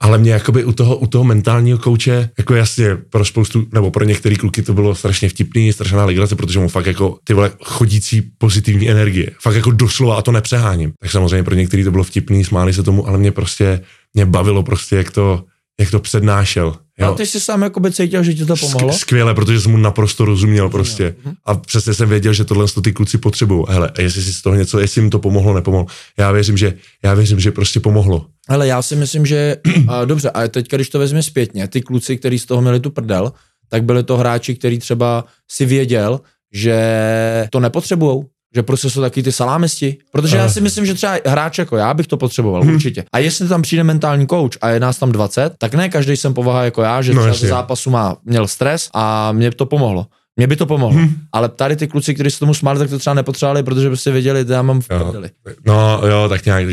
Ale 0.00 0.18
mě 0.18 0.30
jakoby 0.30 0.64
u 0.64 0.72
toho, 0.72 0.96
u 0.96 1.06
toho 1.06 1.24
mentálního 1.24 1.78
kouče, 1.78 2.30
jako 2.38 2.54
jasně 2.54 2.96
pro 2.96 3.24
spoustu, 3.24 3.66
nebo 3.72 3.90
pro 3.90 4.04
některé 4.04 4.36
kluky 4.36 4.62
to 4.62 4.74
bylo 4.74 4.94
strašně 4.94 5.28
vtipný, 5.28 5.72
strašná 5.72 6.04
legrace, 6.04 6.36
protože 6.36 6.58
mu 6.58 6.68
fakt 6.68 6.86
jako 6.86 7.18
ty 7.24 7.34
vole 7.34 7.50
chodící 7.62 8.22
pozitivní 8.38 8.90
energie. 8.90 9.30
Fakt 9.40 9.54
jako 9.54 9.70
doslova 9.70 10.16
a 10.16 10.22
to 10.22 10.32
nepřeháním. 10.32 10.92
Tak 11.00 11.10
samozřejmě 11.10 11.42
pro 11.42 11.54
některý 11.54 11.84
to 11.84 11.90
bylo 11.90 12.04
vtipný, 12.04 12.44
smáli 12.44 12.72
se 12.72 12.82
tomu, 12.82 13.08
ale 13.08 13.18
mě 13.18 13.32
prostě, 13.32 13.80
mě 14.14 14.26
bavilo 14.26 14.62
prostě, 14.62 14.96
jak 14.96 15.10
to, 15.10 15.44
jak 15.80 15.90
to 15.90 16.00
přednášel. 16.00 16.76
Jo. 16.98 17.08
A 17.08 17.14
ty 17.14 17.26
jsi 17.26 17.40
sám 17.40 17.62
jakoby 17.62 17.92
cítil, 17.92 18.22
že 18.22 18.34
ti 18.34 18.44
to 18.44 18.56
pomohlo? 18.56 18.92
Skvěle, 18.92 19.34
protože 19.34 19.60
jsem 19.60 19.70
mu 19.70 19.76
naprosto 19.76 20.24
rozuměl 20.24 20.70
prostě. 20.70 21.16
Mhm. 21.24 21.34
A 21.44 21.54
přesně 21.54 21.94
jsem 21.94 22.08
věděl, 22.08 22.32
že 22.32 22.44
tohle 22.44 22.66
ty 22.84 22.92
kluci 22.92 23.18
potřebují. 23.18 23.64
Hele, 23.68 23.90
a 23.98 24.00
jestli 24.00 24.22
si 24.22 24.32
z 24.32 24.42
toho 24.42 24.56
něco, 24.56 24.78
jestli 24.78 25.00
jim 25.00 25.10
to 25.10 25.18
pomohlo, 25.18 25.54
nepomohlo. 25.54 25.86
Já 26.18 26.32
věřím, 26.32 26.56
že, 26.56 26.74
já 27.04 27.14
věřím, 27.14 27.40
že 27.40 27.52
prostě 27.52 27.80
pomohlo. 27.80 28.26
Ale 28.48 28.66
já 28.66 28.82
si 28.82 28.96
myslím, 28.96 29.26
že 29.26 29.56
a 29.88 30.04
dobře, 30.04 30.30
a 30.30 30.48
teď, 30.48 30.68
když 30.70 30.88
to 30.88 30.98
vezme 30.98 31.22
zpětně, 31.22 31.68
ty 31.68 31.80
kluci, 31.80 32.16
kteří 32.16 32.38
z 32.38 32.46
toho 32.46 32.62
měli 32.62 32.80
tu 32.80 32.90
prdel, 32.90 33.32
tak 33.68 33.84
byli 33.84 34.02
to 34.02 34.16
hráči, 34.16 34.54
kteří 34.54 34.78
třeba 34.78 35.24
si 35.50 35.66
věděl, 35.66 36.20
že 36.52 37.48
to 37.50 37.60
nepotřebujou, 37.60 38.24
že 38.56 38.62
prostě 38.62 38.90
jsou 38.90 39.00
taky 39.00 39.22
ty 39.22 39.32
salámisti. 39.32 39.96
Protože 40.12 40.36
já 40.36 40.48
si 40.48 40.60
myslím, 40.60 40.86
že 40.86 40.94
třeba 40.94 41.18
hráč 41.26 41.58
jako 41.58 41.76
já 41.76 41.94
bych 41.94 42.06
to 42.06 42.16
potřeboval 42.16 42.62
hmm. 42.62 42.74
určitě. 42.74 43.04
A 43.12 43.18
jestli 43.18 43.48
tam 43.48 43.62
přijde 43.62 43.84
mentální 43.84 44.26
coach 44.26 44.52
a 44.60 44.68
je 44.68 44.80
nás 44.80 44.98
tam 44.98 45.12
20, 45.12 45.52
tak 45.58 45.74
ne 45.74 45.88
každý 45.88 46.16
jsem 46.16 46.34
povaha 46.34 46.64
jako 46.64 46.82
já, 46.82 47.02
že 47.02 47.14
no, 47.14 47.20
třeba 47.20 47.36
ze 47.36 47.48
zápasu 47.48 47.90
má, 47.90 48.16
měl 48.24 48.46
stres 48.46 48.88
a 48.94 49.32
mě 49.32 49.50
to 49.50 49.66
pomohlo. 49.66 50.06
Mě 50.36 50.46
by 50.46 50.56
to 50.56 50.66
pomohlo. 50.66 50.98
Hmm. 50.98 51.14
Ale 51.32 51.48
tady 51.48 51.76
ty 51.76 51.86
kluci, 51.86 52.14
kteří 52.14 52.30
se 52.30 52.38
tomu 52.38 52.54
smáli, 52.54 52.78
tak 52.78 52.90
to 52.90 52.98
třeba 52.98 53.14
nepotřebovali, 53.14 53.62
protože 53.62 53.90
by 53.90 53.96
si 53.96 54.10
věděli, 54.10 54.44
že 54.48 54.52
já 54.52 54.62
mám 54.62 54.80
v 54.80 54.88
prdeli. 54.88 55.30
No 55.66 56.00
jo, 56.06 56.28
tak 56.28 56.44
nějak, 56.44 56.66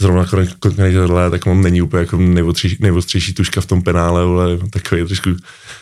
zrovna 0.00 0.26
konkrétně 0.58 0.98
tohle, 0.98 1.30
tak 1.30 1.46
mám 1.46 1.62
není 1.62 1.82
úplně 1.82 2.00
jako 2.00 2.16
nejvostřejší, 2.16 2.76
nejvostřejší 2.80 3.34
tuška 3.34 3.60
v 3.60 3.66
tom 3.66 3.82
penále, 3.82 4.22
ale 4.22 4.58
takový 4.70 5.04
trošku. 5.04 5.30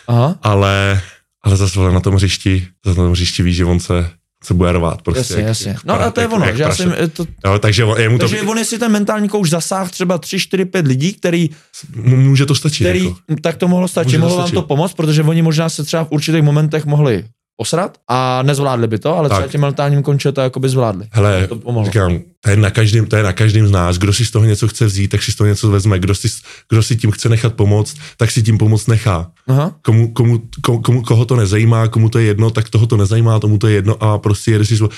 Aha. 0.08 0.38
Ale, 0.42 1.00
ale 1.44 1.56
zase 1.56 1.78
na 1.78 2.00
tom 2.00 2.14
hřišti, 2.14 2.66
zase 2.86 3.00
na 3.00 3.04
tom 3.04 3.12
hřišti 3.12 3.42
víš, 3.42 3.56
že 3.56 3.64
on 3.64 3.80
se 3.80 4.10
se 4.46 4.54
bude 4.54 4.72
rvát. 4.72 5.02
Prostě, 5.02 5.20
jasně, 5.20 5.36
jak, 5.36 5.46
jasně. 5.46 5.76
No 5.84 6.00
a 6.00 6.10
to 6.10 6.20
je 6.20 6.28
ono, 6.28 6.56
že 6.56 6.62
já 6.62 6.74
jsem, 6.74 6.94
to, 7.12 7.26
no, 7.44 7.58
takže 7.58 7.84
on, 7.84 8.00
je 8.00 8.08
mu 8.08 8.18
takže 8.18 8.36
to, 8.36 8.50
on 8.50 8.58
jestli 8.58 8.78
ten 8.78 8.92
mentální 8.92 9.28
kouč 9.28 9.50
zasáh 9.50 9.90
třeba 9.90 10.18
3, 10.18 10.38
4, 10.38 10.64
5 10.64 10.86
lidí, 10.86 11.12
který... 11.12 11.50
Může 11.94 12.46
to 12.46 12.54
stačit. 12.54 12.84
Který, 12.84 13.04
jako. 13.04 13.40
Tak 13.40 13.56
to 13.56 13.68
mohlo 13.68 13.88
stačit, 13.88 14.18
mohlo 14.18 14.36
vám 14.36 14.50
to 14.50 14.62
pomoct, 14.62 14.92
protože 14.94 15.22
oni 15.22 15.42
možná 15.42 15.68
se 15.68 15.84
třeba 15.84 16.04
v 16.04 16.12
určitých 16.12 16.42
momentech 16.42 16.86
mohli 16.86 17.24
osrat 17.56 17.98
a 18.08 18.42
nezvládli 18.42 18.86
by 18.86 18.98
to, 18.98 19.16
ale 19.16 19.28
tak. 19.28 19.38
třeba 19.38 19.52
tím 19.52 19.60
mentálním 19.60 20.02
konče 20.02 20.32
to 20.32 20.40
jako 20.40 20.60
by 20.60 20.68
zvládli. 20.68 21.06
Hele, 21.10 21.46
to 21.46 21.56
pomohlo. 21.56 21.86
říkám, 21.86 22.18
to 22.40 22.50
je, 22.50 22.56
na 22.56 22.70
každém, 22.70 23.06
to 23.06 23.16
je 23.16 23.22
na 23.22 23.32
každém 23.32 23.68
z 23.68 23.70
nás. 23.70 23.98
Kdo 23.98 24.12
si 24.12 24.24
z 24.24 24.30
toho 24.30 24.44
něco 24.44 24.68
chce 24.68 24.86
vzít, 24.86 25.08
tak 25.08 25.22
si 25.22 25.32
z 25.32 25.34
toho 25.34 25.48
něco 25.48 25.70
vezme. 25.70 25.98
Kdo 25.98 26.14
si, 26.14 26.28
kdo 26.68 26.82
si 26.82 26.96
tím 26.96 27.10
chce 27.10 27.28
nechat 27.28 27.54
pomoct, 27.54 27.96
tak 28.16 28.30
si 28.30 28.42
tím 28.42 28.58
pomoct 28.58 28.86
nechá. 28.86 29.30
Aha. 29.48 29.74
Komu, 29.82 30.12
komu, 30.12 30.42
komu, 30.60 30.82
komu, 30.82 31.02
koho 31.02 31.24
to 31.24 31.36
nezajímá, 31.36 31.88
komu 31.88 32.08
to 32.08 32.18
je 32.18 32.24
jedno, 32.24 32.50
tak 32.50 32.70
toho 32.70 32.86
to 32.86 32.96
nezajímá, 32.96 33.40
tomu 33.40 33.58
to 33.58 33.66
je 33.66 33.74
jedno 33.74 34.02
a 34.02 34.18
prostě 34.18 34.50
jede 34.50 34.64
si 34.64 34.76
svůj. 34.76 34.88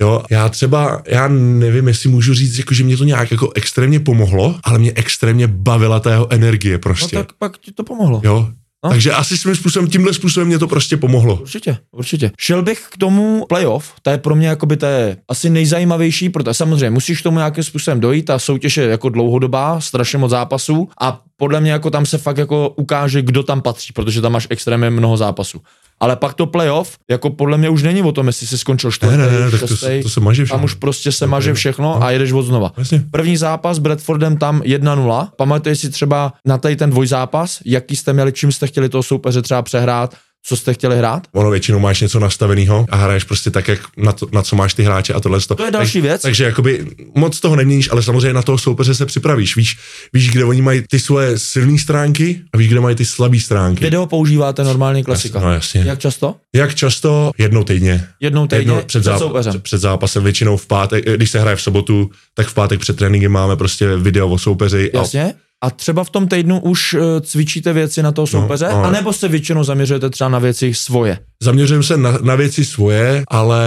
Jo, 0.00 0.22
já 0.30 0.48
třeba, 0.48 1.02
já 1.06 1.28
nevím, 1.28 1.88
jestli 1.88 2.08
můžu 2.08 2.34
říct, 2.34 2.58
jako, 2.58 2.74
že 2.74 2.84
mě 2.84 2.96
to 2.96 3.04
nějak 3.04 3.30
jako 3.30 3.52
extrémně 3.54 4.00
pomohlo, 4.00 4.54
ale 4.64 4.78
mě 4.78 4.92
extrémně 4.94 5.46
bavila 5.46 6.00
ta 6.00 6.10
jeho 6.10 6.32
energie 6.32 6.78
prostě. 6.78 7.16
No 7.16 7.22
tak 7.22 7.32
pak 7.32 7.58
ti 7.58 7.72
to 7.72 7.84
pomohlo. 7.84 8.20
Jo, 8.24 8.48
No. 8.84 8.90
Takže 8.90 9.12
asi 9.12 9.36
svým 9.36 9.56
způsobem, 9.56 9.88
tímhle 9.88 10.14
způsobem 10.14 10.48
mě 10.48 10.58
to 10.58 10.68
prostě 10.68 10.96
pomohlo. 10.96 11.38
Určitě, 11.40 11.76
určitě. 11.92 12.30
Šel 12.38 12.62
bych 12.62 12.86
k 12.90 12.96
tomu 12.96 13.46
playoff, 13.48 13.92
to 14.02 14.10
je 14.10 14.18
pro 14.18 14.34
mě 14.34 14.48
jakoby 14.48 14.76
to 14.76 14.86
je 14.86 15.16
asi 15.28 15.50
nejzajímavější, 15.50 16.28
protože 16.28 16.54
samozřejmě 16.54 16.90
musíš 16.90 17.20
k 17.20 17.22
tomu 17.22 17.38
nějakým 17.38 17.64
způsobem 17.64 18.00
dojít, 18.00 18.22
ta 18.22 18.38
soutěž 18.38 18.76
je 18.76 18.84
jako 18.84 19.08
dlouhodobá, 19.08 19.80
strašně 19.80 20.18
moc 20.18 20.30
zápasů 20.30 20.88
a 21.00 21.22
podle 21.36 21.60
mě 21.60 21.72
jako 21.72 21.90
tam 21.90 22.06
se 22.06 22.18
fakt 22.18 22.38
jako 22.38 22.68
ukáže, 22.76 23.22
kdo 23.22 23.42
tam 23.42 23.62
patří, 23.62 23.92
protože 23.92 24.20
tam 24.20 24.32
máš 24.32 24.46
extrémně 24.50 24.90
mnoho 24.90 25.16
zápasů. 25.16 25.60
Ale 26.02 26.16
pak 26.16 26.34
to 26.34 26.46
playoff, 26.46 26.96
jako 27.10 27.30
podle 27.30 27.58
mě 27.58 27.68
už 27.68 27.82
není 27.82 28.02
o 28.02 28.12
tom, 28.12 28.26
jestli 28.26 28.46
jsi 28.46 28.58
skončil 28.58 28.90
čtvrtý, 28.90 29.16
ne, 29.16 29.30
ne, 29.30 29.40
ne, 29.40 29.50
tak 29.50 29.60
to, 29.60 29.66
to, 30.02 30.08
se 30.08 30.20
maže 30.20 30.44
všechno. 30.44 30.58
Tam 30.58 30.64
už 30.64 30.74
prostě 30.74 31.12
se 31.12 31.26
maže 31.26 31.54
všechno 31.54 31.84
no. 31.84 32.02
a 32.02 32.10
jedeš 32.10 32.32
od 32.32 32.42
znova. 32.42 32.72
Jasně. 32.76 33.04
První 33.10 33.36
zápas 33.36 33.76
s 33.76 33.78
Bradfordem 33.78 34.36
tam 34.36 34.60
1-0. 34.60 35.28
Pamatuješ 35.36 35.78
si 35.78 35.90
třeba 35.90 36.32
na 36.46 36.58
tady 36.58 36.76
ten 36.76 36.90
dvojzápas, 36.90 37.58
jaký 37.64 37.96
jste 37.96 38.12
měli, 38.12 38.32
čím 38.32 38.52
jste 38.52 38.66
chtěli 38.66 38.88
toho 38.88 39.02
soupeře 39.02 39.42
třeba 39.42 39.62
přehrát, 39.62 40.14
co 40.46 40.56
jste 40.56 40.74
chtěli 40.74 40.98
hrát? 40.98 41.26
Ono 41.32 41.50
většinou 41.50 41.78
máš 41.78 42.00
něco 42.00 42.20
nastaveného 42.20 42.86
a 42.88 42.96
hraješ 42.96 43.24
prostě 43.24 43.50
tak, 43.50 43.68
jak 43.68 43.80
na, 43.96 44.12
to, 44.12 44.26
na 44.32 44.42
co 44.42 44.56
máš 44.56 44.74
ty 44.74 44.82
hráče 44.82 45.14
a 45.14 45.20
tohle. 45.20 45.40
To 45.56 45.64
je 45.64 45.70
další 45.70 45.98
tak, 45.98 46.02
věc. 46.02 46.22
Takže 46.22 46.44
jakoby 46.44 46.86
moc 47.14 47.40
toho 47.40 47.56
neměníš, 47.56 47.88
ale 47.92 48.02
samozřejmě 48.02 48.32
na 48.32 48.42
toho 48.42 48.58
soupeře 48.58 48.94
se 48.94 49.06
připravíš. 49.06 49.56
Víš, 49.56 49.78
víš, 50.12 50.30
kde 50.30 50.44
oni 50.44 50.62
mají 50.62 50.82
ty 50.90 51.00
svoje 51.00 51.38
silné 51.38 51.78
stránky 51.78 52.40
a 52.52 52.58
víš, 52.58 52.68
kde 52.68 52.80
mají 52.80 52.96
ty 52.96 53.04
slabé 53.04 53.40
stránky. 53.40 53.84
Video 53.84 54.06
používáte 54.06 54.64
normální 54.64 55.04
klasika. 55.04 55.40
No 55.40 55.52
jasně. 55.52 55.82
Jak 55.86 55.98
často? 55.98 56.34
Jak 56.54 56.74
často? 56.74 57.30
Jednou 57.38 57.64
týdně. 57.64 58.06
Jednou 58.20 58.46
týdně 58.46 58.58
Jednou 58.58 58.82
před, 58.86 59.04
záp- 59.04 59.18
soupeřem. 59.18 59.60
před 59.60 59.78
zápasem, 59.78 60.24
většinou 60.24 60.56
v 60.56 60.66
pátek, 60.66 61.04
když 61.16 61.30
se 61.30 61.40
hraje 61.40 61.56
v 61.56 61.62
sobotu, 61.62 62.10
tak 62.34 62.46
v 62.46 62.54
pátek 62.54 62.80
před 62.80 62.96
tréninkem 62.96 63.32
máme 63.32 63.56
prostě 63.56 63.96
video 63.96 64.28
o 64.28 64.38
soupeři. 64.38 64.90
Jasně. 64.94 65.24
A 65.24 65.49
a 65.62 65.70
třeba 65.70 66.04
v 66.04 66.10
tom 66.10 66.28
týdnu 66.28 66.60
už 66.60 66.94
uh, 66.94 67.00
cvičíte 67.20 67.72
věci 67.72 68.02
na 68.02 68.12
toho 68.12 68.26
no, 68.32 68.40
soupeře, 68.40 68.68
no, 68.68 68.84
anebo 68.84 69.12
se 69.12 69.28
většinou 69.28 69.64
zaměřujete 69.64 70.10
třeba 70.10 70.30
na 70.30 70.38
věci 70.38 70.74
svoje? 70.74 71.18
Zaměřujeme 71.42 71.84
se 71.84 71.96
na, 71.96 72.18
na 72.22 72.34
věci 72.34 72.64
svoje, 72.64 73.24
ale 73.28 73.66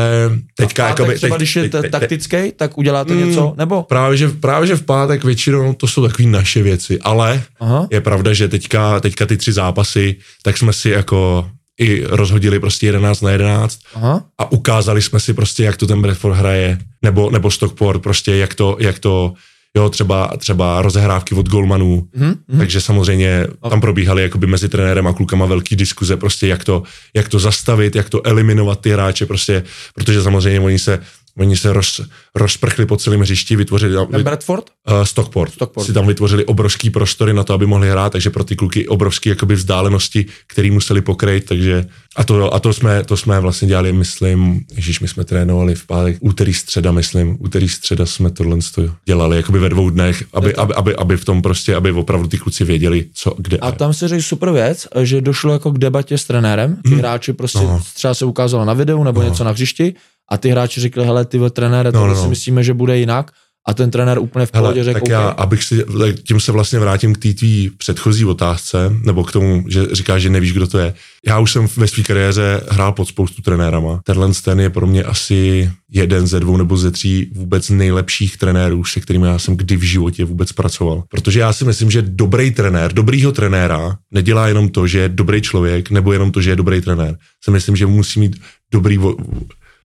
teďka... 0.57 0.87
jako 0.87 1.05
by, 1.05 1.15
třeba 1.15 1.35
teď, 1.35 1.39
když 1.39 1.55
je 1.55 1.69
teď, 1.69 1.91
taktický, 1.91 2.51
tak 2.55 2.77
uděláte 2.77 3.13
mm, 3.13 3.27
něco, 3.27 3.53
nebo? 3.57 3.83
Právě 3.83 4.17
že, 4.17 4.29
právě, 4.29 4.67
že 4.67 4.75
v 4.75 4.81
pátek 4.81 5.23
většinou 5.23 5.73
to 5.73 5.87
jsou 5.87 6.07
takové 6.07 6.29
naše 6.29 6.63
věci, 6.63 6.99
ale 6.99 7.43
Aha. 7.59 7.87
je 7.91 8.01
pravda, 8.01 8.33
že 8.33 8.47
teďka, 8.47 8.99
teďka 8.99 9.25
ty 9.25 9.37
tři 9.37 9.53
zápasy, 9.53 10.15
tak 10.43 10.57
jsme 10.57 10.73
si 10.73 10.89
jako 10.89 11.49
i 11.79 12.03
rozhodili 12.05 12.59
prostě 12.59 12.85
11 12.85 13.21
na 13.21 13.31
11 13.31 13.79
Aha. 13.95 14.23
a 14.37 14.51
ukázali 14.51 15.01
jsme 15.01 15.19
si 15.19 15.33
prostě, 15.33 15.63
jak 15.63 15.77
to 15.77 15.87
ten 15.87 16.01
Bradford 16.01 16.35
hraje, 16.35 16.77
nebo, 17.01 17.29
nebo 17.29 17.51
Stockport, 17.51 18.01
prostě 18.01 18.35
jak 18.35 18.55
to, 18.55 18.77
jak 18.79 18.99
to 18.99 19.33
jo, 19.77 19.89
třeba, 19.89 20.31
třeba 20.37 20.81
rozehrávky 20.81 21.35
od 21.35 21.49
golmanů, 21.49 22.07
Mhm, 22.15 22.35
mhm. 22.47 22.59
takže 22.59 22.81
samozřejmě 22.81 23.47
tam 23.69 23.81
probíhaly 23.81 24.21
jakoby 24.21 24.47
mezi 24.47 24.69
trenérem 24.69 25.07
a 25.07 25.13
klukama 25.13 25.45
velký 25.45 25.75
diskuze, 25.75 26.17
prostě 26.17 26.47
jak 26.47 26.63
to, 26.63 26.83
jak 27.13 27.29
to 27.29 27.39
zastavit, 27.39 27.95
jak 27.95 28.09
to 28.09 28.27
eliminovat 28.27 28.79
ty 28.81 28.89
hráče, 28.91 29.25
prostě, 29.25 29.63
protože 29.95 30.23
samozřejmě 30.23 30.59
oni 30.59 30.79
se, 30.79 30.99
oni 31.37 31.57
se 31.57 31.73
roz, 31.73 32.01
rozprchli 32.35 32.85
po 32.85 32.97
celém 32.97 33.19
hřišti, 33.21 33.55
vytvořili, 33.55 34.07
Ten 34.11 34.23
Bradford? 34.23 34.65
Uh, 34.91 35.03
Stockport. 35.03 35.53
Stockport. 35.53 35.85
Si 35.87 35.93
tam 35.93 36.07
vytvořili 36.07 36.45
obrovský 36.45 36.89
prostory 36.89 37.33
na 37.33 37.43
to, 37.43 37.53
aby 37.53 37.65
mohli 37.65 37.89
hrát, 37.89 38.11
takže 38.11 38.29
pro 38.29 38.43
ty 38.43 38.55
kluky 38.55 38.87
obrovský 38.87 39.29
jakoby 39.29 39.55
vzdálenosti, 39.55 40.25
který 40.47 40.71
museli 40.71 41.01
pokrýt, 41.01 41.45
takže 41.45 41.85
a 42.15 42.23
to, 42.23 42.53
a 42.53 42.59
to 42.59 42.73
jsme, 42.73 43.03
to 43.03 43.17
jsme 43.17 43.39
vlastně 43.39 43.67
dělali, 43.67 43.93
myslím, 43.93 44.65
ježíš, 44.75 44.99
my 44.99 45.07
jsme 45.07 45.23
trénovali 45.23 45.75
v 45.75 45.85
pátek, 45.85 46.17
úterý, 46.19 46.53
středa, 46.53 46.91
myslím, 46.91 47.37
úterý, 47.39 47.69
středa 47.69 48.05
jsme 48.05 48.31
tohle 48.31 48.57
dělali, 49.05 49.37
jakoby 49.37 49.59
ve 49.59 49.69
dvou 49.69 49.89
dnech, 49.89 50.23
aby, 50.33 50.55
aby, 50.55 50.73
aby, 50.73 50.95
aby, 50.95 51.17
v 51.17 51.25
tom 51.25 51.41
prostě, 51.41 51.75
aby 51.75 51.91
opravdu 51.91 52.27
ty 52.27 52.37
kluci 52.37 52.63
věděli, 52.63 53.05
co, 53.13 53.35
kde. 53.37 53.57
A 53.57 53.71
tam 53.71 53.93
si 53.93 54.07
řekl 54.07 54.21
super 54.21 54.51
věc, 54.51 54.87
že 55.01 55.21
došlo 55.21 55.53
jako 55.53 55.71
k 55.71 55.77
debatě 55.77 56.17
s 56.17 56.23
trenérem. 56.23 56.77
Ty 56.83 56.95
hráči 56.95 57.33
prostě 57.33 57.59
No. 57.59 57.81
třeba 57.93 58.13
se 58.13 58.25
ukázalo 58.25 58.65
na 58.65 58.73
videu 58.73 59.03
nebo 59.03 59.23
něco 59.23 59.43
na 59.43 59.51
hřišti 59.51 59.93
a 60.31 60.37
ty 60.37 60.49
hráči 60.49 60.81
řekli, 60.81 61.05
hele, 61.05 61.25
ty 61.25 61.39
trenére, 61.49 61.91
to 61.91 61.97
No, 61.99 62.07
no, 62.07 62.15
si 62.15 62.23
no. 62.23 62.29
myslíme, 62.29 62.63
že 62.63 62.73
bude 62.73 62.97
jinak. 62.97 63.31
A 63.67 63.73
ten 63.73 63.91
trenér 63.91 64.19
úplně 64.19 64.45
v 64.45 64.51
pohodě 64.51 64.81
Hele, 64.81 64.83
řekl, 64.83 64.99
tak 64.99 65.09
já, 65.09 65.31
OK. 65.31 65.39
abych 65.39 65.63
si, 65.63 65.85
tím 66.27 66.39
se 66.39 66.51
vlastně 66.51 66.79
vrátím 66.79 67.13
k 67.15 67.17
té 67.17 67.33
tvý 67.33 67.71
předchozí 67.77 68.25
otázce, 68.25 68.91
nebo 69.03 69.23
k 69.23 69.31
tomu, 69.31 69.63
že 69.69 69.85
říkáš, 69.91 70.21
že 70.21 70.29
nevíš, 70.29 70.53
kdo 70.53 70.67
to 70.67 70.79
je. 70.79 70.93
Já 71.27 71.39
už 71.39 71.51
jsem 71.51 71.67
ve 71.77 71.87
své 71.87 72.03
kariéře 72.03 72.61
hrál 72.69 72.91
pod 72.91 73.07
spoustu 73.07 73.41
trenérama. 73.41 74.01
Tenhle 74.03 74.29
ten 74.43 74.59
je 74.59 74.69
pro 74.69 74.87
mě 74.87 75.03
asi 75.03 75.71
jeden 75.91 76.27
ze 76.27 76.39
dvou 76.39 76.57
nebo 76.57 76.77
ze 76.77 76.91
tří 76.91 77.31
vůbec 77.35 77.69
nejlepších 77.69 78.37
trenérů, 78.37 78.83
se 78.83 78.99
kterými 78.99 79.27
já 79.27 79.39
jsem 79.39 79.57
kdy 79.57 79.75
v 79.75 79.83
životě 79.83 80.25
vůbec 80.25 80.51
pracoval. 80.51 81.03
Protože 81.09 81.39
já 81.39 81.53
si 81.53 81.65
myslím, 81.65 81.91
že 81.91 82.01
dobrý 82.01 82.51
trenér, 82.51 82.93
dobrýho 82.93 83.31
trenéra 83.31 83.97
nedělá 84.11 84.47
jenom 84.47 84.69
to, 84.69 84.87
že 84.87 84.99
je 84.99 85.09
dobrý 85.09 85.41
člověk, 85.41 85.89
nebo 85.91 86.13
jenom 86.13 86.31
to, 86.31 86.41
že 86.41 86.49
je 86.49 86.55
dobrý 86.55 86.81
trenér. 86.81 87.17
Si 87.43 87.51
myslím, 87.51 87.75
že 87.75 87.85
musí 87.85 88.19
mít 88.19 88.41
dobrý 88.71 88.99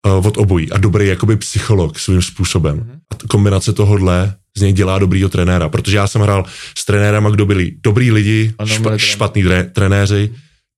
od 0.03 0.37
obojí. 0.37 0.73
A 0.73 0.79
dobrý 0.79 1.07
jakoby 1.07 1.37
psycholog 1.37 1.99
svým 1.99 2.23
způsobem. 2.23 3.01
A 3.11 3.15
t- 3.15 3.27
kombinace 3.27 3.73
tohohle 3.73 4.35
z 4.57 4.61
něj 4.61 4.73
dělá 4.73 4.99
dobrýho 4.99 5.29
trenéra, 5.29 5.69
protože 5.69 5.97
já 5.97 6.07
jsem 6.07 6.21
hrál 6.21 6.45
s 6.79 6.85
trenérama, 6.85 7.31
kdo 7.31 7.47
byli 7.47 7.73
dobrý 7.85 8.13
lidi, 8.13 8.53
A 8.59 8.67
špa, 8.67 8.99
špatní 8.99 9.43
tre, 9.43 9.65
trenéři, 9.65 10.31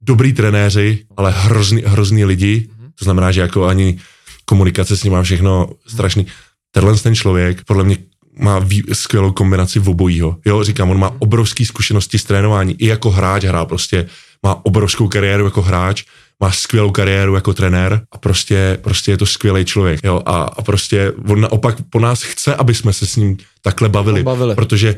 dobrý 0.03 0.33
trenéři, 0.33 1.05
ale 1.17 1.35
hrozný, 1.37 1.83
hrozný 1.87 2.25
lidi, 2.25 2.69
to 2.99 3.05
znamená, 3.05 3.33
že 3.33 3.41
jako 3.41 3.67
ani 3.67 3.99
komunikace 4.45 4.97
s 4.97 5.05
ním 5.05 5.13
má 5.13 5.23
všechno 5.23 5.69
strašný. 5.87 6.27
Tenhle 6.71 6.97
ten 6.99 7.15
člověk 7.15 7.65
podle 7.65 7.85
mě 7.85 7.97
má 8.39 8.59
vý, 8.59 8.83
skvělou 8.93 9.33
kombinaci 9.33 9.79
v 9.79 9.89
obojího. 9.89 10.37
Jo, 10.47 10.65
říkám, 10.65 10.91
on 10.91 10.99
má 10.99 11.13
obrovské 11.19 11.65
zkušenosti 11.65 12.19
z 12.19 12.25
trénování, 12.25 12.75
i 12.79 12.87
jako 12.87 13.11
hráč 13.11 13.45
hrál 13.45 13.67
prostě, 13.67 14.07
má 14.43 14.65
obrovskou 14.65 15.09
kariéru 15.09 15.45
jako 15.45 15.63
hráč, 15.63 16.05
má 16.41 16.53
skvělou 16.53 16.91
kariéru 16.91 17.35
jako 17.35 17.55
trenér 17.55 18.03
a 18.13 18.19
prostě, 18.19 18.79
prostě 18.83 19.11
je 19.11 19.17
to 19.17 19.27
skvělý 19.27 19.65
člověk. 19.65 20.01
Jo, 20.05 20.23
a, 20.27 20.43
a 20.43 20.63
prostě 20.63 21.13
on 21.29 21.41
naopak 21.41 21.77
po 21.91 22.01
nás 22.01 22.23
chce, 22.23 22.55
aby 22.55 22.75
jsme 22.75 22.93
se 22.93 23.07
s 23.07 23.17
ním 23.17 23.37
takhle 23.63 23.89
bavili, 23.89 24.23
Bavili. 24.23 24.55
protože 24.55 24.97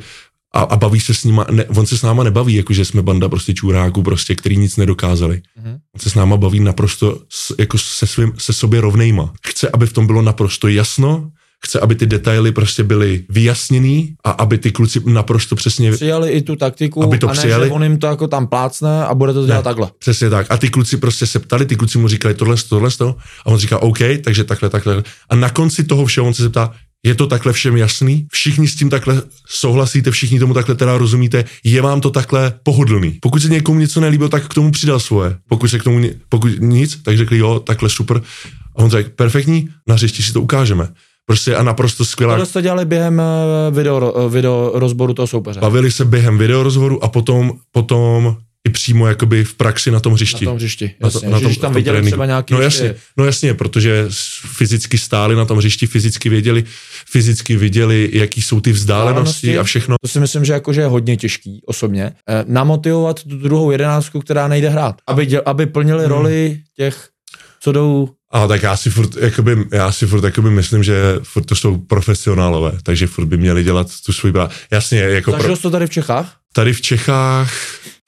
a, 0.54 0.60
a 0.60 0.76
baví 0.76 1.00
se 1.00 1.14
s 1.14 1.24
nima, 1.24 1.46
ne, 1.50 1.64
on 1.64 1.86
se 1.86 1.98
s 1.98 2.02
náma 2.02 2.24
nebaví, 2.24 2.54
jakože 2.54 2.84
jsme 2.84 3.02
banda 3.02 3.28
prostě 3.28 3.54
čuráků, 3.54 4.02
prostě, 4.02 4.34
který 4.34 4.56
nic 4.56 4.76
nedokázali. 4.76 5.42
Mhm. 5.56 5.78
On 5.94 6.00
se 6.00 6.10
s 6.10 6.14
náma 6.14 6.36
baví 6.36 6.60
naprosto 6.60 7.20
s, 7.28 7.54
jako 7.58 7.78
se, 7.78 8.06
svým, 8.06 8.32
se 8.38 8.52
sobě 8.52 8.80
rovnejma. 8.80 9.32
Chce, 9.46 9.68
aby 9.72 9.86
v 9.86 9.92
tom 9.92 10.06
bylo 10.06 10.22
naprosto 10.22 10.68
jasno, 10.68 11.30
chce, 11.66 11.80
aby 11.80 11.94
ty 11.94 12.06
detaily 12.06 12.52
prostě 12.52 12.82
byly 12.84 13.24
vyjasněný 13.28 14.14
a 14.24 14.30
aby 14.30 14.58
ty 14.58 14.72
kluci 14.72 15.00
naprosto 15.06 15.56
přesně 15.56 15.92
Přijali 15.92 16.30
i 16.30 16.42
tu 16.42 16.56
taktiku 16.56 17.02
Aby 17.04 17.18
to 17.18 17.28
a 17.28 17.32
ne, 17.32 17.38
přijali. 17.38 17.66
že 17.66 17.72
on 17.72 17.82
jim 17.82 17.98
to 17.98 18.06
jako 18.06 18.28
tam 18.28 18.46
plácne 18.46 19.04
a 19.06 19.14
bude 19.14 19.32
to 19.32 19.46
dělat 19.46 19.58
Ne. 19.58 19.62
takhle. 19.62 19.90
Přesně 19.98 20.30
tak. 20.30 20.46
A 20.50 20.56
ty 20.56 20.68
kluci 20.68 20.96
prostě 20.96 21.26
se 21.26 21.38
ptali, 21.38 21.66
ty 21.66 21.76
kluci 21.76 21.98
mu 21.98 22.08
říkali 22.08 22.34
tohle, 22.34 22.56
tohle, 22.68 22.90
tohle 22.90 23.14
a 23.44 23.46
on 23.46 23.58
říká 23.58 23.78
OK, 23.78 23.98
takže 24.24 24.44
takhle, 24.44 24.70
takhle. 24.70 25.02
A 25.30 25.36
na 25.36 25.50
konci 25.50 25.84
toho 25.84 26.06
všeho 26.06 26.26
on 26.26 26.34
se 26.34 26.42
zeptá, 26.42 26.72
je 27.06 27.14
to 27.14 27.26
takhle 27.26 27.52
všem 27.52 27.76
jasný? 27.76 28.26
Všichni 28.32 28.68
s 28.68 28.74
tím 28.76 28.90
takhle 28.90 29.22
souhlasíte, 29.48 30.10
všichni 30.10 30.38
tomu 30.38 30.54
takhle 30.54 30.74
teda 30.74 30.98
rozumíte, 30.98 31.44
je 31.64 31.82
vám 31.82 32.00
to 32.00 32.10
takhle 32.10 32.52
pohodlný. 32.62 33.18
Pokud 33.22 33.42
se 33.42 33.48
někomu 33.48 33.80
něco 33.80 34.00
nelíbilo, 34.00 34.28
tak 34.28 34.48
k 34.48 34.54
tomu 34.54 34.70
přidal 34.70 35.00
svoje. 35.00 35.36
Pokud 35.48 35.68
se 35.68 35.78
k 35.78 35.82
tomu, 35.82 36.06
pokud 36.28 36.50
nic, 36.60 37.02
tak 37.02 37.16
řekli 37.16 37.38
jo, 37.38 37.60
takhle 37.60 37.88
super. 37.88 38.16
A 38.76 38.78
on 38.78 38.90
řekl, 38.90 39.10
perfektní, 39.16 39.68
na 39.88 39.94
hřišti 39.94 40.22
si 40.22 40.32
to 40.32 40.40
ukážeme. 40.42 40.88
Prostě 41.26 41.56
a 41.56 41.62
naprosto 41.62 42.04
skvělá. 42.04 42.32
Tohle 42.34 42.46
jste 42.46 42.62
dělali 42.62 42.84
během 42.84 43.20
eh, 43.20 43.70
video, 43.70 44.14
eh, 44.26 44.28
video 44.28 44.70
rozboru 44.74 45.14
toho 45.14 45.26
soupeře. 45.26 45.60
Bavili 45.60 45.90
se 45.92 46.04
během 46.04 46.38
videorozhovoru 46.38 47.04
a 47.04 47.08
potom, 47.08 47.52
potom 47.72 48.36
i 48.68 48.70
přímo 48.70 49.06
jakoby 49.06 49.44
v 49.44 49.54
praxi 49.54 49.90
na 49.90 50.00
tom 50.00 50.12
Na 50.12 50.14
hřišti. 50.14 50.44
tom 50.44 50.56
hřišti, 50.56 50.90
Na 51.00 51.10
to- 51.10 51.16
jasně. 51.18 51.30
na 51.30 51.40
tom- 51.40 51.54
tam 51.54 51.60
tom 51.60 51.74
viděli 51.74 51.94
tréninku. 51.96 52.10
třeba 52.14 52.26
nějaký 52.26 52.54
No 52.54 52.60
jasně, 52.60 52.94
no 53.16 53.24
jasně, 53.24 53.54
protože 53.54 54.04
fyzicky 54.56 54.98
stáli 54.98 55.36
na 55.36 55.44
tom 55.44 55.58
hřišti, 55.58 55.86
fyzicky 55.86 56.28
věděli, 56.28 56.64
fyzicky 57.10 57.56
viděli, 57.56 58.10
jaký 58.12 58.42
jsou 58.42 58.60
ty 58.60 58.72
vzdálenosti 58.72 59.58
a 59.58 59.62
všechno. 59.62 59.96
To 60.02 60.08
si 60.08 60.20
myslím, 60.20 60.44
že 60.44 60.52
jakože 60.52 60.80
je 60.80 60.86
hodně 60.86 61.16
těžký 61.16 61.62
osobně. 61.66 62.12
Eh, 62.28 62.44
namotivovat 62.48 63.22
tu 63.22 63.36
druhou 63.36 63.70
jedenáctku, 63.70 64.20
která 64.20 64.48
nejde 64.48 64.68
hrát. 64.68 64.94
Aby, 65.06 65.26
děl, 65.26 65.42
aby 65.46 65.66
plnili 65.66 66.00
Hmm. 66.00 66.08
roli 66.08 66.60
těch, 66.76 67.08
co 67.62 67.72
jdou 67.72 68.08
A 68.30 68.46
tak 68.46 68.62
já 68.62 68.76
si 68.76 68.90
furt, 68.90 69.16
jakoby, 69.16 69.64
já 69.72 69.92
si 69.92 70.06
furt 70.06 70.24
jakoby 70.24 70.50
myslím, 70.50 70.82
že 70.82 70.94
furt 71.22 71.44
to 71.44 71.54
jsou 71.54 71.78
profesionálové, 71.78 72.72
takže 72.82 73.06
furt 73.06 73.26
by 73.26 73.36
měli 73.36 73.64
dělat 73.64 73.86
tu 74.06 74.12
svůj 74.12 74.32
práci. 74.32 74.54
Jasně, 74.70 75.00
jako 75.00 75.30
Zažil 75.30 75.46
pro, 75.46 75.56
jsi 75.56 75.62
to 75.62 75.70
tady 75.70 75.86
v 75.86 75.90
Čechách? 75.90 76.36
tady 76.54 76.72
v 76.72 76.80
Čechách, 76.80 77.52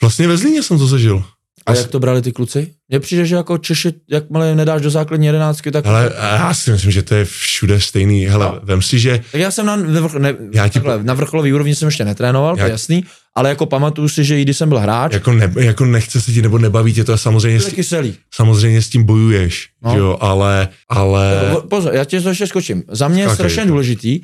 vlastně 0.03 0.29
ve 0.29 0.37
Zlíně 0.37 0.63
jsem 0.63 0.79
to 0.79 0.87
zažil. 0.87 1.25
A 1.67 1.75
jak 1.75 1.87
to 1.89 1.99
brali 2.01 2.23
ty 2.23 2.33
kluci? 2.33 2.71
Mně 2.89 3.01
přijde, 3.01 3.27
že 3.27 3.35
jako 3.35 3.59
Češi, 3.59 3.93
jakmile 4.11 4.55
nedáš 4.55 4.83
do 4.83 4.91
základní 4.91 5.27
jedenáctky, 5.27 5.71
tak... 5.71 5.87
Ale 5.87 6.13
já 6.21 6.55
si 6.55 6.71
myslím, 6.71 6.91
že 6.91 7.03
to 7.03 7.15
je 7.15 7.25
všude 7.25 7.81
stejný. 7.81 8.25
Hele, 8.27 8.47
No. 8.47 8.61
vem 8.63 8.83
si, 8.83 8.99
že 8.99 9.21
Tak 9.33 9.41
já 9.41 9.51
jsem 9.51 9.67
na, 9.67 9.77
vrch, 9.77 10.15
ne, 10.15 10.35
Já 10.53 10.69
ti 10.69 10.73
takhle, 10.75 11.05
na 11.05 11.15
vrcholový 11.15 11.53
úrovni 11.53 11.75
jsem 11.75 11.89
ještě 11.89 12.05
netrénoval, 12.05 12.55
to 12.55 12.61
Já- 12.61 12.67
je 12.67 12.73
jasný, 12.73 13.05
ale 13.35 13.49
jako 13.49 13.67
pamatuju 13.67 14.09
si, 14.09 14.25
že 14.25 14.41
i 14.41 14.43
když 14.43 14.57
jsem 14.57 14.69
byl 14.69 14.79
hráč, 14.79 15.13
jako, 15.13 15.33
ne, 15.33 15.53
jako 15.61 15.85
nechce 15.85 16.21
se 16.21 16.33
ti 16.33 16.43
nebo 16.43 16.59
nebaví 16.59 16.93
tě 16.93 17.05
to 17.05 17.13
a 17.13 17.17
samozřejmě, 17.17 17.61
to 17.61 17.71
kyselý. 17.71 18.15
samozřejmě 18.35 18.83
s 18.83 18.89
tím 18.89 19.05
bojuješ, 19.05 19.69
No. 19.83 19.97
jo, 19.99 20.19
ale, 20.21 20.69
ale 20.89 21.41
Po- 21.53 21.61
Pozor, 21.61 21.95
já 21.95 22.05
tě 22.05 22.21
to 22.21 22.29
ještě 22.29 22.47
skočím. 22.47 22.83
Za 22.89 23.09
mě 23.09 23.23
je 23.23 23.31
strašně 23.31 23.65
důležitý, 23.67 24.21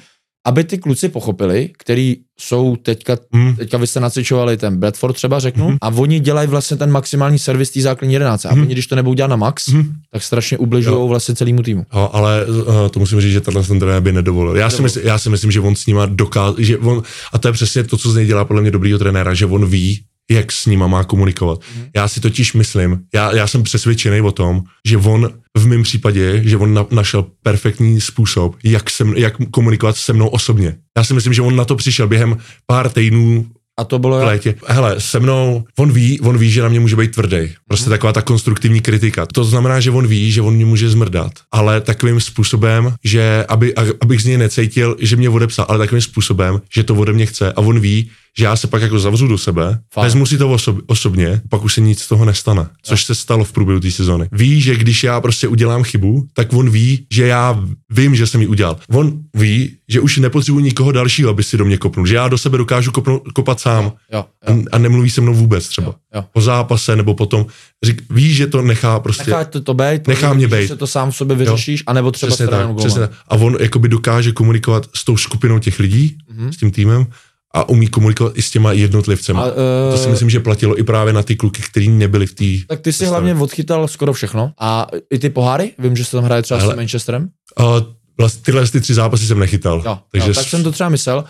aby 0.47 0.65
ty 0.65 0.79
kluci 0.79 1.09
pochopili, 1.09 1.71
který 1.79 2.17
jsou 2.41 2.77
teďka, 2.77 3.17
hm, 3.37 3.57
teďka 3.57 3.79
vy 3.79 3.87
jste 3.87 4.01
nacvičovali 4.01 4.57
ten 4.57 4.77
Bradford 4.77 5.17
třeba 5.17 5.39
řeknu, 5.41 5.69
Mhm. 5.69 5.77
a 5.83 5.89
oni 5.89 6.21
dělají 6.21 6.49
vlastně 6.49 6.77
ten 6.77 6.91
maximální 6.91 7.39
servis 7.39 7.71
té 7.71 7.81
základní 7.81 8.13
jedenáce. 8.15 8.49
A 8.49 8.55
Mhm. 8.55 8.63
oni, 8.63 8.73
když 8.75 8.87
to 8.87 8.97
nebudou 8.97 9.15
dělat 9.15 9.29
na 9.29 9.37
max, 9.37 9.69
hm, 9.69 9.93
tak 10.13 10.23
strašně 10.23 10.59
ubližují 10.59 11.09
vlastně 11.09 11.35
celému 11.35 11.63
týmu. 11.63 11.85
Jo, 11.95 12.11
ale 12.13 12.47
uh, 12.47 12.89
to 12.91 13.01
musím 13.01 13.21
říct, 13.21 13.33
že 13.33 13.41
tenhle 13.41 13.63
ten 13.65 13.79
trenér 13.81 14.03
by 14.03 14.13
nedovolil. 14.13 14.57
Já 14.57 14.71
si, 14.71 14.75
Nedovolil. 14.75 14.85
myslím, 14.85 15.07
já 15.07 15.19
si 15.19 15.31
myslím, 15.31 15.51
že 15.51 15.61
on 15.61 15.77
s 15.77 15.87
nima 15.87 16.07
dokáže, 16.07 16.65
že 16.65 16.79
on, 16.79 17.03
a 17.33 17.39
to 17.39 17.49
je 17.49 17.53
přesně 17.53 17.85
to, 17.85 17.97
co 17.97 18.11
z 18.11 18.17
něj 18.17 18.27
dělá 18.27 18.45
podle 18.45 18.63
mě 18.63 18.71
dobrýho 18.71 18.99
trenéra, 18.99 19.35
že 19.35 19.47
on 19.47 19.67
ví, 19.67 20.01
jak 20.31 20.53
s 20.53 20.67
nima 20.67 20.87
má 20.87 21.05
komunikovat. 21.05 21.61
Mhm. 21.77 21.87
Já 21.97 22.09
si 22.09 22.21
totiž 22.21 22.53
myslím, 22.53 23.01
já, 23.15 23.35
já 23.37 23.47
jsem 23.47 23.63
přesvědčený 23.63 24.21
o 24.21 24.33
tom, 24.33 24.63
že 24.89 24.97
on 24.97 25.31
v 25.59 25.67
mém 25.67 25.83
případě, 25.83 26.43
že 26.45 26.57
on 26.57 26.75
na, 26.75 26.87
našel 26.91 27.27
perfektní 27.43 28.01
způsob, 28.01 28.57
jak, 28.65 28.91
se, 28.91 29.05
jak 29.17 29.35
komunikovat 29.51 29.97
se 29.97 30.13
mnou 30.13 30.29
osobně. 30.29 30.77
Já 30.97 31.05
si 31.05 31.15
myslím, 31.15 31.33
že 31.33 31.43
on 31.43 31.57
na 31.57 31.65
to 31.65 31.77
přišel 31.77 32.09
během 32.09 32.37
pár 32.67 32.89
týdnů 32.91 33.47
A 33.79 33.85
to 33.85 33.99
bylo 33.99 34.21
v 34.21 34.25
létě. 34.25 34.55
Hele, 34.67 35.01
se 35.01 35.21
mnou, 35.21 35.65
on 35.79 35.93
ví, 35.93 36.21
on 36.21 36.39
ví, 36.39 36.51
že 36.51 36.63
na 36.63 36.69
mě 36.69 36.81
může 36.81 36.97
být 36.97 37.11
tvrdý. 37.15 37.39
Prostě 37.69 37.85
Mhm. 37.87 37.91
taková 37.91 38.13
ta 38.13 38.23
konstruktivní 38.23 38.81
kritika. 38.81 39.27
To 39.27 39.45
znamená, 39.45 39.81
že 39.81 39.91
on 39.91 40.07
ví, 40.07 40.33
že 40.33 40.43
on 40.43 40.55
mě 40.55 40.67
může 40.67 40.91
zmrdat, 40.91 41.33
ale 41.53 41.81
takovým 41.81 42.21
způsobem, 42.21 42.95
že 43.05 43.45
aby, 43.49 43.75
abych 44.01 44.23
z 44.23 44.25
něj 44.25 44.39
necítil, 44.39 44.97
že 45.01 45.17
mě 45.17 45.29
odepsal, 45.29 45.67
ale 45.69 45.79
takovým 45.79 46.03
způsobem, 46.03 46.61
že 46.75 46.83
to 46.85 46.95
ode 46.95 47.13
mě 47.13 47.27
chce 47.27 47.53
a 47.53 47.59
on 47.59 47.81
ví, 47.81 48.11
že 48.39 48.45
já 48.45 48.57
se 48.57 48.67
pak 48.67 48.83
jako 48.83 48.99
zavřu 48.99 49.27
do 49.29 49.39
sebe, 49.39 49.79
Fakt. 49.95 50.05
vezmu 50.05 50.27
si 50.27 50.39
to 50.39 50.51
osob, 50.53 50.79
osobně, 50.87 51.41
pak 51.49 51.63
už 51.65 51.75
se 51.75 51.81
nic 51.81 52.01
z 52.03 52.09
toho 52.09 52.25
nestane, 52.25 52.67
což 52.83 53.05
se 53.05 53.15
stalo 53.15 53.45
v 53.45 53.53
průběhu 53.53 53.81
té 53.81 53.91
sezony. 53.91 54.29
Ví, 54.33 54.61
že 54.61 54.77
když 54.77 55.05
já 55.05 55.21
prostě 55.21 55.49
udělám 55.49 55.83
chybu, 55.83 56.27
tak 56.35 56.53
on 56.53 56.71
ví, 56.71 57.07
že 57.13 57.27
já 57.27 57.65
vím, 57.91 58.15
že 58.17 58.27
jsem 58.27 58.41
ji 58.41 58.47
udělal. 58.47 58.77
On 58.93 59.13
ví, 59.35 59.77
že 59.89 60.01
už 60.01 60.17
nepotřebuji 60.19 60.61
nikoho 60.61 60.93
dalšího, 60.93 61.31
aby 61.31 61.43
si 61.43 61.57
do 61.57 61.65
mě 61.65 61.79
kopnul, 61.79 62.07
že 62.07 62.15
já 62.15 62.29
do 62.29 62.39
sebe 62.39 62.59
dokážu 62.59 62.93
kopnout, 62.93 63.23
kopat 63.35 63.61
sám 63.61 63.93
Jo, 64.13 64.25
a, 64.47 64.53
jo, 64.53 64.63
a 64.73 64.79
nemluví 64.79 65.11
se 65.11 65.21
mnou 65.21 65.35
vůbec 65.35 65.69
třeba. 65.69 65.95
jo. 66.15 66.25
Po 66.33 66.41
zápase 66.41 66.97
nebo 66.97 67.15
potom, 67.15 67.47
řík, 67.85 68.03
ví, 68.11 68.35
že 68.35 68.47
to 68.47 68.63
nechá 68.63 69.01
prostě, 69.01 69.31
Nechá 69.31 69.45
to, 69.45 69.61
to 69.61 69.75
být, 69.75 70.07
Nechá 70.07 70.33
mě 70.33 70.47
víš, 70.47 70.69
že 70.69 70.77
to 70.77 70.87
sám 70.87 71.11
v 71.11 71.17
sobě 71.17 71.37
vyřešíš, 71.37 71.83
anebo 71.87 72.11
třeba 72.11 72.29
přesně 72.31 72.47
tak, 72.49 72.77
přesně 72.77 73.01
tak. 73.01 73.11
A 73.29 73.35
on 73.35 73.57
jakoby 73.61 73.89
dokáže 73.89 74.33
komunikovat 74.33 74.87
s 74.95 75.05
tou 75.05 75.17
skupinou 75.17 75.59
těch 75.59 75.79
lidí, 75.79 76.17
Mhm. 76.31 76.53
s 76.53 76.57
tím 76.57 76.71
týmem 76.71 77.07
a 77.55 77.69
umí 77.69 77.89
komunikovat 77.89 78.39
i 78.39 78.43
s 78.43 78.51
těma 78.51 78.73
jednotlivcema. 78.73 79.43
A, 79.43 79.47
A, 79.47 79.51
to 79.91 79.99
si 79.99 80.09
eh, 80.09 80.11
myslím, 80.11 80.31
že 80.31 80.41
platilo 80.41 80.79
i 80.79 80.83
právě 80.83 81.13
na 81.13 81.23
ty 81.23 81.37
kluky, 81.37 81.63
kteří 81.63 81.89
nebyli 81.89 82.27
v 82.27 82.35
té 82.35 82.67
Tak 82.67 82.81
ty 82.81 82.93
si 82.93 83.07
hlavně 83.07 83.35
odchytal 83.35 83.89
skoro 83.89 84.13
všechno. 84.13 84.53
A 84.59 84.87
i 85.11 85.19
ty 85.19 85.31
poháry? 85.31 85.73
Vím, 85.79 85.97
že 85.97 86.05
se 86.05 86.11
tam 86.11 86.25
hraje 86.25 86.43
třeba 86.43 86.61
Hele. 86.61 86.75
s 86.75 86.77
Manchesterem. 86.77 87.29
Uh, 87.61 87.81
Vlastně 88.19 88.43
tyhle 88.45 88.69
ty 88.69 88.81
tři 88.81 88.95
zápasy 88.95 89.27
jsem 89.27 89.39
nechytal. 89.39 89.83
Jo, 89.87 89.99
takže 90.13 90.29
jo, 90.29 90.35
tak 90.35 90.49
jsem 90.49 90.63
to 90.63 90.73
třeba 90.73 90.89
myslel. 90.89 91.25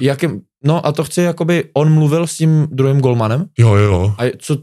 Jakým, 0.00 0.40
no 0.64 0.86
a 0.86 0.92
to 0.92 1.04
chci, 1.04 1.20
jakoby 1.20 1.64
on 1.74 1.92
mluvil 1.92 2.26
s 2.26 2.36
tím 2.36 2.68
druhým 2.70 3.00
golmanem. 3.00 3.44
Jo, 3.58 3.74
jo. 3.74 4.14
A 4.18 4.32
co, 4.38 4.56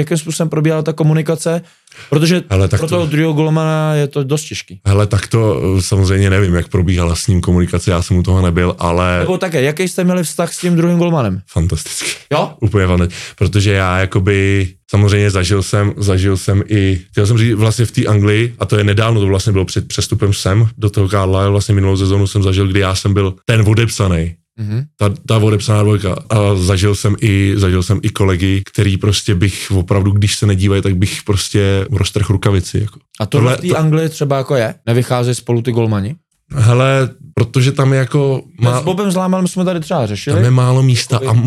jakým 0.00 0.16
způsobem 0.16 0.48
probíhala 0.48 0.82
ta 0.82 0.92
komunikace, 0.92 1.62
protože 2.10 2.42
Hele, 2.50 2.68
tak 2.68 2.80
pro 2.80 2.88
toho 2.88 3.04
to, 3.04 3.10
druhého 3.10 3.32
golmana 3.32 3.94
je 3.94 4.06
to 4.06 4.24
dost 4.24 4.44
těžký. 4.44 4.80
Hele, 4.86 5.06
tak 5.06 5.26
to 5.26 5.62
eh, 5.78 5.82
samozřejmě 5.82 6.30
nevím, 6.30 6.54
jak 6.54 6.68
probíhala 6.68 7.16
s 7.16 7.26
ním 7.26 7.40
komunikace, 7.40 7.90
já 7.90 8.02
jsem 8.02 8.16
u 8.16 8.22
toho 8.22 8.42
nebyl, 8.42 8.76
ale... 8.78 9.18
Nebo 9.18 9.38
také, 9.38 9.62
jaký 9.62 9.88
jste 9.88 10.04
měli 10.04 10.22
vztah 10.22 10.54
s 10.54 10.58
tím 10.58 10.76
druhým 10.76 10.98
golmanem? 10.98 11.40
Fantastický. 11.46 12.10
Jo? 12.32 12.54
Úplně 12.60 12.86
fantastický, 12.86 13.34
protože 13.38 13.72
já 13.72 13.98
jakoby 13.98 14.68
samozřejmě 14.90 15.30
zažil 15.30 15.62
jsem, 15.62 15.94
zažil 15.96 16.36
jsem 16.36 16.62
i, 16.66 17.00
chtěl 17.10 17.26
jsem 17.26 17.38
říct 17.38 17.54
vlastně 17.54 17.84
v 17.84 17.90
té 17.90 18.06
Anglii, 18.06 18.54
a 18.58 18.66
to 18.66 18.76
je 18.76 18.84
nedávno, 18.84 19.20
to 19.20 19.26
vlastně 19.26 19.52
bylo 19.52 19.64
před 19.64 19.88
přestupem 19.88 20.32
sem 20.32 20.68
do 20.78 20.90
toho 20.90 21.08
Karla, 21.08 21.48
vlastně 21.48 21.74
minulou 21.74 21.96
sezónu 21.96 22.26
jsem 22.26 22.42
zažil, 22.42 22.68
kdy 22.68 22.80
já 22.80 22.94
jsem 22.94 23.14
byl 23.14 23.34
ten 23.44 23.64
odepsaný, 23.66 24.34
Mm-hmm. 24.60 24.84
Ta, 24.96 25.10
ta 25.26 25.38
odepsaná 25.38 25.82
dvojka. 25.82 26.16
A 26.30 26.54
zažil 26.54 26.94
jsem 26.94 27.16
i, 27.20 27.52
zažil 27.56 27.82
jsem 27.82 28.00
i 28.02 28.10
kolegy, 28.10 28.62
který 28.66 28.96
prostě 28.96 29.34
bych 29.34 29.72
opravdu, 29.74 30.10
když 30.10 30.36
se 30.36 30.46
nedívají, 30.46 30.82
tak 30.82 30.96
bych 30.96 31.22
prostě 31.22 31.86
roztrh 31.90 32.30
rukavici. 32.30 32.78
Jako. 32.78 32.98
A 33.20 33.26
tohle, 33.26 33.56
v 33.56 33.60
té 33.60 33.68
to... 33.68 33.78
Anglii 33.78 34.08
třeba 34.08 34.36
jako 34.36 34.56
je? 34.56 34.74
Nevycházejí 34.86 35.34
spolu 35.34 35.62
ty 35.62 35.72
golmani? 35.72 36.14
Hele, 36.54 37.10
protože 37.34 37.72
tam 37.72 37.92
je 37.92 37.98
jako... 37.98 38.42
Má, 38.60 38.80
s 38.80 38.84
Bobem 38.84 39.10
Zlámanem 39.10 39.46
jsme 39.48 39.64
tady 39.64 39.80
třeba 39.80 40.06
řešili. 40.06 40.34
Tam 40.34 40.44
je 40.44 40.50
málo 40.50 40.82
místa 40.82 41.18
Jakoby... 41.22 41.40
a 41.40 41.42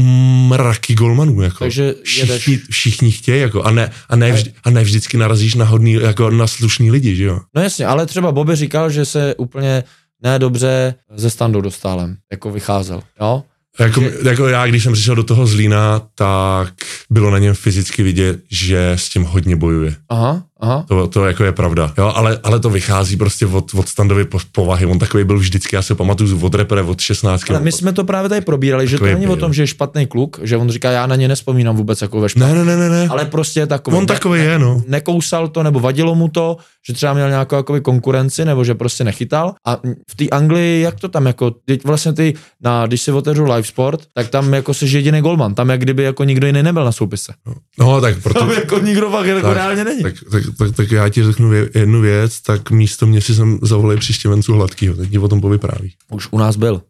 mraky 0.47 0.95
golmanů. 0.95 1.41
Jako. 1.41 1.57
Takže 1.57 1.95
všichni, 2.03 2.59
všichni 2.71 3.11
chtějí, 3.11 3.41
jako, 3.41 3.63
a, 3.63 3.71
ne, 3.71 3.91
a, 4.09 4.15
ne 4.15 4.31
vždy, 4.31 4.53
a 4.63 4.69
ne 4.69 4.83
vždycky 4.83 5.17
narazíš 5.17 5.55
na 5.55 5.65
hodný, 5.65 5.93
jako 5.93 6.29
na 6.29 6.47
slušný 6.47 6.91
lidi, 6.91 7.15
že 7.15 7.23
jo? 7.23 7.39
No 7.55 7.61
jasně, 7.61 7.85
ale 7.85 8.05
třeba 8.05 8.31
Bobby 8.31 8.55
říkal, 8.55 8.89
že 8.89 9.05
se 9.05 9.35
úplně 9.35 9.83
ne 10.23 10.39
dobře 10.39 10.95
ze 11.15 11.29
standou 11.29 11.61
dostálem, 11.61 12.17
jako 12.31 12.51
vycházel, 12.51 13.01
jo? 13.21 13.43
Jako, 13.79 14.01
že... 14.01 14.13
jako 14.23 14.47
já, 14.47 14.67
když 14.67 14.83
jsem 14.83 14.93
přišel 14.93 15.15
do 15.15 15.23
toho 15.23 15.47
Zlína, 15.47 16.01
tak 16.15 16.73
bylo 17.09 17.31
na 17.31 17.39
něm 17.39 17.53
fyzicky 17.53 18.03
vidět, 18.03 18.39
že 18.51 18.91
s 18.91 19.09
tím 19.09 19.23
hodně 19.23 19.55
bojuje. 19.55 19.95
Aha, 20.09 20.43
aha. 20.63 20.85
To, 20.87 21.07
to 21.07 21.25
jako 21.25 21.43
je 21.43 21.51
pravda. 21.51 21.93
Jo, 21.97 22.11
ale, 22.15 22.39
ale 22.43 22.59
to 22.59 22.69
vychází 22.69 23.17
prostě 23.17 23.45
od, 23.45 23.73
od 23.73 23.89
standovy 23.89 24.25
povahy. 24.51 24.85
On 24.85 24.99
takový 24.99 25.23
byl 25.23 25.37
vždycky, 25.39 25.75
já 25.75 25.81
se 25.81 25.95
pamatuju, 25.95 26.45
od 26.45 26.55
repere 26.55 26.81
od 26.81 26.99
16. 26.99 27.49
Ale 27.49 27.59
my 27.59 27.71
jsme 27.71 27.93
to 27.93 28.03
právě 28.03 28.29
tady 28.29 28.41
probírali, 28.41 28.87
že 28.87 28.97
to 28.97 29.05
není 29.05 29.25
byl. 29.25 29.31
o 29.31 29.35
tom, 29.35 29.53
že 29.53 29.63
je 29.63 29.67
špatný 29.67 30.05
kluk, 30.05 30.39
že 30.43 30.57
on 30.57 30.69
říká, 30.69 30.91
já 30.91 31.07
na 31.07 31.15
ně 31.15 31.27
nespomínám 31.27 31.75
vůbec 31.75 32.01
jako 32.01 32.19
ve 32.19 32.29
špatný. 32.29 32.53
Ne, 32.53 32.65
ne, 32.65 32.77
ne, 32.77 32.89
ne. 32.89 33.07
Ale 33.07 33.25
prostě 33.25 33.59
je 33.59 33.67
takový. 33.67 33.97
On 33.97 34.05
takový 34.05 34.39
ne, 34.39 34.45
je, 34.45 34.59
no. 34.59 34.81
Nekousal 34.87 35.47
to, 35.47 35.63
nebo 35.63 35.79
vadilo 35.79 36.15
mu 36.15 36.27
to, 36.27 36.57
že 36.87 36.93
třeba 36.93 37.13
měl 37.13 37.29
nějakou 37.29 37.55
jakoby, 37.55 37.81
konkurenci, 37.81 38.45
nebo 38.45 38.63
že 38.63 38.75
prostě 38.75 39.03
nechytal. 39.03 39.53
A 39.67 39.77
v 40.11 40.15
té 40.15 40.29
Anglii, 40.29 40.81
jak 40.81 40.99
to 40.99 41.07
tam, 41.09 41.25
jako, 41.25 41.51
teď 41.65 41.85
vlastně 41.85 42.13
ty, 42.13 42.33
na, 42.61 42.87
když 42.87 43.01
si 43.01 43.11
otevřu 43.11 43.43
live 43.43 43.63
sport, 43.63 43.99
tak 44.13 44.27
tam 44.29 44.53
jako 44.53 44.73
se 44.73 44.85
jediný 44.85 45.21
golman, 45.21 45.55
tam 45.55 45.69
jak 45.69 45.79
kdyby 45.79 46.03
jako 46.03 46.23
nikdo 46.23 46.47
jiný 46.47 46.63
nebyl 46.63 46.85
na 46.85 46.91
soupise. 46.91 47.33
No, 47.45 47.53
no 47.79 48.01
tak 48.01 48.21
proto... 48.23 48.39
Tam 48.39 48.51
jako 48.51 48.79
nikdo 48.79 49.09
fakt 49.09 49.25
jako 49.25 49.41
tak, 49.41 49.53
reálně 49.53 49.83
není. 49.83 50.03
Tak, 50.03 50.13
tak, 50.31 50.43
tak, 50.57 50.75
tak, 50.75 50.91
já 50.91 51.09
ti 51.09 51.23
řeknu 51.23 51.53
jednu 51.53 52.01
věc, 52.01 52.41
tak 52.41 52.71
místo 52.71 53.05
mě 53.05 53.21
si 53.21 53.35
jsem 53.35 53.59
zavolil 53.61 53.97
příště 53.97 54.29
vencu 54.29 54.53
hladkýho, 54.53 54.95
teď 54.95 55.09
ti 55.09 55.19
o 55.19 55.27
tom 55.27 55.41
povypráví. 55.41 55.93
Už 56.11 56.27
u 56.31 56.37
nás 56.37 56.55
byl. 56.55 56.81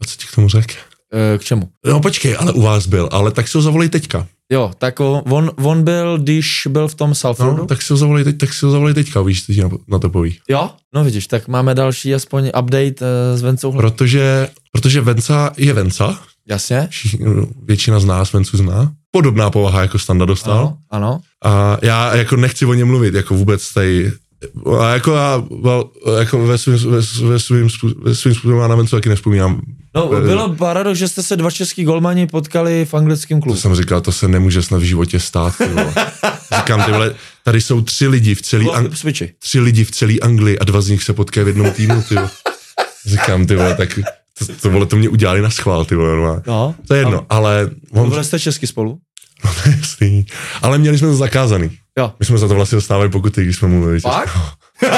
A 0.00 0.04
co 0.04 0.16
ti 0.16 0.26
k 0.26 0.34
tomu 0.34 0.48
řekl? 0.48 0.74
E, 1.34 1.38
k 1.38 1.44
čemu? 1.44 1.68
No 1.86 2.00
počkej, 2.00 2.36
ale 2.38 2.52
u 2.52 2.62
vás 2.62 2.86
byl, 2.86 3.08
ale 3.12 3.30
tak 3.30 3.48
si 3.48 3.58
ho 3.58 3.62
zavolej 3.62 3.88
teďka. 3.88 4.26
Jo, 4.52 4.70
tak 4.78 5.00
on, 5.00 5.50
on 5.62 5.82
byl, 5.82 6.18
když 6.18 6.62
byl 6.68 6.88
v 6.88 6.94
tom 6.94 7.14
Salfordu. 7.14 7.56
No, 7.56 7.66
tak 7.66 7.82
si 7.82 7.92
ho 7.92 7.96
zavolej, 7.96 8.24
teď, 8.24 8.38
tak 8.38 8.52
si 8.52 8.66
ho 8.66 8.72
zavolej 8.72 8.94
teďka, 8.94 9.22
víš, 9.22 9.46
co 9.46 9.52
ti 9.52 9.60
na, 9.60 9.70
na 9.88 9.98
to 9.98 10.10
poví. 10.10 10.38
Jo, 10.48 10.70
no 10.94 11.04
vidíš, 11.04 11.26
tak 11.26 11.48
máme 11.48 11.74
další 11.74 12.14
aspoň 12.14 12.50
update 12.58 12.94
uh, 13.00 13.38
s 13.38 13.42
Vencou. 13.42 13.72
Protože, 13.72 14.48
protože 14.72 15.00
Venca 15.00 15.52
je 15.56 15.72
Venca. 15.72 16.20
Jasně. 16.48 16.88
Všichni, 16.90 17.26
většina 17.62 18.00
z 18.00 18.04
nás 18.04 18.32
Vencu 18.32 18.56
zná. 18.56 18.92
Podobná 19.12 19.50
povaha 19.50 19.80
jako 19.80 19.98
Standa 19.98 20.24
dostal. 20.24 20.58
Ano, 20.58 20.76
ano. 20.90 21.20
A 21.44 21.78
já 21.82 22.16
jako 22.16 22.36
nechci 22.36 22.66
o 22.66 22.74
něm 22.74 22.88
mluvit, 22.88 23.14
jako 23.14 23.34
vůbec 23.34 23.72
tady 23.72 24.12
a 24.80 24.92
jako 24.92 25.12
já 25.14 25.42
jako 26.18 26.46
ve 26.46 26.58
svým, 26.58 26.78
ve, 26.78 27.00
ve 27.28 27.38
svým, 27.38 27.68
ve 28.02 28.14
svým 28.14 28.34
způsobem 28.34 28.68
na 28.68 28.76
Vencu 28.76 28.96
taky 28.96 29.08
nespomínám. 29.08 29.60
No, 29.94 30.08
bylo 30.08 30.54
paradox, 30.54 30.98
že 30.98 31.08
jste 31.08 31.22
se 31.22 31.36
dva 31.36 31.50
český 31.50 31.84
golmani 31.84 32.26
potkali 32.26 32.84
v 32.84 32.94
anglickém 32.94 33.40
klubu. 33.40 33.54
To 33.54 33.60
jsem 33.60 33.74
říkal, 33.74 34.00
to 34.00 34.12
se 34.12 34.28
nemůže 34.28 34.62
snad 34.62 34.78
v 34.78 34.84
životě 34.84 35.20
stát. 35.20 35.58
Ty 35.58 35.64
Říkám, 36.56 36.82
ty 36.82 36.92
vole, 36.92 37.14
tady 37.44 37.60
jsou 37.60 37.82
tři 37.82 38.06
lidi 38.08 38.34
v 38.34 38.42
celý 38.42 38.66
Ang- 38.66 39.28
tři 39.38 39.60
lidi 39.60 39.84
v 39.84 39.90
celé 39.90 40.14
Anglii 40.22 40.58
a 40.58 40.64
dva 40.64 40.80
z 40.80 40.88
nich 40.88 41.02
se 41.02 41.12
potkají 41.12 41.44
v 41.44 41.48
jednom 41.48 41.70
týmu, 41.70 42.02
ty. 42.08 42.14
Říkám, 43.06 43.46
ty 43.46 43.56
vole, 43.56 43.74
tak 43.74 43.98
to, 44.46 44.52
to, 44.62 44.70
vole, 44.70 44.86
to 44.86 44.96
mě 44.96 45.08
udělali 45.08 45.40
na 45.40 45.50
schvál, 45.50 45.84
ty 45.84 45.94
vole. 45.94 46.42
No, 46.46 46.74
to 46.88 46.94
je 46.94 47.00
jedno, 47.00 47.26
ale... 47.28 47.60
ale 47.60 47.70
on... 47.90 48.24
jste 48.24 48.40
česky 48.40 48.66
spolu? 48.66 48.98
No 49.44 49.50
to 49.62 49.68
je 49.68 49.76
jasný. 49.76 50.26
Ale 50.62 50.78
měli 50.78 50.98
jsme 50.98 51.08
to 51.08 51.16
zakázaný. 51.16 51.70
Jo. 51.98 52.12
My 52.20 52.26
jsme 52.26 52.38
za 52.38 52.48
to 52.48 52.54
vlastně 52.54 52.76
dostávali 52.76 53.08
pokuty, 53.08 53.42
když 53.42 53.56
jsme 53.56 53.68
mluvili. 53.68 54.00
Fakt? 54.00 54.38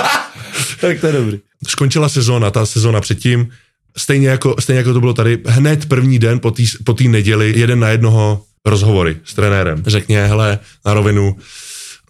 tak 0.81 1.01
to 1.01 1.07
je 1.07 1.13
dobrý. 1.13 1.41
Skončila 1.69 2.09
sezóna, 2.09 2.51
ta 2.51 2.67
sezóna 2.67 3.01
předtím, 3.01 3.49
stejně 3.97 4.29
jako, 4.29 4.57
stejně 4.59 4.79
jako 4.79 4.93
to 4.93 5.01
bylo 5.01 5.15
tady, 5.15 5.39
hned 5.47 5.87
první 5.87 6.19
den 6.19 6.41
po 6.41 6.51
té 6.51 6.63
po 6.85 6.97
neděli, 7.09 7.53
jeden 7.57 7.81
na 7.81 7.89
jednoho 7.89 8.43
rozhovory 8.67 9.17
s 9.25 9.35
trenérem. 9.35 9.83
Řekně, 9.87 10.27
hele, 10.27 10.59
na 10.87 10.95
rovinu, 10.95 11.37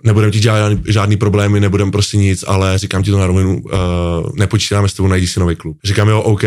nebudem 0.05 0.31
ti 0.31 0.41
dělat 0.41 0.59
žádný, 0.59 0.83
žádný 0.89 1.17
problémy, 1.17 1.61
nebudem 1.61 1.91
prostě 1.91 2.17
nic, 2.17 2.45
ale 2.47 2.79
říkám 2.79 3.03
ti 3.03 3.11
to 3.11 3.19
na 3.19 3.27
rovinu, 3.27 3.63
uh, 3.63 3.73
nepočítáme 4.35 4.89
s 4.89 4.93
tebou, 4.93 5.09
najdi 5.09 5.27
si 5.27 5.41
nový 5.41 5.57
klub. 5.57 5.79
Říkám, 5.85 6.09
jo, 6.09 6.23
OK, 6.23 6.43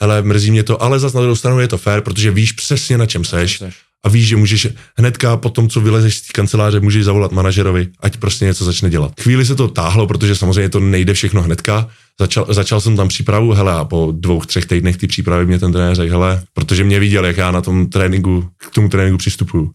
hele, 0.00 0.22
mrzí 0.22 0.50
mě 0.50 0.62
to, 0.62 0.82
ale 0.82 0.98
zase 0.98 1.16
na 1.16 1.20
druhou 1.20 1.36
stranu 1.36 1.60
je 1.60 1.68
to 1.68 1.78
fair, 1.78 2.00
protože 2.00 2.30
víš 2.30 2.52
přesně 2.52 2.98
na 2.98 3.06
čem 3.06 3.24
seš 3.24 3.62
a 4.04 4.08
víš, 4.08 4.26
že 4.26 4.36
můžeš 4.36 4.68
hnedka 4.96 5.36
po 5.36 5.50
tom, 5.50 5.68
co 5.68 5.80
vylezeš 5.80 6.16
z 6.16 6.20
té 6.20 6.32
kanceláře, 6.32 6.80
můžeš 6.80 7.04
zavolat 7.04 7.32
manažerovi, 7.32 7.88
ať 8.00 8.16
prostě 8.16 8.44
něco 8.44 8.64
začne 8.64 8.90
dělat. 8.90 9.12
Chvíli 9.20 9.46
se 9.46 9.54
to 9.54 9.68
táhlo, 9.68 10.06
protože 10.06 10.36
samozřejmě 10.36 10.68
to 10.68 10.80
nejde 10.80 11.14
všechno 11.14 11.42
hnedka, 11.42 11.88
Začal, 12.20 12.46
začal 12.48 12.80
jsem 12.80 12.96
tam 12.96 13.08
přípravu, 13.08 13.52
hele, 13.52 13.72
a 13.72 13.84
po 13.84 14.12
dvou, 14.16 14.40
třech 14.40 14.66
týdnech 14.66 14.96
ty 14.96 15.06
přípravy 15.06 15.46
mě 15.46 15.58
ten 15.58 15.72
trenér 15.72 15.94
řekl, 15.94 16.12
hele, 16.12 16.42
protože 16.54 16.84
mě 16.84 17.00
viděl, 17.00 17.26
jak 17.26 17.36
já 17.36 17.50
na 17.50 17.60
tom 17.60 17.86
tréninku, 17.86 18.48
k 18.58 18.70
tomu 18.70 18.88
tréninku 18.88 19.18
přistupuju. 19.18 19.70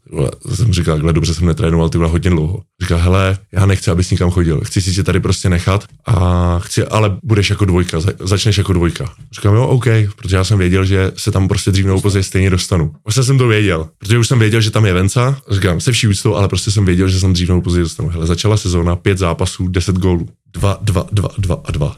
Jsem 0.53 0.73
říkal, 0.73 0.95
takhle 0.95 1.13
dobře 1.13 1.33
jsem 1.33 1.45
netrénoval, 1.45 1.89
ty 1.89 1.97
hodně 1.97 2.29
dlouho. 2.29 2.61
Říkal, 2.81 2.97
hele, 2.97 3.37
já 3.51 3.65
nechci, 3.65 3.91
abys 3.91 4.11
nikam 4.11 4.31
chodil, 4.31 4.61
chci 4.63 4.81
si 4.81 4.93
tě 4.93 5.03
tady 5.03 5.19
prostě 5.19 5.49
nechat 5.49 5.85
a 6.05 6.59
chci, 6.59 6.83
ale 6.83 7.17
budeš 7.23 7.49
jako 7.49 7.65
dvojka, 7.65 7.99
začneš 8.19 8.57
jako 8.57 8.73
dvojka. 8.73 9.13
Říkám, 9.31 9.55
jo, 9.55 9.67
OK, 9.67 9.85
protože 10.15 10.35
já 10.35 10.43
jsem 10.43 10.57
věděl, 10.57 10.85
že 10.85 11.11
se 11.15 11.31
tam 11.31 11.47
prostě 11.47 11.71
dřív 11.71 11.85
nebo 11.85 12.01
později 12.01 12.23
stejně 12.23 12.49
dostanu. 12.49 12.91
Vlastně 13.05 13.23
jsem 13.23 13.37
to 13.37 13.47
věděl, 13.47 13.87
protože 13.97 14.17
už 14.17 14.27
jsem 14.27 14.39
věděl, 14.39 14.61
že 14.61 14.71
tam 14.71 14.85
je 14.85 14.93
Venca, 14.93 15.37
říkám, 15.49 15.79
se 15.79 15.91
vší 15.91 16.07
úctou, 16.07 16.35
ale 16.35 16.47
prostě 16.47 16.71
jsem 16.71 16.85
věděl, 16.85 17.09
že 17.09 17.19
jsem 17.19 17.33
dřív 17.33 17.49
nebo 17.49 17.61
později 17.61 17.83
dostanu. 17.83 18.09
Hele, 18.09 18.25
začala 18.25 18.57
sezóna, 18.57 18.95
pět 18.95 19.17
zápasů, 19.17 19.67
deset 19.67 19.95
gólů, 19.95 20.27
dva, 20.53 20.77
dva, 20.81 21.07
dva, 21.11 21.29
dva 21.37 21.61
a 21.65 21.71
dva 21.71 21.95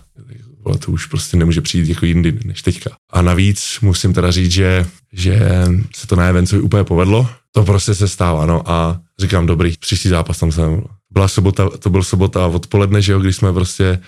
ale 0.66 0.78
to 0.78 0.92
už 0.92 1.06
prostě 1.06 1.38
nemůže 1.38 1.62
přijít 1.62 1.90
jako 1.90 2.06
jindy 2.06 2.40
než 2.46 2.62
teďka. 2.62 2.90
A 3.10 3.22
navíc 3.22 3.78
musím 3.82 4.14
teda 4.14 4.32
říct, 4.32 4.52
že, 4.52 4.86
že 5.14 5.40
se 5.96 6.08
to 6.08 6.16
na 6.16 6.26
Evencovi 6.26 6.62
úplně 6.62 6.84
povedlo. 6.84 7.30
To 7.52 7.64
prostě 7.64 7.96
se 7.96 8.08
stává, 8.08 8.46
no 8.46 8.72
a 8.72 9.00
říkám, 9.20 9.46
dobrý, 9.46 9.74
příští 9.80 10.10
zápas 10.10 10.40
tam 10.40 10.52
jsem. 10.52 10.84
Byla 11.12 11.28
sobota, 11.28 11.70
to 11.70 11.90
byl 11.90 12.04
sobota 12.04 12.48
odpoledne, 12.48 13.02
že 13.02 13.12
jo, 13.12 13.20
když 13.20 13.36
jsme 13.36 13.54
prostě 13.54 14.00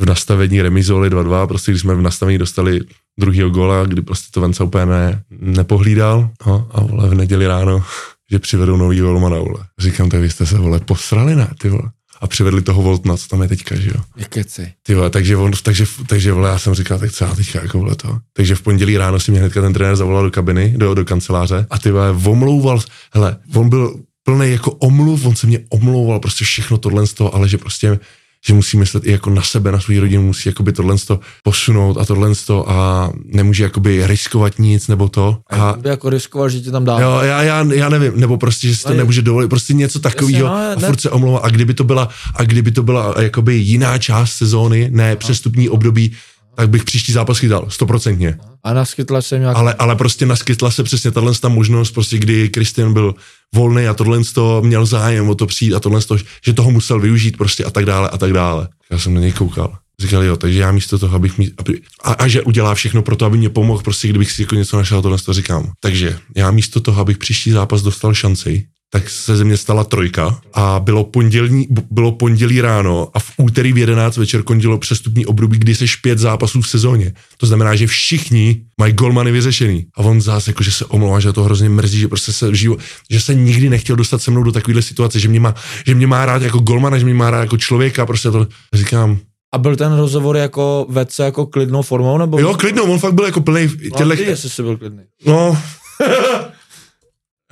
v 0.00 0.06
nastavení 0.06 0.62
remizovali 0.62 1.10
2-2, 1.10 1.46
prostě 1.46 1.72
když 1.72 1.80
jsme 1.80 1.94
v 1.94 2.02
nastavení 2.02 2.38
dostali 2.38 2.80
druhýho 3.18 3.50
gola, 3.50 3.84
kdy 3.84 4.02
prostě 4.02 4.28
to 4.30 4.40
Venca 4.40 4.64
úplně 4.64 4.86
ne, 4.86 5.22
nepohlídal. 5.30 6.30
No, 6.46 6.68
a 6.72 6.80
vole, 6.80 7.08
v 7.08 7.14
neděli 7.14 7.46
ráno, 7.46 7.84
že 8.30 8.38
přivedou 8.38 8.76
nový 8.76 8.98
golmana, 8.98 9.38
vole. 9.38 9.64
Říkám, 9.78 10.08
tak 10.08 10.20
vy 10.20 10.30
jste 10.30 10.46
se, 10.46 10.58
vole, 10.58 10.80
posrali, 10.80 11.36
ne, 11.36 11.50
ty 11.58 11.68
vole 11.68 11.90
a 12.20 12.26
přivedli 12.26 12.62
toho 12.62 12.82
Voltna, 12.82 13.16
co 13.16 13.28
tam 13.28 13.42
je 13.42 13.48
teďka, 13.48 13.76
že 13.76 13.90
jo. 13.90 14.24
Keci. 14.28 14.72
Ty 14.82 14.94
vole, 14.94 15.10
takže, 15.10 15.36
on, 15.36 15.52
takže, 15.62 15.86
takže 16.06 16.32
vole, 16.32 16.48
já 16.48 16.58
jsem 16.58 16.74
říkal, 16.74 16.98
tak 16.98 17.12
co 17.12 17.24
já 17.24 17.34
teďka 17.34 17.62
jako 17.62 17.78
vole 17.78 17.96
to. 17.96 18.18
Takže 18.32 18.54
v 18.54 18.62
pondělí 18.62 18.96
ráno 18.96 19.20
si 19.20 19.30
mě 19.30 19.40
hnedka 19.40 19.60
ten 19.60 19.72
trenér 19.72 19.96
zavolal 19.96 20.24
do 20.24 20.30
kabiny, 20.30 20.74
do, 20.76 20.94
do 20.94 21.04
kanceláře 21.04 21.66
a 21.70 21.78
ty 21.78 21.90
vole, 21.90 22.10
omlouval, 22.10 22.80
hele, 23.12 23.36
on 23.54 23.68
byl 23.68 24.00
plný 24.24 24.50
jako 24.50 24.70
omluv, 24.72 25.26
on 25.26 25.36
se 25.36 25.46
mě 25.46 25.58
omlouval, 25.68 26.20
prostě 26.20 26.44
všechno 26.44 26.78
tohle 26.78 27.06
z 27.06 27.14
toho, 27.14 27.34
ale 27.34 27.48
že 27.48 27.58
prostě 27.58 27.98
že 28.46 28.54
musí 28.54 28.76
myslet 28.76 29.06
i 29.06 29.10
jako 29.10 29.30
na 29.30 29.42
sebe, 29.42 29.72
na 29.72 29.80
svou 29.80 30.00
rodinu, 30.00 30.22
musí 30.22 30.48
jakoby 30.48 30.72
tohle 30.72 30.96
posunout 31.42 31.96
a 31.98 32.04
tohle 32.04 32.32
a 32.66 33.10
nemůže 33.24 33.62
jakoby 33.62 34.06
riskovat 34.06 34.58
nic 34.58 34.88
nebo 34.88 35.08
to. 35.08 35.38
A, 35.50 35.74
by 35.80 35.88
jako 35.88 36.10
riskoval, 36.10 36.48
že 36.48 36.60
tě 36.60 36.70
tam 36.70 36.84
dá. 36.84 37.00
Jo, 37.00 37.20
já, 37.22 37.42
já, 37.42 37.66
já, 37.74 37.88
nevím, 37.88 38.20
nebo 38.20 38.38
prostě, 38.38 38.68
že 38.68 38.76
si 38.76 38.82
to 38.82 38.94
nemůže 38.94 39.22
dovolit, 39.22 39.48
prostě 39.48 39.74
něco 39.74 39.98
takového 39.98 40.48
no, 40.48 40.54
a 40.54 40.86
furt 40.86 41.00
se 41.00 41.10
omlouvá. 41.10 41.38
A 41.38 41.48
kdyby 41.48 41.74
to 41.74 41.84
byla, 41.84 42.08
a 42.34 42.42
kdyby 42.42 42.72
to 42.72 42.82
byla 42.82 43.14
jakoby 43.20 43.54
jiná 43.54 43.98
část 43.98 44.32
sezóny, 44.32 44.88
ne 44.92 45.16
přestupní 45.16 45.68
období, 45.68 46.12
tak 46.60 46.70
bych 46.70 46.84
příští 46.84 47.12
zápas 47.12 47.38
chytal, 47.38 47.66
stoprocentně. 47.68 48.38
A 48.64 48.72
naskytla 48.72 49.22
se 49.22 49.38
nějak... 49.38 49.56
Ale, 49.56 49.74
ale 49.74 49.96
prostě 49.96 50.26
naskytla 50.26 50.70
se 50.70 50.82
přesně 50.82 51.10
tahle 51.10 51.32
ta 51.34 51.48
možnost, 51.48 51.90
prostě 51.90 52.18
kdy 52.18 52.48
Kristian 52.48 52.92
byl 52.92 53.14
volný 53.54 53.86
a 53.86 53.94
tohle 53.94 54.24
to 54.34 54.62
měl 54.64 54.86
zájem 54.86 55.28
o 55.28 55.34
to 55.34 55.46
přijít 55.46 55.74
a 55.74 55.80
tohle 55.80 56.00
to, 56.02 56.16
že 56.44 56.52
toho 56.52 56.70
musel 56.70 57.00
využít 57.00 57.36
prostě 57.36 57.64
a 57.64 57.70
tak 57.70 57.84
dále 57.84 58.08
a 58.08 58.18
tak 58.18 58.32
dále. 58.32 58.68
Já 58.90 58.98
jsem 58.98 59.14
na 59.14 59.20
něj 59.20 59.32
koukal. 59.32 59.78
Říkali, 60.00 60.26
jo, 60.26 60.36
takže 60.36 60.60
já 60.60 60.72
místo 60.72 60.98
toho, 60.98 61.16
abych 61.16 61.38
mít, 61.38 61.54
aby, 61.58 61.80
a, 62.04 62.12
a, 62.12 62.28
že 62.28 62.42
udělá 62.42 62.74
všechno 62.74 63.02
pro 63.02 63.16
to, 63.16 63.26
aby 63.26 63.38
mě 63.38 63.48
pomohl, 63.48 63.82
prostě 63.82 64.08
kdybych 64.08 64.32
si 64.32 64.42
jako 64.42 64.54
něco 64.54 64.76
našel, 64.76 65.02
tohle 65.02 65.18
to 65.18 65.32
říkám. 65.32 65.72
Takže 65.80 66.18
já 66.36 66.50
místo 66.50 66.80
toho, 66.80 67.00
abych 67.00 67.18
příští 67.18 67.50
zápas 67.50 67.82
dostal 67.82 68.14
šanci, 68.14 68.66
tak 68.92 69.10
se 69.10 69.36
ze 69.36 69.44
mě 69.44 69.56
stala 69.56 69.84
trojka 69.84 70.40
a 70.54 70.80
bylo, 70.80 71.04
pondělní, 71.04 71.66
bylo 71.90 72.12
pondělí 72.12 72.60
ráno 72.60 73.08
a 73.14 73.18
v 73.18 73.32
úterý 73.36 73.72
v 73.72 73.78
11 73.78 74.16
večer 74.16 74.42
končilo 74.42 74.78
přestupní 74.78 75.26
období, 75.26 75.58
kdy 75.58 75.74
se 75.74 75.84
pět 76.02 76.18
zápasů 76.18 76.60
v 76.60 76.68
sezóně. 76.68 77.12
To 77.36 77.46
znamená, 77.46 77.76
že 77.76 77.86
všichni 77.86 78.62
mají 78.80 78.92
golmany 78.92 79.32
vyřešený. 79.32 79.86
A 79.96 80.00
on 80.00 80.20
zase 80.20 80.50
jako, 80.50 80.62
že 80.62 80.72
se 80.72 80.84
omlouvá, 80.84 81.20
že 81.20 81.32
to 81.32 81.42
hrozně 81.42 81.68
mrzí, 81.68 81.98
že 81.98 82.08
prostě 82.08 82.32
se 82.32 82.54
živo, 82.54 82.76
že 83.10 83.20
se 83.20 83.34
nikdy 83.34 83.70
nechtěl 83.70 83.96
dostat 83.96 84.22
se 84.22 84.30
mnou 84.30 84.42
do 84.42 84.52
takovéhle 84.52 84.82
situace, 84.82 85.20
že 85.20 85.28
mě 85.28 85.40
má, 85.40 85.54
že 85.86 85.94
mě 85.94 86.06
má 86.06 86.26
rád 86.26 86.42
jako 86.42 86.58
golmana, 86.58 86.98
že 86.98 87.04
mě 87.04 87.14
má 87.14 87.30
rád 87.30 87.40
jako 87.40 87.56
člověka, 87.56 88.06
prostě 88.06 88.30
to 88.30 88.46
říkám, 88.72 89.18
a 89.52 89.58
byl 89.58 89.76
ten 89.76 89.96
rozhovor 89.96 90.36
jako 90.36 90.86
vedce 90.88 91.24
jako 91.24 91.46
klidnou 91.46 91.82
formou? 91.82 92.18
Nebo... 92.18 92.38
Jo, 92.38 92.54
klidnou, 92.54 92.92
on 92.92 92.98
fakt 92.98 93.14
byl 93.14 93.24
jako 93.24 93.40
plný. 93.40 93.68
Těchto... 93.68 94.04
No, 94.04 94.16
ty, 94.16 94.22
jestli 94.22 94.50
jsi 94.50 94.62
byl 94.62 94.76
klidný. 94.76 95.02
No, 95.26 95.58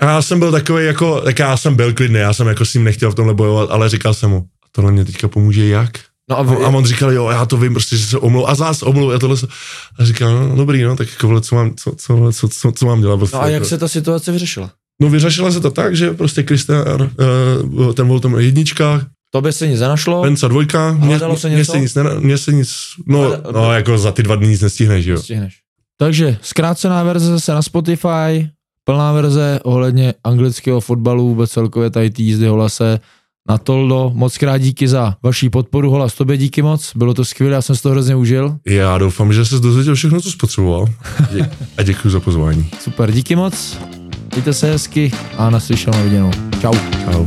já 0.06 0.22
jsem 0.22 0.38
byl 0.38 0.52
takový 0.52 0.86
jako, 0.86 1.20
tak 1.20 1.38
já 1.38 1.56
jsem 1.56 1.76
byl 1.76 1.92
klidný, 1.94 2.18
já 2.18 2.32
jsem 2.32 2.46
jako 2.46 2.64
s 2.64 2.74
ním 2.74 2.84
nechtěl 2.84 3.10
v 3.10 3.14
tomhle 3.14 3.34
bojovat, 3.34 3.70
ale 3.70 3.88
říkal 3.88 4.14
jsem 4.14 4.30
mu, 4.30 4.44
tohle 4.72 4.92
mě 4.92 5.04
teďka 5.04 5.28
pomůže 5.28 5.66
jak? 5.66 5.90
No 6.30 6.38
a, 6.38 6.42
vy... 6.42 6.56
a 6.56 6.68
on 6.68 6.84
říkal, 6.84 7.12
jo, 7.12 7.28
já 7.28 7.46
to 7.46 7.56
vím, 7.56 7.72
prostě, 7.72 7.96
že 7.96 8.06
se 8.06 8.18
omlou, 8.18 8.46
a 8.46 8.54
zás 8.54 8.82
omlou, 8.82 9.10
a 9.10 9.18
tohle 9.18 9.36
se... 9.36 9.46
A 9.98 10.04
říkal, 10.04 10.48
no, 10.48 10.56
dobrý, 10.56 10.82
no, 10.82 10.96
tak 10.96 11.08
jako, 11.08 11.40
co 11.40 11.54
mám, 11.54 11.74
co, 11.76 11.92
co, 11.96 12.32
co, 12.32 12.48
co, 12.48 12.72
co 12.72 12.86
mám 12.86 13.00
dělat? 13.00 13.16
Prostě, 13.16 13.36
no 13.36 13.42
a 13.42 13.46
jak 13.46 13.52
jako... 13.52 13.66
se 13.66 13.78
ta 13.78 13.88
situace 13.88 14.32
vyřešila? 14.32 14.70
No 15.00 15.08
vyřešila 15.08 15.50
se 15.50 15.60
to 15.60 15.70
tak, 15.70 15.96
že 15.96 16.10
prostě 16.10 16.42
Kristian, 16.42 17.10
uh, 17.66 17.92
ten 17.92 18.06
byl 18.06 18.20
tam 18.20 18.38
jednička, 18.38 19.06
to 19.30 19.40
by 19.40 19.52
se 19.52 19.68
nic 19.68 19.80
nenašlo. 19.80 20.22
Penca 20.22 20.48
dvojka, 20.48 20.92
mě, 20.92 21.18
se, 21.18 21.48
mě 21.48 21.64
se 21.64 21.80
nic, 21.80 21.96
mě 22.18 22.38
se 22.38 22.52
nic, 22.52 22.74
no, 23.06 23.32
no 23.52 23.72
jako 23.72 23.98
za 23.98 24.12
ty 24.12 24.22
dva 24.22 24.36
dny 24.36 24.48
nic 24.48 24.60
nestihneš, 24.60 25.06
jo. 25.06 25.16
Nestihneš. 25.16 25.54
Takže 25.98 26.38
zkrácená 26.42 27.02
verze 27.02 27.26
zase 27.26 27.52
na 27.52 27.62
Spotify, 27.62 28.48
plná 28.88 29.12
verze 29.12 29.60
ohledně 29.64 30.14
anglického 30.24 30.80
fotbalu, 30.80 31.28
vůbec 31.28 31.50
celkově 31.50 31.90
tady 31.90 32.10
ty 32.10 32.22
jízdy 32.22 32.46
Holase 32.46 33.00
na 33.48 33.58
Toldo. 33.58 34.10
Moc 34.14 34.38
krát 34.38 34.58
díky 34.58 34.88
za 34.88 35.16
vaši 35.22 35.50
podporu, 35.50 35.90
Holas, 35.90 36.14
tobě 36.14 36.36
díky 36.36 36.62
moc, 36.62 36.92
bylo 36.96 37.14
to 37.14 37.24
skvělé, 37.24 37.54
já 37.54 37.62
jsem 37.62 37.76
si 37.76 37.82
to 37.82 37.90
hrozně 37.90 38.16
užil. 38.16 38.56
Já 38.66 38.98
doufám, 38.98 39.32
že 39.32 39.44
jsi 39.44 39.60
dozvěděl 39.60 39.94
všechno, 39.94 40.20
co 40.20 40.30
spotřeboval 40.30 40.86
a 41.76 41.82
děkuji 41.82 42.10
za 42.10 42.20
pozvání. 42.20 42.70
Super, 42.80 43.12
díky 43.12 43.36
moc, 43.36 43.78
mějte 44.34 44.52
se 44.52 44.72
hezky 44.72 45.12
a 45.38 45.50
naslyšenou 45.50 46.02
viděnou. 46.02 46.30
Čau. 46.60 46.74
Čau. 47.04 47.26